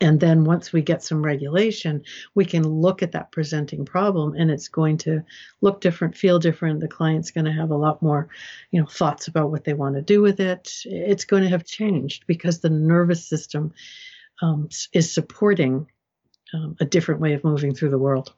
And 0.00 0.18
then 0.18 0.44
once 0.44 0.72
we 0.72 0.82
get 0.82 1.04
some 1.04 1.22
regulation, 1.24 2.02
we 2.34 2.44
can 2.44 2.66
look 2.66 3.02
at 3.02 3.12
that 3.12 3.30
presenting 3.30 3.84
problem 3.84 4.34
and 4.34 4.50
it's 4.50 4.66
going 4.66 4.96
to 4.98 5.22
look 5.60 5.80
different, 5.80 6.16
feel 6.16 6.40
different. 6.40 6.80
The 6.80 6.88
client's 6.88 7.30
going 7.30 7.44
to 7.44 7.52
have 7.52 7.70
a 7.70 7.76
lot 7.76 8.02
more, 8.02 8.28
you 8.72 8.80
know, 8.80 8.86
thoughts 8.86 9.28
about 9.28 9.52
what 9.52 9.62
they 9.62 9.74
want 9.74 9.94
to 9.94 10.02
do 10.02 10.20
with 10.20 10.40
it. 10.40 10.72
It's 10.84 11.24
going 11.24 11.44
to 11.44 11.48
have 11.50 11.64
changed 11.64 12.24
because 12.26 12.58
the 12.58 12.70
nervous 12.70 13.24
system 13.28 13.74
um, 14.42 14.70
is 14.92 15.14
supporting 15.14 15.86
um, 16.52 16.76
a 16.80 16.84
different 16.84 17.20
way 17.20 17.34
of 17.34 17.44
moving 17.44 17.72
through 17.72 17.90
the 17.90 17.98
world. 17.98 18.34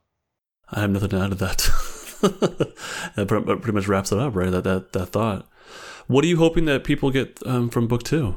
I 0.75 0.81
have 0.81 0.91
nothing 0.91 1.11
to 1.11 1.21
add 1.21 1.31
to 1.31 1.37
that. 1.37 2.75
that 3.17 3.27
pretty 3.29 3.73
much 3.73 3.89
wraps 3.89 4.13
it 4.13 4.19
up, 4.19 4.35
right? 4.35 4.51
That 4.51 4.65
that 4.65 4.93
that 4.93 5.07
thought. 5.07 5.49
What 6.07 6.25
are 6.25 6.29
you 6.29 6.37
hoping 6.37 6.67
that 6.67 6.85
people 6.85 7.11
get 7.11 7.39
um, 7.47 7.71
from 7.71 7.87
book 7.87 8.03
two? 8.03 8.35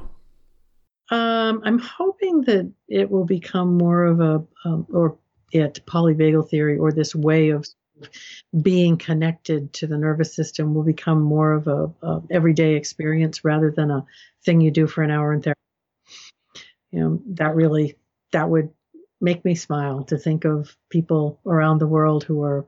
Um, 1.09 1.61
I'm 1.63 1.79
hoping 1.79 2.41
that 2.41 2.71
it 2.87 3.09
will 3.09 3.25
become 3.25 3.77
more 3.77 4.05
of 4.05 4.19
a, 4.19 4.43
um, 4.65 4.85
or 4.91 5.17
it 5.51 5.79
polyvagal 5.85 6.49
theory, 6.49 6.77
or 6.77 6.91
this 6.91 7.15
way 7.15 7.49
of 7.49 7.65
being 8.61 8.97
connected 8.97 9.73
to 9.73 9.87
the 9.87 9.97
nervous 9.97 10.35
system 10.35 10.73
will 10.73 10.83
become 10.83 11.21
more 11.21 11.53
of 11.53 11.67
a, 11.67 11.91
a 12.03 12.21
everyday 12.29 12.75
experience 12.75 13.43
rather 13.43 13.71
than 13.71 13.89
a 13.89 14.05
thing 14.45 14.61
you 14.61 14.69
do 14.69 14.85
for 14.85 15.01
an 15.01 15.11
hour 15.11 15.33
in 15.33 15.41
therapy. 15.41 15.59
You 16.91 16.99
know, 16.99 17.21
that 17.31 17.55
really 17.55 17.95
that 18.31 18.49
would 18.49 18.69
make 19.19 19.43
me 19.43 19.55
smile 19.55 20.03
to 20.05 20.17
think 20.17 20.45
of 20.45 20.75
people 20.89 21.39
around 21.45 21.79
the 21.79 21.87
world 21.87 22.23
who 22.23 22.43
are 22.43 22.65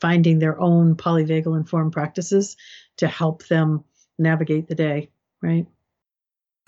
finding 0.00 0.38
their 0.38 0.58
own 0.60 0.94
polyvagal 0.94 1.56
informed 1.56 1.92
practices 1.92 2.56
to 2.96 3.06
help 3.06 3.46
them 3.48 3.84
navigate 4.18 4.68
the 4.68 4.74
day, 4.74 5.10
right? 5.42 5.66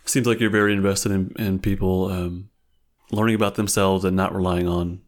Seems 0.05 0.27
like 0.27 0.41
you're 0.41 0.51
very 0.51 0.73
invested 0.73 1.13
in, 1.13 1.33
in 1.39 1.59
people 1.59 2.11
um, 2.11 2.51
learning 3.11 3.37
about 3.37 3.55
themselves 3.55 4.05
and 4.05 4.17
not 4.17 4.35
relying 4.35 4.69
on, 4.69 5.01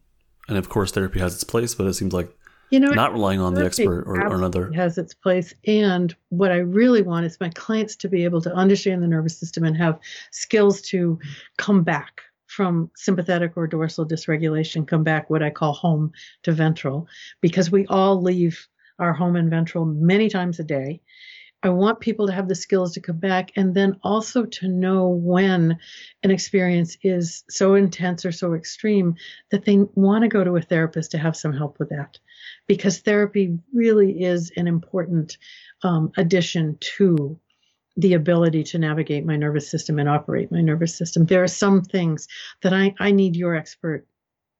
and 0.47 0.57
of 0.57 0.69
course, 0.69 0.91
therapy 0.91 1.19
has 1.19 1.33
its 1.33 1.43
place, 1.43 1.75
but 1.75 1.85
it 1.87 1.93
seems 1.93 2.13
like 2.13 2.35
you 2.71 2.79
know, 2.79 2.91
not 2.91 3.13
relying 3.13 3.39
on 3.39 3.53
the 3.53 3.65
expert 3.65 4.05
or, 4.07 4.25
or 4.27 4.35
another 4.35 4.71
has 4.73 4.97
its 4.97 5.13
place. 5.13 5.53
And 5.67 6.15
what 6.29 6.51
I 6.51 6.57
really 6.57 7.01
want 7.01 7.25
is 7.25 7.39
my 7.39 7.49
clients 7.49 7.95
to 7.97 8.09
be 8.09 8.23
able 8.23 8.41
to 8.41 8.53
understand 8.53 9.03
the 9.03 9.07
nervous 9.07 9.37
system 9.37 9.63
and 9.65 9.77
have 9.77 9.99
skills 10.31 10.81
to 10.83 11.19
come 11.57 11.83
back 11.83 12.21
from 12.55 12.89
sympathetic 12.95 13.57
or 13.57 13.67
dorsal 13.67 14.05
dysregulation 14.05 14.87
come 14.87 15.03
back 15.03 15.29
what 15.29 15.43
I 15.43 15.49
call 15.49 15.73
home 15.73 16.13
to 16.43 16.53
ventral 16.53 17.07
because 17.41 17.69
we 17.69 17.85
all 17.87 18.21
leave 18.21 18.67
our 18.97 19.11
home 19.11 19.35
and 19.35 19.49
ventral 19.49 19.83
many 19.83 20.29
times 20.29 20.59
a 20.59 20.63
day. 20.63 21.01
I 21.63 21.69
want 21.69 21.99
people 21.99 22.27
to 22.27 22.33
have 22.33 22.47
the 22.47 22.55
skills 22.55 22.93
to 22.93 23.01
come 23.01 23.17
back 23.17 23.51
and 23.55 23.73
then 23.73 23.99
also 24.03 24.45
to 24.45 24.67
know 24.67 25.09
when 25.09 25.79
an 26.23 26.31
experience 26.31 26.95
is 27.01 27.43
so 27.49 27.75
intense 27.75 28.25
or 28.25 28.31
so 28.31 28.53
extreme 28.53 29.15
that 29.51 29.65
they 29.65 29.79
want 29.95 30.21
to 30.21 30.27
go 30.27 30.43
to 30.43 30.55
a 30.55 30.61
therapist 30.61 31.11
to 31.11 31.17
have 31.17 31.35
some 31.35 31.53
help 31.53 31.79
with 31.79 31.89
that. 31.89 32.19
Because 32.67 32.99
therapy 32.99 33.57
really 33.73 34.23
is 34.23 34.51
an 34.55 34.67
important 34.67 35.37
um, 35.83 36.11
addition 36.17 36.77
to 36.97 37.39
the 37.97 38.13
ability 38.13 38.63
to 38.63 38.77
navigate 38.77 39.25
my 39.25 39.37
nervous 39.37 39.69
system 39.69 39.99
and 39.99 40.09
operate 40.09 40.51
my 40.51 40.61
nervous 40.61 40.95
system. 40.95 41.25
There 41.25 41.43
are 41.43 41.47
some 41.47 41.81
things 41.81 42.27
that 42.61 42.73
I, 42.73 42.93
I 42.99 43.11
need 43.11 43.35
your 43.35 43.55
expert 43.55 44.05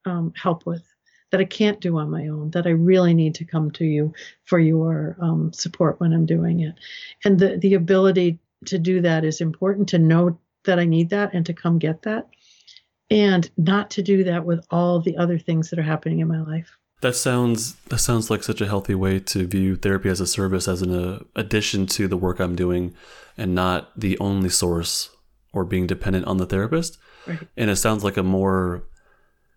um, 0.05 0.33
help 0.35 0.65
with 0.65 0.83
that 1.31 1.41
I 1.41 1.45
can't 1.45 1.81
do 1.81 1.97
on 1.97 2.09
my 2.09 2.27
own, 2.27 2.51
that 2.51 2.65
I 2.65 2.69
really 2.69 3.13
need 3.13 3.35
to 3.35 3.45
come 3.45 3.71
to 3.71 3.83
you 3.85 4.13
for 4.45 4.59
your 4.59 5.17
um, 5.19 5.51
support 5.51 5.99
when 5.99 6.13
I'm 6.13 6.25
doing 6.25 6.61
it. 6.61 6.75
And 7.25 7.39
the, 7.39 7.57
the 7.57 7.73
ability 7.73 8.39
to 8.65 8.79
do 8.79 9.01
that 9.01 9.25
is 9.25 9.41
important 9.41 9.89
to 9.89 9.99
know 9.99 10.39
that 10.63 10.79
I 10.79 10.85
need 10.85 11.09
that 11.09 11.33
and 11.33 11.45
to 11.45 11.53
come 11.53 11.77
get 11.77 12.03
that, 12.03 12.27
and 13.09 13.49
not 13.57 13.91
to 13.91 14.01
do 14.01 14.23
that 14.23 14.45
with 14.45 14.65
all 14.69 15.01
the 15.01 15.17
other 15.17 15.37
things 15.37 15.69
that 15.69 15.79
are 15.79 15.83
happening 15.83 16.19
in 16.19 16.27
my 16.27 16.41
life. 16.41 16.77
That 17.01 17.15
sounds 17.15 17.75
that 17.89 17.99
sounds 17.99 18.29
like 18.29 18.43
such 18.43 18.61
a 18.61 18.67
healthy 18.67 18.95
way 18.95 19.19
to 19.19 19.45
view 19.45 19.75
therapy 19.75 20.09
as 20.09 20.21
a 20.21 20.27
service, 20.27 20.67
as 20.67 20.81
an 20.81 20.93
uh, 20.93 21.19
addition 21.35 21.85
to 21.87 22.07
the 22.07 22.17
work 22.17 22.39
I'm 22.39 22.55
doing, 22.55 22.95
and 23.37 23.53
not 23.53 23.99
the 23.99 24.17
only 24.19 24.49
source 24.49 25.09
or 25.53 25.65
being 25.65 25.87
dependent 25.87 26.25
on 26.25 26.37
the 26.37 26.45
therapist. 26.45 26.97
Right. 27.27 27.39
And 27.57 27.69
it 27.69 27.75
sounds 27.77 28.03
like 28.03 28.17
a 28.17 28.23
more 28.23 28.85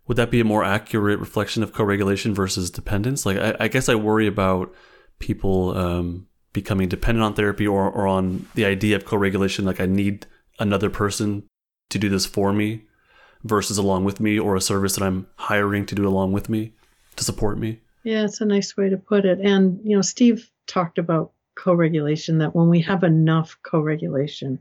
would 0.09 0.17
that 0.17 0.31
be 0.31 0.41
a 0.41 0.45
more 0.45 0.65
accurate 0.65 1.21
reflection 1.21 1.63
of 1.63 1.73
co-regulation 1.73 2.35
versus 2.35 2.71
dependence? 2.71 3.27
Like 3.27 3.37
I, 3.37 3.55
I 3.61 3.69
guess 3.69 3.89
I 3.89 3.95
worry 3.95 4.27
about 4.27 4.75
people 5.19 5.77
um, 5.77 6.27
becoming 6.53 6.89
dependent 6.89 7.25
on 7.25 7.35
therapy 7.35 7.67
or, 7.67 7.89
or 7.91 8.07
on 8.07 8.49
the 8.55 8.65
idea 8.65 8.97
of 8.97 9.05
co-regulation. 9.05 9.67
Like 9.67 9.81
I 9.81 9.87
need 9.87 10.27
another 10.59 10.89
person 10.89 11.45
to 11.91 11.99
do 11.99 12.09
this 12.09 12.27
for 12.27 12.53
me 12.53 12.85
versus 13.45 13.79
along 13.79 14.05
with 14.05 14.19
me 14.19 14.39
or 14.39 14.57
a 14.57 14.61
service 14.61 14.97
that 14.97 15.05
I'm 15.05 15.27
hiring 15.37 15.87
to 15.87 15.95
do 15.95 16.09
along 16.09 16.33
with 16.33 16.49
me 16.49 16.73
to 17.19 17.25
support 17.25 17.59
me. 17.59 17.81
Yeah, 18.05 18.25
it's 18.25 18.41
a 18.41 18.47
nice 18.47 18.77
way 18.77 18.89
to 18.89 18.97
put 18.97 19.25
it. 19.25 19.39
And, 19.41 19.81
you 19.85 19.97
know, 19.97 20.03
Steve 20.03 20.51
talked 20.67 20.99
about 20.99 21.33
co 21.55 21.75
regulation 21.75 22.39
that 22.39 22.55
when 22.55 22.69
we 22.69 22.81
have 22.83 23.05
enough 23.05 23.59
co 23.63 23.81
regulation, 23.81 24.59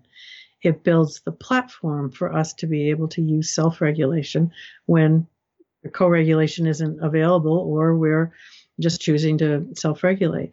it 0.61 0.83
builds 0.83 1.21
the 1.21 1.31
platform 1.31 2.11
for 2.11 2.33
us 2.33 2.53
to 2.55 2.67
be 2.67 2.89
able 2.89 3.07
to 3.09 3.21
use 3.21 3.53
self 3.53 3.79
regulation 3.79 4.51
when 4.85 5.27
co 5.93 6.07
regulation 6.07 6.67
isn't 6.67 7.01
available 7.01 7.57
or 7.57 7.95
we're 7.95 8.33
just 8.79 9.01
choosing 9.01 9.37
to 9.37 9.67
self 9.75 10.03
regulate. 10.03 10.51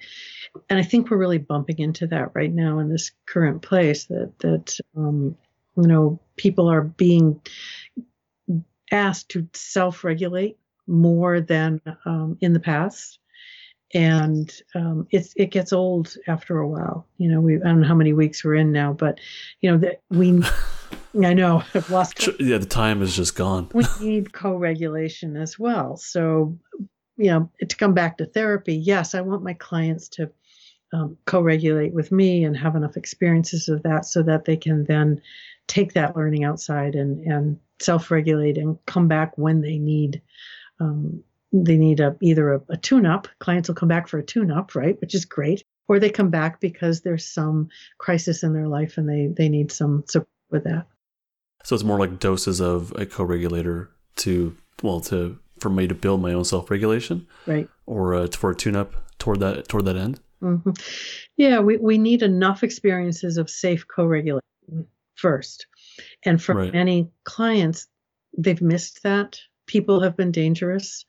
And 0.71 0.79
I 0.79 0.83
think 0.83 1.11
we're 1.11 1.17
really 1.17 1.39
bumping 1.39 1.79
into 1.79 2.07
that 2.09 2.31
right 2.35 2.53
now 2.53 2.79
in 2.79 2.89
this 2.89 3.11
current 3.27 3.63
place 3.63 4.05
that, 4.05 4.39
that, 4.39 4.79
um, 4.97 5.37
you 5.77 5.89
know, 5.89 6.21
people 6.37 6.69
are 6.69 6.83
being 6.83 7.41
asked 8.93 9.31
to 9.31 9.49
self 9.53 10.05
regulate 10.05 10.59
more 10.87 11.41
than 11.41 11.81
um, 12.05 12.37
in 12.41 12.53
the 12.53 12.61
past. 12.61 13.19
And 13.93 14.53
um, 14.75 15.07
it, 15.11 15.29
it 15.37 15.51
gets 15.53 15.73
old 15.73 16.17
after 16.27 16.59
a 16.59 16.69
while. 16.69 17.07
You 17.19 17.31
know, 17.31 17.41
we 17.41 17.57
I 17.57 17.67
don't 17.67 17.83
know 17.83 17.89
how 17.89 17.95
many 17.95 18.13
weeks 18.13 18.45
we're 18.45 18.57
in 18.57 18.73
now, 18.73 18.93
but 18.93 19.21
you 19.61 19.71
know 19.71 19.79
that 19.79 20.03
we. 20.11 20.43
I 21.25 21.33
know 21.33 21.63
I've 21.75 21.91
lost. 21.91 22.29
Yeah, 22.41 22.59
the 22.59 22.67
time 22.67 23.03
is 23.03 23.15
just 23.15 23.37
gone. 23.37 23.69
we 23.73 23.85
need 24.01 24.33
co-regulation 24.33 25.37
as 25.37 25.59
well. 25.61 25.97
So, 25.97 26.59
you 27.17 27.31
know, 27.31 27.51
to 27.69 27.77
come 27.77 27.95
back 27.95 28.19
to 28.19 28.27
therapy, 28.27 28.75
yes, 28.75 29.15
I 29.15 29.21
want 29.21 29.45
my 29.45 29.55
clients 29.55 30.09
to 30.11 30.31
um, 30.93 31.17
co-regulate 31.27 31.93
with 31.93 32.11
me 32.11 32.45
and 32.45 32.57
have 32.57 32.75
enough 32.75 32.97
experiences 32.97 33.69
of 33.69 33.85
that 33.85 34.07
so 34.07 34.23
that 34.25 34.45
they 34.45 34.57
can 34.57 34.85
then 34.85 35.21
take 35.69 35.93
that 35.95 36.17
learning 36.17 36.45
outside 36.45 36.95
and 36.95 37.25
and 37.25 37.59
self-regulate 37.81 38.57
and 38.57 38.79
come 38.87 39.09
back 39.09 39.37
when 39.37 39.61
they 39.61 39.79
need 39.79 40.23
um, 40.81 41.23
they 41.53 41.77
need 41.77 42.01
a 42.01 42.17
either 42.21 42.55
a, 42.55 42.63
a 42.69 42.77
tune-up. 42.77 43.29
Clients 43.39 43.69
will 43.69 43.77
come 43.77 43.89
back 43.89 44.09
for 44.09 44.19
a 44.19 44.25
tune-up, 44.25 44.75
right, 44.75 45.01
which 45.01 45.15
is 45.15 45.25
great, 45.25 45.63
or 45.89 45.99
they 45.99 46.11
come 46.11 46.31
back 46.31 46.61
because 46.61 47.03
there's 47.03 47.27
some 47.27 47.69
crisis 47.99 48.43
in 48.43 48.53
their 48.53 48.67
life 48.67 48.99
and 48.99 49.09
they 49.09 49.29
they 49.29 49.49
need 49.49 49.71
some 49.71 50.05
support 50.09 50.29
with 50.51 50.65
that. 50.65 50.87
So 51.63 51.75
it's 51.75 51.85
more 51.85 51.99
like 51.99 52.19
doses 52.19 52.61
of 52.61 52.93
a 52.97 53.07
co-regulator 53.07 53.91
to 54.17 54.57
well 54.83 55.01
to 55.03 55.39
for 55.61 55.71
me 55.71 55.87
to 55.87 55.95
build 55.95 56.21
my 56.21 56.33
own 56.33 56.45
self-regulation, 56.45 57.27
right, 57.47 57.69
or 57.87 58.15
uh, 58.15 58.27
for 58.27 58.51
a 58.51 58.55
tune-up 58.55 58.95
toward 59.19 59.41
that 59.41 59.69
toward 59.69 59.85
that 59.85 59.97
end. 59.97 60.21
Mm-hmm. 60.43 60.71
Yeah, 61.37 61.61
we 61.61 61.77
we 61.77 61.99
need 61.99 62.23
enough 62.23 62.65
experiences 62.65 63.39
of 63.39 63.49
safe 63.49 63.87
co-regulation 63.87 64.43
first, 65.15 65.67
and 66.25 66.43
for 66.43 66.57
right. 66.57 66.73
many 66.73 67.09
clients, 67.23 67.87
they've 68.37 68.61
missed 68.61 69.05
that 69.05 69.39
people 69.75 70.01
have 70.01 70.17
been 70.17 70.31
dangerous 70.31 71.05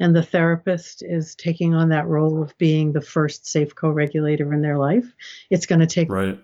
and 0.00 0.16
the 0.16 0.22
therapist 0.22 1.02
is 1.02 1.34
taking 1.34 1.74
on 1.74 1.90
that 1.90 2.06
role 2.06 2.42
of 2.42 2.56
being 2.56 2.90
the 2.94 3.00
first 3.02 3.46
safe 3.46 3.74
co-regulator 3.74 4.54
in 4.54 4.62
their 4.62 4.78
life 4.78 5.04
it's 5.50 5.66
going 5.66 5.80
to 5.80 5.86
take 5.86 6.10
right. 6.10 6.38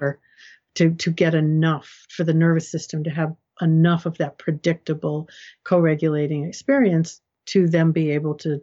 to 0.74 0.90
to 0.90 1.10
get 1.10 1.34
enough 1.34 2.04
for 2.10 2.24
the 2.24 2.34
nervous 2.34 2.70
system 2.70 3.02
to 3.04 3.08
have 3.08 3.34
enough 3.62 4.04
of 4.04 4.18
that 4.18 4.36
predictable 4.36 5.30
co-regulating 5.64 6.44
experience 6.46 7.22
to 7.46 7.66
then 7.66 7.90
be 7.90 8.10
able 8.10 8.34
to 8.34 8.60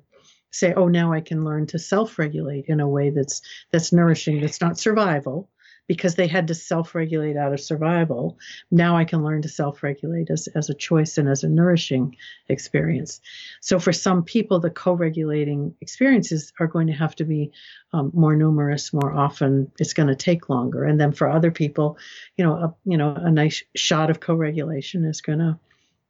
say 0.51 0.71
oh 0.75 0.87
now 0.87 1.11
i 1.11 1.19
can 1.19 1.43
learn 1.43 1.65
to 1.65 1.79
self-regulate 1.79 2.65
in 2.67 2.79
a 2.79 2.87
way 2.87 3.09
that's 3.09 3.41
that's 3.71 3.91
nourishing 3.91 4.39
that's 4.39 4.61
not 4.61 4.77
survival 4.77 5.49
because 5.89 6.13
they 6.13 6.27
had 6.27 6.47
to 6.47 6.53
self-regulate 6.53 7.35
out 7.35 7.51
of 7.51 7.59
survival. 7.59 8.37
Now 8.69 8.95
I 8.95 9.05
can 9.05 9.23
learn 9.23 9.41
to 9.41 9.49
self-regulate 9.49 10.29
as, 10.29 10.47
as 10.53 10.69
a 10.69 10.75
choice 10.75 11.17
and 11.17 11.27
as 11.27 11.43
a 11.43 11.49
nourishing 11.49 12.15
experience. 12.47 13.21
So 13.59 13.79
for 13.79 13.91
some 13.91 14.23
people, 14.23 14.59
the 14.59 14.69
co-regulating 14.69 15.73
experiences 15.81 16.53
are 16.59 16.67
going 16.67 16.85
to 16.87 16.93
have 16.93 17.15
to 17.15 17.25
be 17.25 17.51
um, 17.91 18.11
more 18.13 18.35
numerous, 18.35 18.93
more 18.93 19.11
often. 19.11 19.71
It's 19.79 19.93
going 19.93 20.09
to 20.09 20.15
take 20.15 20.47
longer. 20.47 20.83
And 20.83 21.01
then 21.01 21.11
for 21.11 21.27
other 21.27 21.49
people, 21.49 21.97
you 22.37 22.45
know, 22.45 22.53
a, 22.53 22.75
you 22.85 22.97
know, 22.97 23.15
a 23.15 23.31
nice 23.31 23.63
shot 23.75 24.11
of 24.11 24.19
co-regulation 24.19 25.05
is 25.05 25.21
going 25.21 25.39
to 25.39 25.57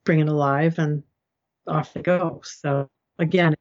bring 0.04 0.20
it 0.20 0.28
alive 0.28 0.78
and 0.78 1.04
off 1.66 1.94
they 1.94 2.02
go. 2.02 2.42
So 2.44 2.90
again, 3.18 3.56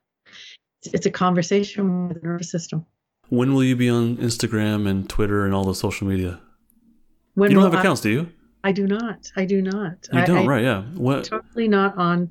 it's, 0.82 0.94
it's 0.94 1.06
a 1.06 1.12
conversation 1.12 2.08
with 2.08 2.20
the 2.20 2.26
nervous 2.26 2.50
system. 2.50 2.86
When 3.28 3.54
will 3.54 3.64
you 3.64 3.76
be 3.76 3.88
on 3.88 4.16
Instagram 4.16 4.88
and 4.88 5.08
Twitter 5.08 5.44
and 5.44 5.54
all 5.54 5.64
the 5.64 5.74
social 5.74 6.06
media? 6.06 6.40
When 7.34 7.50
you 7.50 7.56
don't 7.56 7.64
have 7.64 7.74
I, 7.74 7.80
accounts, 7.80 8.00
do 8.00 8.10
you? 8.10 8.28
I 8.64 8.72
do 8.72 8.86
not. 8.86 9.30
I 9.36 9.44
do 9.44 9.62
not. 9.62 10.08
You 10.12 10.20
I, 10.20 10.24
don't, 10.24 10.38
I, 10.38 10.46
right? 10.46 10.62
Yeah. 10.64 10.82
What? 10.94 11.24
Totally 11.24 11.68
not 11.68 11.96
on 11.96 12.30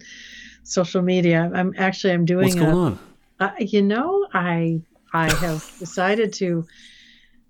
social 0.64 1.02
media. 1.02 1.50
I'm 1.54 1.74
actually 1.78 2.14
I'm 2.14 2.26
doing. 2.26 2.45
What's 2.45 2.56
going 2.56 2.72
a, 2.72 2.78
on? 2.78 3.00
Uh, 3.39 3.52
you 3.60 3.82
know, 3.82 4.28
I 4.34 4.82
I 5.14 5.32
have 5.32 5.72
decided 5.80 6.34
to. 6.34 6.66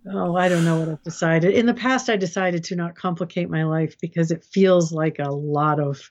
Oh, 0.10 0.38
I 0.38 0.48
don't 0.48 0.64
know 0.64 0.80
what 0.80 0.90
I've 0.90 1.04
decided. 1.04 1.54
In 1.54 1.66
the 1.66 1.74
past, 1.74 2.10
I 2.10 2.16
decided 2.16 2.64
to 2.66 2.76
not 2.78 2.96
complicate 2.96 3.50
my 3.50 3.64
life 3.64 3.98
because 4.00 4.32
it 4.32 4.44
feels 4.46 4.94
like 4.94 5.20
a 5.20 5.32
lot 5.32 5.82
of 5.82 6.10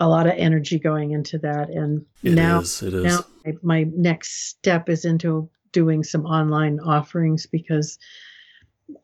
a 0.00 0.08
lot 0.08 0.26
of 0.26 0.34
energy 0.36 0.78
going 0.78 1.12
into 1.12 1.38
that. 1.38 1.70
And 1.70 2.04
it 2.22 2.32
now, 2.32 2.60
is, 2.60 2.82
it 2.82 2.94
is. 2.94 3.04
now 3.04 3.20
my, 3.44 3.52
my 3.62 3.82
next 3.94 4.48
step 4.48 4.88
is 4.88 5.04
into 5.04 5.48
doing 5.72 6.04
some 6.04 6.26
online 6.26 6.80
offerings 6.80 7.46
because 7.46 7.98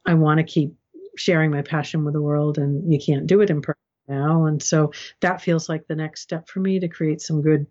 I 0.07 0.15
want 0.15 0.39
to 0.39 0.45
keep 0.45 0.75
sharing 1.17 1.51
my 1.51 1.63
passion 1.63 2.05
with 2.05 2.15
the 2.15 2.23
world, 2.23 2.59
and 2.59 2.93
you 2.93 2.99
can't 2.99 3.27
do 3.27 3.41
it 3.41 3.51
in 3.51 3.63
person 3.63 3.81
now. 4.09 4.47
And 4.47 4.63
so 4.63 4.93
that 5.21 5.41
feels 5.41 5.69
like 5.69 5.87
the 5.87 5.95
next 5.95 6.23
step 6.23 6.49
for 6.49 6.61
me 6.61 6.81
to 6.81 6.89
create 6.89 7.21
some 7.21 7.43
good 7.43 7.67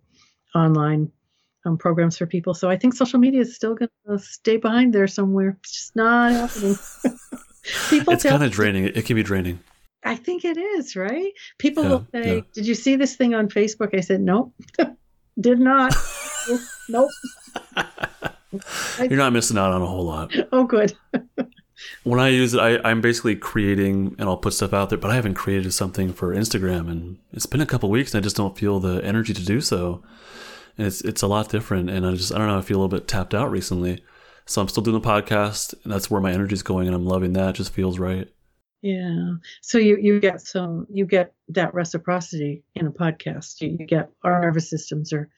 online 0.56 1.12
um, 1.66 1.78
programs 1.78 2.18
for 2.18 2.26
people. 2.26 2.54
So 2.54 2.70
I 2.70 2.78
think 2.78 2.94
social 2.94 3.20
media 3.20 3.42
is 3.42 3.56
still 3.56 3.76
going 3.76 3.90
to 4.08 4.20
stay 4.20 4.58
behind 4.58 4.94
there 4.94 5.08
somewhere. 5.08 5.58
It's 5.62 5.72
just 5.72 5.96
not 5.96 6.32
happening. 6.32 6.76
people 7.90 8.14
it's 8.14 8.24
kind 8.24 8.44
of 8.44 8.52
draining. 8.52 8.86
It 8.86 9.06
can 9.06 9.16
be 9.16 9.24
draining. 9.24 9.60
I 10.06 10.16
think 10.16 10.44
it 10.44 10.58
is, 10.58 10.96
right? 10.96 11.32
People 11.58 11.84
yeah, 11.84 11.90
will 11.90 12.08
say, 12.12 12.36
yeah. 12.36 12.42
Did 12.54 12.68
you 12.68 12.76
see 12.76 12.98
this 12.98 13.16
thing 13.16 13.34
on 13.34 13.48
Facebook? 13.48 13.96
I 13.96 14.02
said, 14.02 14.22
Nope, 14.22 14.54
did 15.40 15.60
not. 15.60 15.96
nope. 16.90 17.10
You're 19.00 19.18
not 19.18 19.34
missing 19.34 19.58
out 19.58 19.72
on 19.72 19.82
a 19.82 19.86
whole 19.86 20.06
lot. 20.06 20.34
Oh, 20.52 20.66
good. 20.66 20.94
when 22.04 22.20
I 22.20 22.30
use 22.30 22.54
it, 22.54 22.60
I, 22.60 22.80
I'm 22.88 23.02
basically 23.02 23.36
creating 23.36 24.16
and 24.20 24.30
I'll 24.30 24.38
put 24.38 24.54
stuff 24.54 24.74
out 24.74 24.90
there, 24.90 24.98
but 24.98 25.12
I 25.12 25.16
haven't 25.16 25.34
created 25.34 25.74
something 25.74 26.14
for 26.14 26.36
Instagram 26.36 26.90
and 26.90 27.18
it's 27.32 27.46
been 27.46 27.62
a 27.62 27.66
couple 27.66 27.90
weeks 27.90 28.14
and 28.14 28.22
I 28.22 28.24
just 28.24 28.36
don't 28.36 28.58
feel 28.58 28.80
the 28.80 29.04
energy 29.04 29.34
to 29.34 29.44
do 29.44 29.62
so. 29.62 30.04
And 30.78 30.88
it's 30.88 31.02
it's 31.02 31.22
a 31.22 31.28
lot 31.28 31.50
different 31.50 31.90
and 31.90 32.06
I 32.06 32.12
just 32.12 32.34
I 32.34 32.38
don't 32.38 32.48
know, 32.48 32.58
I 32.58 32.62
feel 32.62 32.78
a 32.78 32.82
little 32.82 32.98
bit 32.98 33.08
tapped 33.08 33.34
out 33.34 33.50
recently. 33.50 34.04
So 34.46 34.62
I'm 34.62 34.68
still 34.68 34.84
doing 34.84 35.00
the 35.00 35.08
podcast 35.08 35.74
and 35.84 35.92
that's 35.92 36.12
where 36.12 36.22
my 36.22 36.32
energy 36.32 36.54
is 36.54 36.64
going 36.64 36.88
and 36.88 36.96
I'm 36.96 37.06
loving 37.06 37.34
that. 37.34 37.52
It 37.52 37.56
just 37.56 37.74
feels 37.74 37.98
right. 37.98 38.28
Yeah. 38.82 39.36
So 39.62 39.78
you 39.78 39.98
you 39.98 40.20
get 40.20 40.42
some 40.42 40.86
you 40.90 41.06
get 41.06 41.34
that 41.50 41.74
reciprocity 41.74 42.64
in 42.76 42.88
a 42.88 42.92
podcast. 42.92 43.62
You, 43.62 43.78
you 43.80 43.86
get 43.86 44.10
our 44.24 44.42
nervous 44.42 44.70
systems 44.70 45.14
are 45.14 45.30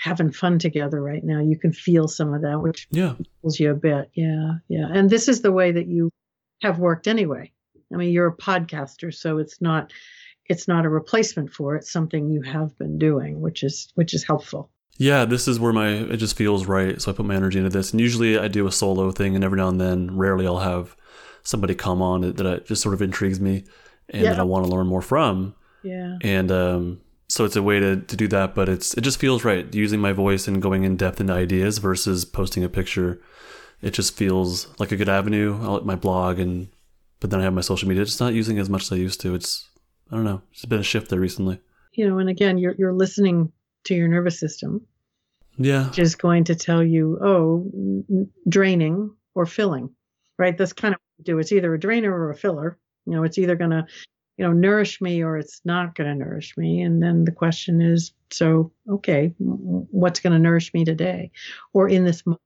having 0.00 0.32
fun 0.32 0.58
together 0.58 1.02
right 1.02 1.22
now. 1.22 1.40
You 1.40 1.58
can 1.58 1.72
feel 1.72 2.08
some 2.08 2.32
of 2.32 2.40
that, 2.42 2.60
which 2.60 2.88
yeah. 2.90 3.14
pulls 3.42 3.60
you 3.60 3.70
a 3.70 3.74
bit. 3.74 4.10
Yeah, 4.14 4.54
yeah. 4.68 4.88
And 4.92 5.10
this 5.10 5.28
is 5.28 5.42
the 5.42 5.52
way 5.52 5.72
that 5.72 5.86
you 5.86 6.10
have 6.62 6.78
worked 6.78 7.06
anyway. 7.06 7.52
I 7.92 7.96
mean, 7.96 8.10
you're 8.10 8.28
a 8.28 8.36
podcaster, 8.36 9.14
so 9.14 9.38
it's 9.38 9.60
not 9.60 9.92
it's 10.46 10.66
not 10.66 10.86
a 10.86 10.88
replacement 10.88 11.52
for 11.52 11.76
it. 11.76 11.80
It's 11.80 11.92
something 11.92 12.30
you 12.30 12.42
have 12.42 12.76
been 12.78 12.98
doing, 12.98 13.40
which 13.40 13.62
is 13.62 13.92
which 13.94 14.14
is 14.14 14.24
helpful. 14.24 14.70
Yeah, 14.96 15.24
this 15.24 15.46
is 15.46 15.60
where 15.60 15.72
my 15.72 15.88
it 15.88 16.16
just 16.16 16.36
feels 16.36 16.66
right. 16.66 17.00
So 17.00 17.12
I 17.12 17.14
put 17.14 17.26
my 17.26 17.34
energy 17.34 17.58
into 17.58 17.70
this, 17.70 17.92
and 17.92 18.00
usually 18.00 18.38
I 18.38 18.48
do 18.48 18.66
a 18.66 18.72
solo 18.72 19.10
thing, 19.10 19.34
and 19.34 19.44
every 19.44 19.58
now 19.58 19.68
and 19.68 19.80
then, 19.80 20.16
rarely 20.16 20.46
I'll 20.46 20.60
have 20.60 20.96
somebody 21.42 21.74
come 21.74 22.00
on 22.00 22.22
that, 22.22 22.36
that 22.38 22.66
just 22.66 22.82
sort 22.82 22.94
of 22.94 23.02
intrigues 23.02 23.40
me 23.40 23.64
and 24.08 24.22
yeah. 24.22 24.30
that 24.30 24.40
I 24.40 24.44
want 24.44 24.64
to 24.64 24.70
learn 24.70 24.86
more 24.86 25.02
from. 25.02 25.54
Yeah. 25.82 26.16
And 26.22 26.50
um, 26.50 27.00
so 27.30 27.44
it's 27.44 27.56
a 27.56 27.62
way 27.62 27.78
to, 27.78 27.96
to 27.96 28.16
do 28.16 28.26
that 28.28 28.54
but 28.54 28.68
it's 28.68 28.94
it 28.94 29.02
just 29.02 29.20
feels 29.20 29.44
right 29.44 29.72
using 29.74 30.00
my 30.00 30.12
voice 30.12 30.48
and 30.48 30.60
going 30.60 30.84
in 30.84 30.96
depth 30.96 31.20
into 31.20 31.32
ideas 31.32 31.78
versus 31.78 32.24
posting 32.24 32.64
a 32.64 32.68
picture. 32.68 33.20
It 33.82 33.92
just 33.92 34.14
feels 34.14 34.68
like 34.78 34.92
a 34.92 34.96
good 34.96 35.08
avenue. 35.08 35.58
I'll 35.62 35.80
my 35.82 35.96
blog 35.96 36.38
and 36.38 36.68
but 37.20 37.30
then 37.30 37.40
i 37.40 37.44
have 37.44 37.52
my 37.52 37.60
social 37.60 37.88
media 37.88 38.04
just 38.04 38.20
not 38.20 38.32
using 38.34 38.58
as 38.58 38.68
much 38.68 38.82
as 38.82 38.92
i 38.92 38.96
used 38.96 39.20
to. 39.20 39.34
It's 39.34 39.68
i 40.10 40.16
don't 40.16 40.24
know 40.24 40.42
it's 40.52 40.64
been 40.64 40.80
a 40.80 40.84
shift 40.84 41.08
there 41.08 41.20
recently. 41.20 41.60
You 41.92 42.08
know 42.08 42.18
and 42.18 42.28
again 42.28 42.58
you're 42.58 42.74
you're 42.78 42.92
listening 42.92 43.52
to 43.84 43.94
your 43.94 44.08
nervous 44.08 44.38
system. 44.38 44.86
Yeah. 45.56 45.88
Which 45.88 45.98
is 45.98 46.16
going 46.16 46.44
to 46.44 46.54
tell 46.54 46.82
you 46.82 47.18
oh 47.22 48.26
draining 48.48 49.14
or 49.34 49.46
filling 49.46 49.94
right? 50.40 50.56
That's 50.56 50.72
kind 50.72 50.94
of 50.94 51.00
what 51.16 51.26
do. 51.26 51.38
It's 51.38 51.52
either 51.52 51.74
a 51.74 51.78
drainer 51.78 52.12
or 52.12 52.30
a 52.30 52.34
filler. 52.34 52.78
You 53.06 53.14
know 53.14 53.22
it's 53.22 53.38
either 53.38 53.54
going 53.54 53.70
to 53.70 53.86
you 54.40 54.46
know, 54.46 54.52
nourish 54.54 55.02
me 55.02 55.22
or 55.22 55.36
it's 55.36 55.60
not 55.66 55.94
going 55.94 56.08
to 56.08 56.24
nourish 56.24 56.56
me. 56.56 56.80
And 56.80 57.02
then 57.02 57.26
the 57.26 57.30
question 57.30 57.82
is, 57.82 58.12
so, 58.30 58.72
okay, 58.88 59.34
what's 59.38 60.18
going 60.18 60.32
to 60.32 60.38
nourish 60.38 60.72
me 60.72 60.82
today 60.82 61.30
or 61.74 61.90
in 61.90 62.06
this 62.06 62.24
moment? 62.24 62.40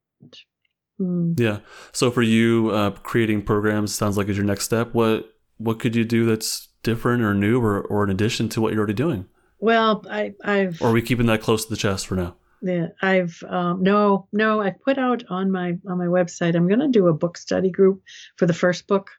Mm. 0.99 1.39
Yeah. 1.39 1.59
So 1.93 2.11
for 2.11 2.21
you, 2.21 2.69
uh, 2.71 2.91
creating 2.91 3.43
programs 3.43 3.95
sounds 3.95 4.17
like 4.17 4.27
is 4.27 4.35
your 4.35 4.45
next 4.45 4.65
step. 4.65 4.93
What 4.93 5.33
what 5.55 5.79
could 5.79 5.95
you 5.95 6.03
do 6.03 6.25
that's 6.25 6.67
different 6.83 7.23
or 7.23 7.33
new 7.33 7.63
or, 7.63 7.81
or 7.83 8.03
in 8.03 8.09
addition 8.09 8.49
to 8.49 8.59
what 8.59 8.73
you're 8.73 8.79
already 8.79 8.93
doing? 8.93 9.25
Well, 9.59 10.03
I, 10.11 10.33
I've. 10.43 10.81
Or 10.81 10.89
are 10.89 10.91
we 10.91 11.01
keeping 11.01 11.27
that 11.27 11.41
close 11.41 11.63
to 11.63 11.69
the 11.69 11.77
chest 11.77 12.07
for 12.07 12.15
now? 12.15 12.35
Yeah, 12.61 12.87
I've 13.01 13.41
um, 13.47 13.83
no, 13.83 14.27
no. 14.33 14.61
I 14.61 14.71
put 14.71 14.97
out 14.97 15.23
on 15.29 15.49
my 15.49 15.77
on 15.87 15.97
my 15.97 16.07
website. 16.07 16.55
I'm 16.55 16.67
going 16.67 16.81
to 16.81 16.89
do 16.89 17.07
a 17.07 17.13
book 17.13 17.37
study 17.37 17.69
group 17.69 18.01
for 18.35 18.47
the 18.47 18.53
first 18.53 18.85
book, 18.85 19.11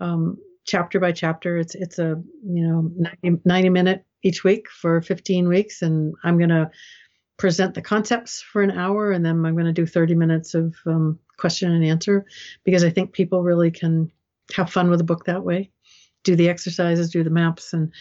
um, 0.00 0.38
chapter 0.68 1.00
by 1.00 1.10
chapter. 1.10 1.56
It's 1.56 1.74
it's 1.74 1.98
a 1.98 2.22
you 2.44 2.66
know 2.68 3.08
90, 3.22 3.40
90 3.44 3.68
minute 3.70 4.04
each 4.22 4.44
week 4.44 4.68
for 4.70 5.00
15 5.00 5.48
weeks, 5.48 5.82
and 5.82 6.14
I'm 6.22 6.38
going 6.38 6.50
to 6.50 6.70
present 7.38 7.74
the 7.74 7.82
concepts 7.82 8.42
for 8.42 8.62
an 8.62 8.70
hour, 8.70 9.10
and 9.10 9.24
then 9.24 9.44
I'm 9.44 9.54
going 9.54 9.64
to 9.64 9.72
do 9.72 9.86
30 9.86 10.14
minutes 10.14 10.54
of 10.54 10.76
um, 10.86 11.18
question 11.38 11.72
and 11.72 11.84
answer 11.84 12.26
because 12.64 12.84
I 12.84 12.90
think 12.90 13.12
people 13.12 13.42
really 13.42 13.70
can 13.70 14.10
have 14.54 14.70
fun 14.70 14.90
with 14.90 15.00
a 15.00 15.04
book 15.04 15.24
that 15.24 15.44
way 15.44 15.70
do 16.24 16.36
the 16.36 16.48
exercises, 16.48 17.10
do 17.10 17.24
the 17.24 17.30
maps, 17.30 17.72
and 17.72 17.92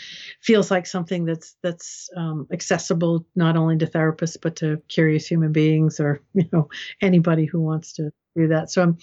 feels 0.41 0.69
like 0.69 0.85
something 0.85 1.23
that's 1.23 1.55
that's 1.61 2.09
um, 2.17 2.47
accessible 2.51 3.25
not 3.35 3.55
only 3.55 3.77
to 3.77 3.85
therapists 3.85 4.37
but 4.41 4.55
to 4.57 4.81
curious 4.89 5.27
human 5.27 5.51
beings 5.51 5.99
or 5.99 6.21
you 6.33 6.43
know 6.51 6.67
anybody 7.01 7.45
who 7.45 7.61
wants 7.61 7.93
to 7.93 8.11
do 8.35 8.47
that. 8.47 8.69
So 8.69 8.81
I'm 8.81 8.97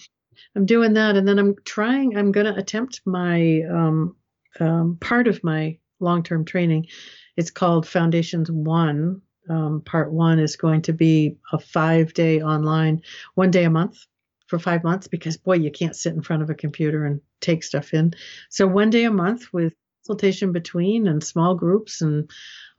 I'm 0.55 0.65
doing 0.65 0.93
that, 0.93 1.15
and 1.15 1.27
then 1.27 1.39
I'm 1.39 1.55
trying. 1.65 2.17
I'm 2.17 2.31
going 2.31 2.51
to 2.51 2.59
attempt 2.59 3.01
my 3.05 3.61
um, 3.69 4.15
um, 4.59 4.97
part 4.99 5.27
of 5.27 5.43
my 5.43 5.77
long 5.99 6.23
term 6.23 6.45
training. 6.45 6.87
It's 7.37 7.51
called 7.51 7.87
Foundations 7.87 8.51
One. 8.51 9.21
Um, 9.49 9.81
part 9.81 10.11
one 10.11 10.39
is 10.39 10.55
going 10.55 10.81
to 10.83 10.93
be 10.93 11.37
a 11.51 11.59
five 11.59 12.13
day 12.13 12.41
online, 12.41 13.01
one 13.35 13.51
day 13.51 13.63
a 13.63 13.69
month 13.69 13.97
for 14.47 14.59
five 14.59 14.83
months 14.83 15.07
because 15.07 15.37
boy, 15.37 15.53
you 15.53 15.71
can't 15.71 15.95
sit 15.95 16.13
in 16.13 16.21
front 16.21 16.43
of 16.43 16.49
a 16.49 16.55
computer 16.55 17.05
and 17.05 17.21
take 17.41 17.63
stuff 17.63 17.93
in. 17.93 18.13
So 18.49 18.67
one 18.67 18.89
day 18.89 19.03
a 19.05 19.11
month 19.11 19.53
with 19.53 19.73
consultation 20.05 20.51
between 20.51 21.07
and 21.07 21.23
small 21.23 21.55
groups 21.55 22.01
and 22.01 22.29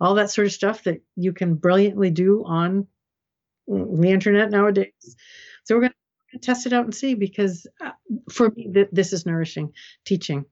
all 0.01 0.15
that 0.15 0.31
sort 0.31 0.47
of 0.47 0.53
stuff 0.53 0.85
that 0.85 1.03
you 1.17 1.33
can 1.33 1.55
brilliantly 1.55 2.11
do 2.11 2.45
on 2.45 2.87
the 3.67 4.11
internet 4.11 4.51
nowadays. 4.51 4.93
So 5.65 5.75
we're 5.75 5.83
going 5.83 5.91
to 5.91 5.97
test 6.39 6.67
it 6.67 6.73
out 6.73 6.85
and 6.85 6.95
see 6.95 7.15
because 7.15 7.67
uh, 7.85 7.93
for 8.31 8.51
me, 8.51 8.71
th- 8.73 8.89
this 8.93 9.13
is 9.13 9.27
nourishing 9.27 9.73
teaching, 10.05 10.45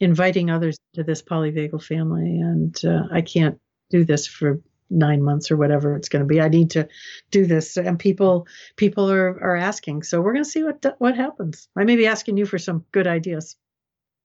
inviting 0.00 0.50
others 0.50 0.78
to 0.94 1.02
this 1.02 1.22
polyvagal 1.22 1.82
family. 1.82 2.38
And 2.40 2.78
uh, 2.84 3.02
I 3.12 3.22
can't 3.22 3.58
do 3.90 4.04
this 4.04 4.26
for 4.26 4.60
nine 4.90 5.22
months 5.22 5.50
or 5.50 5.56
whatever 5.56 5.96
it's 5.96 6.08
going 6.08 6.20
to 6.20 6.26
be. 6.26 6.40
I 6.40 6.48
need 6.48 6.70
to 6.72 6.88
do 7.30 7.46
this, 7.46 7.76
and 7.76 7.98
people 7.98 8.46
people 8.76 9.10
are 9.10 9.28
are 9.42 9.56
asking. 9.56 10.02
So 10.02 10.20
we're 10.20 10.34
going 10.34 10.44
to 10.44 10.50
see 10.50 10.62
what 10.62 10.84
what 10.98 11.16
happens. 11.16 11.68
I 11.76 11.84
may 11.84 11.96
be 11.96 12.06
asking 12.06 12.36
you 12.36 12.46
for 12.46 12.58
some 12.58 12.84
good 12.92 13.06
ideas. 13.06 13.56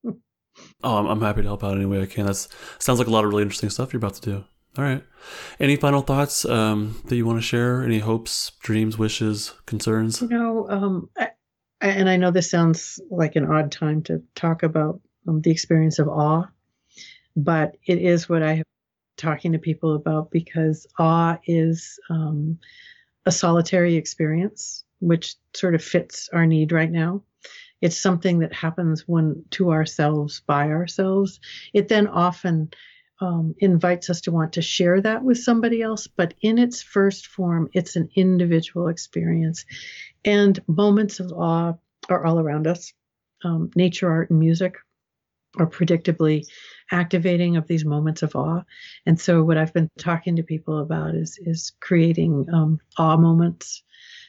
Oh, 0.83 0.97
I'm, 0.97 1.05
I'm 1.05 1.21
happy 1.21 1.43
to 1.43 1.47
help 1.47 1.63
out 1.63 1.75
any 1.75 1.85
way 1.85 2.01
I 2.01 2.07
can. 2.07 2.25
That 2.25 2.35
sounds 2.79 2.97
like 2.97 3.07
a 3.07 3.11
lot 3.11 3.23
of 3.23 3.29
really 3.29 3.43
interesting 3.43 3.69
stuff 3.69 3.93
you're 3.93 3.99
about 3.99 4.15
to 4.15 4.21
do. 4.21 4.43
All 4.77 4.83
right. 4.83 5.03
Any 5.59 5.75
final 5.75 6.01
thoughts 6.01 6.45
um, 6.45 7.01
that 7.05 7.15
you 7.15 7.25
want 7.25 7.39
to 7.39 7.45
share? 7.45 7.83
Any 7.83 7.99
hopes, 7.99 8.51
dreams, 8.59 8.97
wishes, 8.97 9.53
concerns? 9.65 10.21
You 10.21 10.27
know, 10.27 10.69
um, 10.69 11.09
I, 11.17 11.29
and 11.81 12.09
I 12.09 12.17
know 12.17 12.31
this 12.31 12.51
sounds 12.51 12.99
like 13.09 13.35
an 13.35 13.45
odd 13.45 13.71
time 13.71 14.03
to 14.03 14.21
talk 14.35 14.63
about 14.63 15.01
um, 15.27 15.41
the 15.41 15.51
experience 15.51 15.99
of 15.99 16.07
awe, 16.07 16.45
but 17.35 17.75
it 17.85 17.99
is 17.99 18.29
what 18.29 18.43
I 18.43 18.55
have 18.55 18.65
talking 19.17 19.51
to 19.51 19.59
people 19.59 19.95
about 19.95 20.31
because 20.31 20.85
awe 20.99 21.37
is 21.45 21.99
um, 22.09 22.59
a 23.25 23.31
solitary 23.31 23.95
experience, 23.95 24.83
which 24.99 25.35
sort 25.55 25.75
of 25.75 25.83
fits 25.83 26.29
our 26.31 26.45
need 26.45 26.71
right 26.71 26.91
now. 26.91 27.23
It's 27.81 27.97
something 27.97 28.39
that 28.39 28.53
happens 28.53 29.07
when 29.07 29.43
to 29.51 29.71
ourselves 29.71 30.41
by 30.47 30.69
ourselves. 30.69 31.39
It 31.73 31.89
then 31.89 32.07
often 32.07 32.69
um, 33.19 33.55
invites 33.59 34.09
us 34.09 34.21
to 34.21 34.31
want 34.31 34.53
to 34.53 34.61
share 34.61 35.01
that 35.01 35.23
with 35.23 35.39
somebody 35.39 35.81
else, 35.81 36.07
but 36.07 36.33
in 36.41 36.57
its 36.59 36.81
first 36.81 37.27
form, 37.27 37.69
it's 37.73 37.95
an 37.95 38.09
individual 38.15 38.87
experience. 38.89 39.65
And 40.23 40.59
moments 40.67 41.19
of 41.19 41.31
awe 41.31 41.73
are 42.09 42.25
all 42.25 42.39
around 42.39 42.67
us. 42.67 42.93
Um, 43.43 43.71
nature, 43.75 44.09
art, 44.09 44.29
and 44.29 44.39
music 44.39 44.75
are 45.57 45.67
predictably 45.67 46.45
activating 46.91 47.57
of 47.57 47.67
these 47.67 47.85
moments 47.85 48.21
of 48.23 48.35
awe. 48.35 48.63
And 49.05 49.19
so 49.19 49.43
what 49.43 49.57
I've 49.57 49.73
been 49.73 49.89
talking 49.97 50.35
to 50.35 50.43
people 50.43 50.79
about 50.79 51.15
is 51.15 51.39
is 51.41 51.73
creating 51.79 52.47
um, 52.53 52.79
awe 52.97 53.17
moments. 53.17 53.83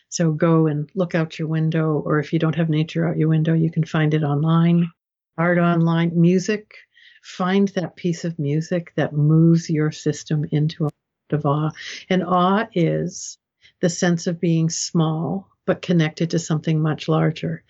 So 0.09 0.32
go 0.32 0.66
and 0.66 0.89
look 0.95 1.14
out 1.14 1.39
your 1.39 1.49
window, 1.49 2.03
or 2.05 2.18
if 2.18 2.32
you 2.32 2.39
don't 2.39 2.55
have 2.55 2.70
nature 2.70 3.07
out 3.07 3.18
your 3.18 3.28
window, 3.28 3.53
you 3.53 3.70
can 3.70 3.84
find 3.84 4.14
it 4.14 4.22
online, 4.22 4.91
art 5.36 5.59
online, 5.59 6.18
music. 6.18 6.74
Find 7.23 7.69
that 7.69 7.97
piece 7.97 8.25
of 8.25 8.39
music 8.39 8.93
that 8.97 9.12
moves 9.12 9.69
your 9.69 9.91
system 9.91 10.45
into 10.51 10.87
a 10.87 10.91
of 11.33 11.47
awe. 11.47 11.71
And 12.09 12.25
awe 12.25 12.66
is 12.75 13.39
the 13.81 13.91
sense 13.91 14.27
of 14.27 14.41
being 14.41 14.71
small 14.71 15.49
but 15.66 15.83
connected 15.83 16.31
to 16.31 16.39
something 16.39 16.81
much 16.81 17.09
larger. 17.09 17.62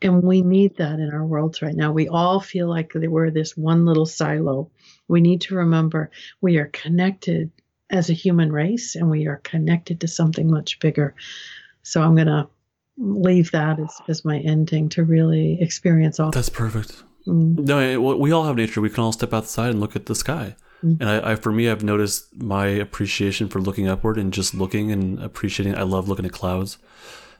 And 0.00 0.22
we 0.22 0.42
need 0.42 0.76
that 0.76 0.98
in 0.98 1.10
our 1.12 1.24
worlds 1.24 1.62
right 1.62 1.74
now. 1.74 1.92
We 1.92 2.08
all 2.08 2.40
feel 2.40 2.68
like 2.68 2.92
we're 2.94 3.30
this 3.30 3.56
one 3.56 3.84
little 3.84 4.06
silo. 4.06 4.70
We 5.08 5.20
need 5.20 5.40
to 5.42 5.56
remember 5.56 6.10
we 6.40 6.56
are 6.58 6.66
connected 6.66 7.50
as 7.90 8.10
a 8.10 8.14
human 8.14 8.50
race 8.52 8.94
and 8.96 9.10
we 9.10 9.26
are 9.26 9.38
connected 9.38 10.00
to 10.00 10.08
something 10.08 10.50
much 10.50 10.80
bigger. 10.80 11.14
So 11.82 12.00
I'm 12.00 12.14
going 12.14 12.28
to 12.28 12.48
leave 12.96 13.50
that 13.52 13.78
as, 13.78 14.00
as 14.08 14.24
my 14.24 14.38
ending 14.38 14.88
to 14.90 15.04
really 15.04 15.60
experience 15.60 16.18
all. 16.18 16.30
That's 16.30 16.48
perfect. 16.48 17.02
Mm. 17.26 17.58
No, 17.58 18.00
we 18.16 18.32
all 18.32 18.44
have 18.44 18.56
nature. 18.56 18.80
We 18.80 18.90
can 18.90 19.04
all 19.04 19.12
step 19.12 19.32
outside 19.32 19.70
and 19.70 19.80
look 19.80 19.96
at 19.96 20.06
the 20.06 20.14
sky. 20.14 20.56
Mm. 20.82 21.00
And 21.00 21.08
I, 21.08 21.32
I, 21.32 21.34
for 21.36 21.52
me, 21.52 21.68
I've 21.68 21.84
noticed 21.84 22.34
my 22.42 22.66
appreciation 22.66 23.48
for 23.48 23.60
looking 23.60 23.88
upward 23.88 24.18
and 24.18 24.32
just 24.32 24.54
looking 24.54 24.90
and 24.90 25.22
appreciating. 25.22 25.76
I 25.76 25.82
love 25.82 26.08
looking 26.08 26.26
at 26.26 26.32
clouds. 26.32 26.78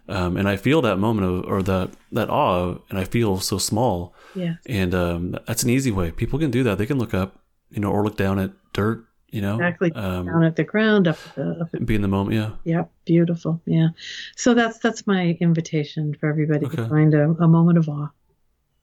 Um, 0.08 0.36
and 0.36 0.48
I 0.48 0.56
feel 0.56 0.82
that 0.82 0.96
moment 0.96 1.26
of, 1.26 1.44
or 1.50 1.62
that 1.62 1.90
that 2.10 2.28
awe, 2.28 2.76
and 2.90 2.98
I 2.98 3.04
feel 3.04 3.38
so 3.38 3.58
small. 3.58 4.14
Yeah. 4.34 4.54
And 4.66 4.94
um, 4.94 5.38
that's 5.46 5.62
an 5.62 5.70
easy 5.70 5.92
way. 5.92 6.10
People 6.10 6.38
can 6.38 6.50
do 6.50 6.64
that. 6.64 6.76
They 6.76 6.86
can 6.86 6.98
look 6.98 7.14
up, 7.14 7.38
you 7.70 7.80
know, 7.80 7.90
or 7.90 8.04
look 8.04 8.16
down 8.16 8.38
at 8.38 8.50
dirt. 8.72 9.04
You 9.30 9.40
know, 9.40 9.54
exactly 9.54 9.92
um, 9.92 10.26
down 10.26 10.44
at 10.44 10.56
the 10.56 10.64
ground, 10.64 11.08
up, 11.08 11.16
the, 11.36 11.52
up 11.62 11.68
at, 11.72 11.86
be 11.86 11.94
in 11.94 12.02
the 12.02 12.08
moment. 12.08 12.36
Yeah. 12.36 12.50
Yeah. 12.64 12.84
Beautiful. 13.06 13.62
Yeah. 13.64 13.88
So 14.36 14.52
that's 14.52 14.78
that's 14.78 15.06
my 15.06 15.38
invitation 15.40 16.14
for 16.20 16.28
everybody 16.28 16.66
okay. 16.66 16.76
to 16.76 16.88
find 16.88 17.14
a, 17.14 17.30
a 17.40 17.48
moment 17.48 17.78
of 17.78 17.88
awe. 17.88 18.08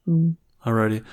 Mm. 0.07 0.35
Alrighty. 0.65 1.03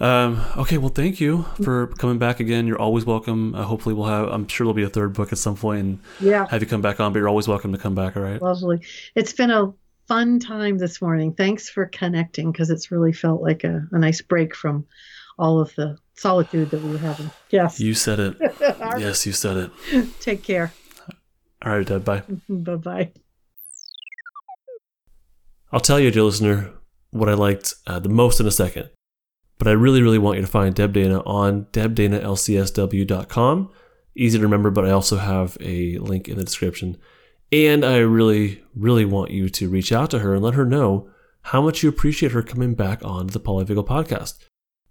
Um, 0.00 0.44
okay. 0.56 0.78
Well, 0.78 0.90
thank 0.90 1.20
you 1.20 1.44
for 1.62 1.88
coming 1.88 2.18
back 2.18 2.38
again. 2.38 2.68
You're 2.68 2.80
always 2.80 3.04
welcome. 3.04 3.54
Uh, 3.54 3.64
hopefully, 3.64 3.94
we'll 3.94 4.06
have. 4.06 4.28
I'm 4.28 4.46
sure 4.46 4.64
there'll 4.64 4.74
be 4.74 4.84
a 4.84 4.88
third 4.88 5.12
book 5.12 5.32
at 5.32 5.38
some 5.38 5.56
point, 5.56 5.80
and 5.80 6.00
yeah, 6.20 6.46
have 6.48 6.62
you 6.62 6.68
come 6.68 6.82
back 6.82 7.00
on. 7.00 7.12
But 7.12 7.18
you're 7.18 7.28
always 7.28 7.48
welcome 7.48 7.72
to 7.72 7.78
come 7.78 7.96
back. 7.96 8.16
All 8.16 8.22
right. 8.22 8.40
Lovely. 8.40 8.80
It's 9.16 9.32
been 9.32 9.50
a 9.50 9.72
fun 10.06 10.38
time 10.38 10.78
this 10.78 11.02
morning. 11.02 11.34
Thanks 11.34 11.68
for 11.68 11.86
connecting 11.86 12.52
because 12.52 12.70
it's 12.70 12.92
really 12.92 13.12
felt 13.12 13.42
like 13.42 13.64
a, 13.64 13.86
a 13.90 13.98
nice 13.98 14.22
break 14.22 14.54
from 14.54 14.86
all 15.38 15.60
of 15.60 15.74
the 15.74 15.98
solitude 16.14 16.70
that 16.70 16.82
we 16.82 16.92
were 16.92 16.98
having. 16.98 17.30
Yes. 17.50 17.80
You 17.80 17.94
said 17.94 18.20
it. 18.20 18.36
yes, 18.60 19.26
you 19.26 19.32
said 19.32 19.56
it. 19.56 20.20
Take 20.20 20.42
care. 20.42 20.72
All 21.64 21.76
right, 21.76 21.86
Deb. 21.86 22.04
Bye. 22.04 22.22
bye 22.48 22.76
bye. 22.76 23.12
I'll 25.72 25.80
tell 25.80 25.98
you, 25.98 26.10
dear 26.10 26.22
listener, 26.22 26.72
what 27.18 27.28
I 27.28 27.34
liked 27.34 27.74
uh, 27.86 27.98
the 27.98 28.08
most 28.08 28.40
in 28.40 28.46
a 28.46 28.50
second. 28.50 28.90
But 29.58 29.68
I 29.68 29.72
really, 29.72 30.02
really 30.02 30.18
want 30.18 30.36
you 30.36 30.42
to 30.42 30.50
find 30.50 30.74
Deb 30.74 30.92
Dana 30.92 31.20
on 31.20 31.66
debdanalcsw.com. 31.72 33.70
Easy 34.14 34.38
to 34.38 34.44
remember, 34.44 34.70
but 34.70 34.86
I 34.86 34.90
also 34.90 35.16
have 35.16 35.56
a 35.60 35.98
link 35.98 36.28
in 36.28 36.36
the 36.36 36.44
description. 36.44 36.98
And 37.52 37.84
I 37.84 37.98
really, 37.98 38.64
really 38.74 39.04
want 39.04 39.30
you 39.30 39.48
to 39.48 39.68
reach 39.68 39.92
out 39.92 40.10
to 40.10 40.18
her 40.20 40.34
and 40.34 40.42
let 40.42 40.54
her 40.54 40.64
know 40.64 41.08
how 41.42 41.62
much 41.62 41.82
you 41.82 41.88
appreciate 41.88 42.32
her 42.32 42.42
coming 42.42 42.74
back 42.74 43.04
on 43.04 43.28
the 43.28 43.38
Polyvagal 43.40 43.86
podcast. 43.86 44.34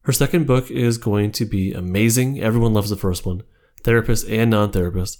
Her 0.03 0.13
second 0.13 0.47
book 0.47 0.71
is 0.71 0.97
going 0.97 1.31
to 1.33 1.45
be 1.45 1.73
amazing. 1.73 2.39
Everyone 2.39 2.73
loves 2.73 2.89
the 2.89 2.95
first 2.95 3.25
one, 3.25 3.43
therapists 3.83 4.31
and 4.31 4.51
non 4.51 4.71
therapists. 4.71 5.17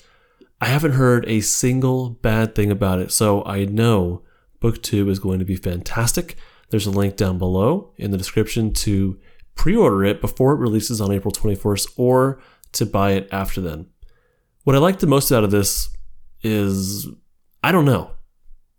I 0.61 0.67
haven't 0.67 0.93
heard 0.93 1.27
a 1.27 1.41
single 1.41 2.11
bad 2.11 2.55
thing 2.55 2.71
about 2.71 2.99
it, 2.99 3.11
so 3.11 3.43
I 3.45 3.65
know 3.65 4.21
book 4.61 4.81
two 4.81 5.09
is 5.09 5.19
going 5.19 5.39
to 5.39 5.45
be 5.45 5.57
fantastic. 5.57 6.37
There's 6.75 6.87
a 6.87 6.91
link 6.91 7.15
down 7.15 7.37
below 7.37 7.93
in 7.95 8.11
the 8.11 8.17
description 8.17 8.73
to 8.73 9.17
pre 9.55 9.77
order 9.77 10.03
it 10.03 10.19
before 10.19 10.51
it 10.51 10.57
releases 10.57 10.99
on 10.99 11.09
April 11.09 11.31
21st 11.31 11.93
or 11.95 12.41
to 12.73 12.85
buy 12.85 13.11
it 13.11 13.29
after 13.31 13.61
then. 13.61 13.85
What 14.65 14.75
I 14.75 14.79
liked 14.79 14.99
the 14.99 15.07
most 15.07 15.31
out 15.31 15.45
of 15.45 15.51
this 15.51 15.87
is 16.43 17.07
I 17.63 17.71
don't 17.71 17.85
know. 17.85 18.11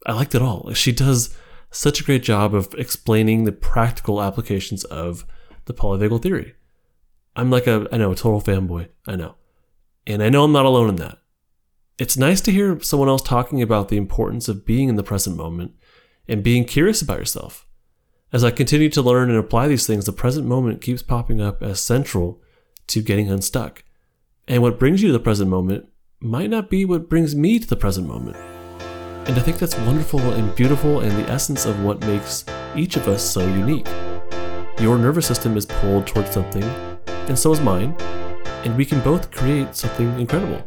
I 0.05 0.13
liked 0.13 0.35
it 0.35 0.43
all. 0.43 0.75
She 0.75 0.93
does 0.93 1.35
such 1.71 1.99
a 1.99 2.05
great 2.05 2.23
job 2.23 2.55
of 2.55 2.69
explaining 2.77 3.45
the 3.45 3.53
practical 3.53 4.23
applications 4.23 4.85
of 4.85 5.25
the 5.65 5.73
polyvagal 5.73 6.21
theory. 6.21 6.53
I'm 7.35 7.51
like 7.51 7.67
a, 7.67 7.89
I 7.91 7.97
know, 7.97 8.13
a 8.13 8.15
total 8.15 8.43
fanboy. 8.43 8.91
I 9.07 9.17
know. 9.17 9.37
And 10.07 10.23
I 10.23 10.29
know 10.29 10.45
I'm 10.45 10.53
not 10.53 10.67
alone 10.67 10.91
in 10.91 10.97
that. 10.97 11.17
It's 11.97 12.19
nice 12.19 12.43
to 12.43 12.53
hear 12.53 12.79
someone 12.83 13.09
else 13.09 13.23
talking 13.23 13.63
about 13.63 13.89
the 13.89 13.97
importance 13.97 14.49
of 14.49 14.67
being 14.67 14.91
in 14.91 14.97
the 14.97 15.03
present 15.03 15.35
moment 15.35 15.73
and 16.29 16.45
being 16.45 16.67
curious 16.67 17.01
about 17.01 17.21
yourself. 17.21 17.66
As 18.37 18.45
I 18.45 18.51
continue 18.51 18.91
to 18.91 19.01
learn 19.01 19.31
and 19.31 19.39
apply 19.39 19.67
these 19.67 19.87
things, 19.87 20.05
the 20.05 20.13
present 20.13 20.47
moment 20.47 20.83
keeps 20.83 21.03
popping 21.03 21.41
up 21.41 21.63
as 21.63 21.81
central 21.81 22.43
to 22.89 23.01
getting 23.01 23.31
unstuck. 23.31 23.83
And 24.47 24.61
what 24.61 24.79
brings 24.79 25.01
you 25.01 25.09
to 25.09 25.15
the 25.15 25.19
present 25.19 25.49
moment 25.49 25.89
might 26.21 26.51
not 26.51 26.69
be 26.69 26.85
what 26.85 27.09
brings 27.09 27.35
me 27.35 27.59
to 27.59 27.67
the 27.67 27.77
present 27.77 28.07
moment. 28.07 28.37
And 29.27 29.39
I 29.39 29.41
think 29.41 29.57
that's 29.57 29.79
wonderful 29.79 30.21
and 30.21 30.55
beautiful 30.55 31.01
and 31.01 31.13
the 31.13 31.33
essence 31.33 31.65
of 31.65 31.83
what 31.83 32.01
makes 32.01 32.45
each 32.77 32.97
of 32.97 33.09
us 33.09 33.25
so 33.25 33.41
unique. 33.41 33.89
Your 34.81 34.99
nervous 34.99 35.27
system 35.27 35.57
is 35.57 35.65
pulled 35.65 36.07
towards 36.07 36.33
something, 36.33 36.65
and 37.07 37.39
so 37.39 37.53
is 37.53 37.61
mine, 37.63 37.95
and 38.67 38.77
we 38.77 38.85
can 38.85 39.01
both 39.01 39.31
create 39.31 39.75
something 39.75 40.21
incredible. 40.21 40.63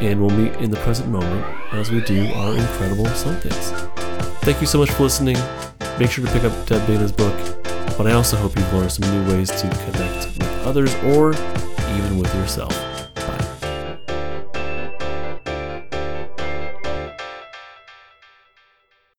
And 0.00 0.20
we'll 0.20 0.36
meet 0.36 0.54
in 0.56 0.72
the 0.72 0.78
present 0.78 1.08
moment 1.10 1.46
as 1.72 1.92
we 1.92 2.00
do 2.00 2.26
our 2.32 2.56
incredible 2.56 3.06
some 3.06 3.36
things. 3.36 3.70
Thank 4.40 4.60
you 4.60 4.66
so 4.66 4.80
much 4.80 4.90
for 4.90 5.04
listening. 5.04 5.36
Make 5.98 6.12
sure 6.12 6.24
to 6.24 6.30
pick 6.32 6.44
up 6.44 6.52
Deb 6.66 6.86
Dana's 6.86 7.10
book, 7.10 7.34
but 7.96 8.06
I 8.06 8.12
also 8.12 8.36
hope 8.36 8.56
you've 8.56 8.72
learned 8.72 8.92
some 8.92 9.10
new 9.10 9.32
ways 9.34 9.50
to 9.50 9.68
connect 9.68 10.38
with 10.38 10.62
others 10.64 10.94
or 11.02 11.32
even 11.96 12.18
with 12.18 12.32
yourself. 12.36 12.97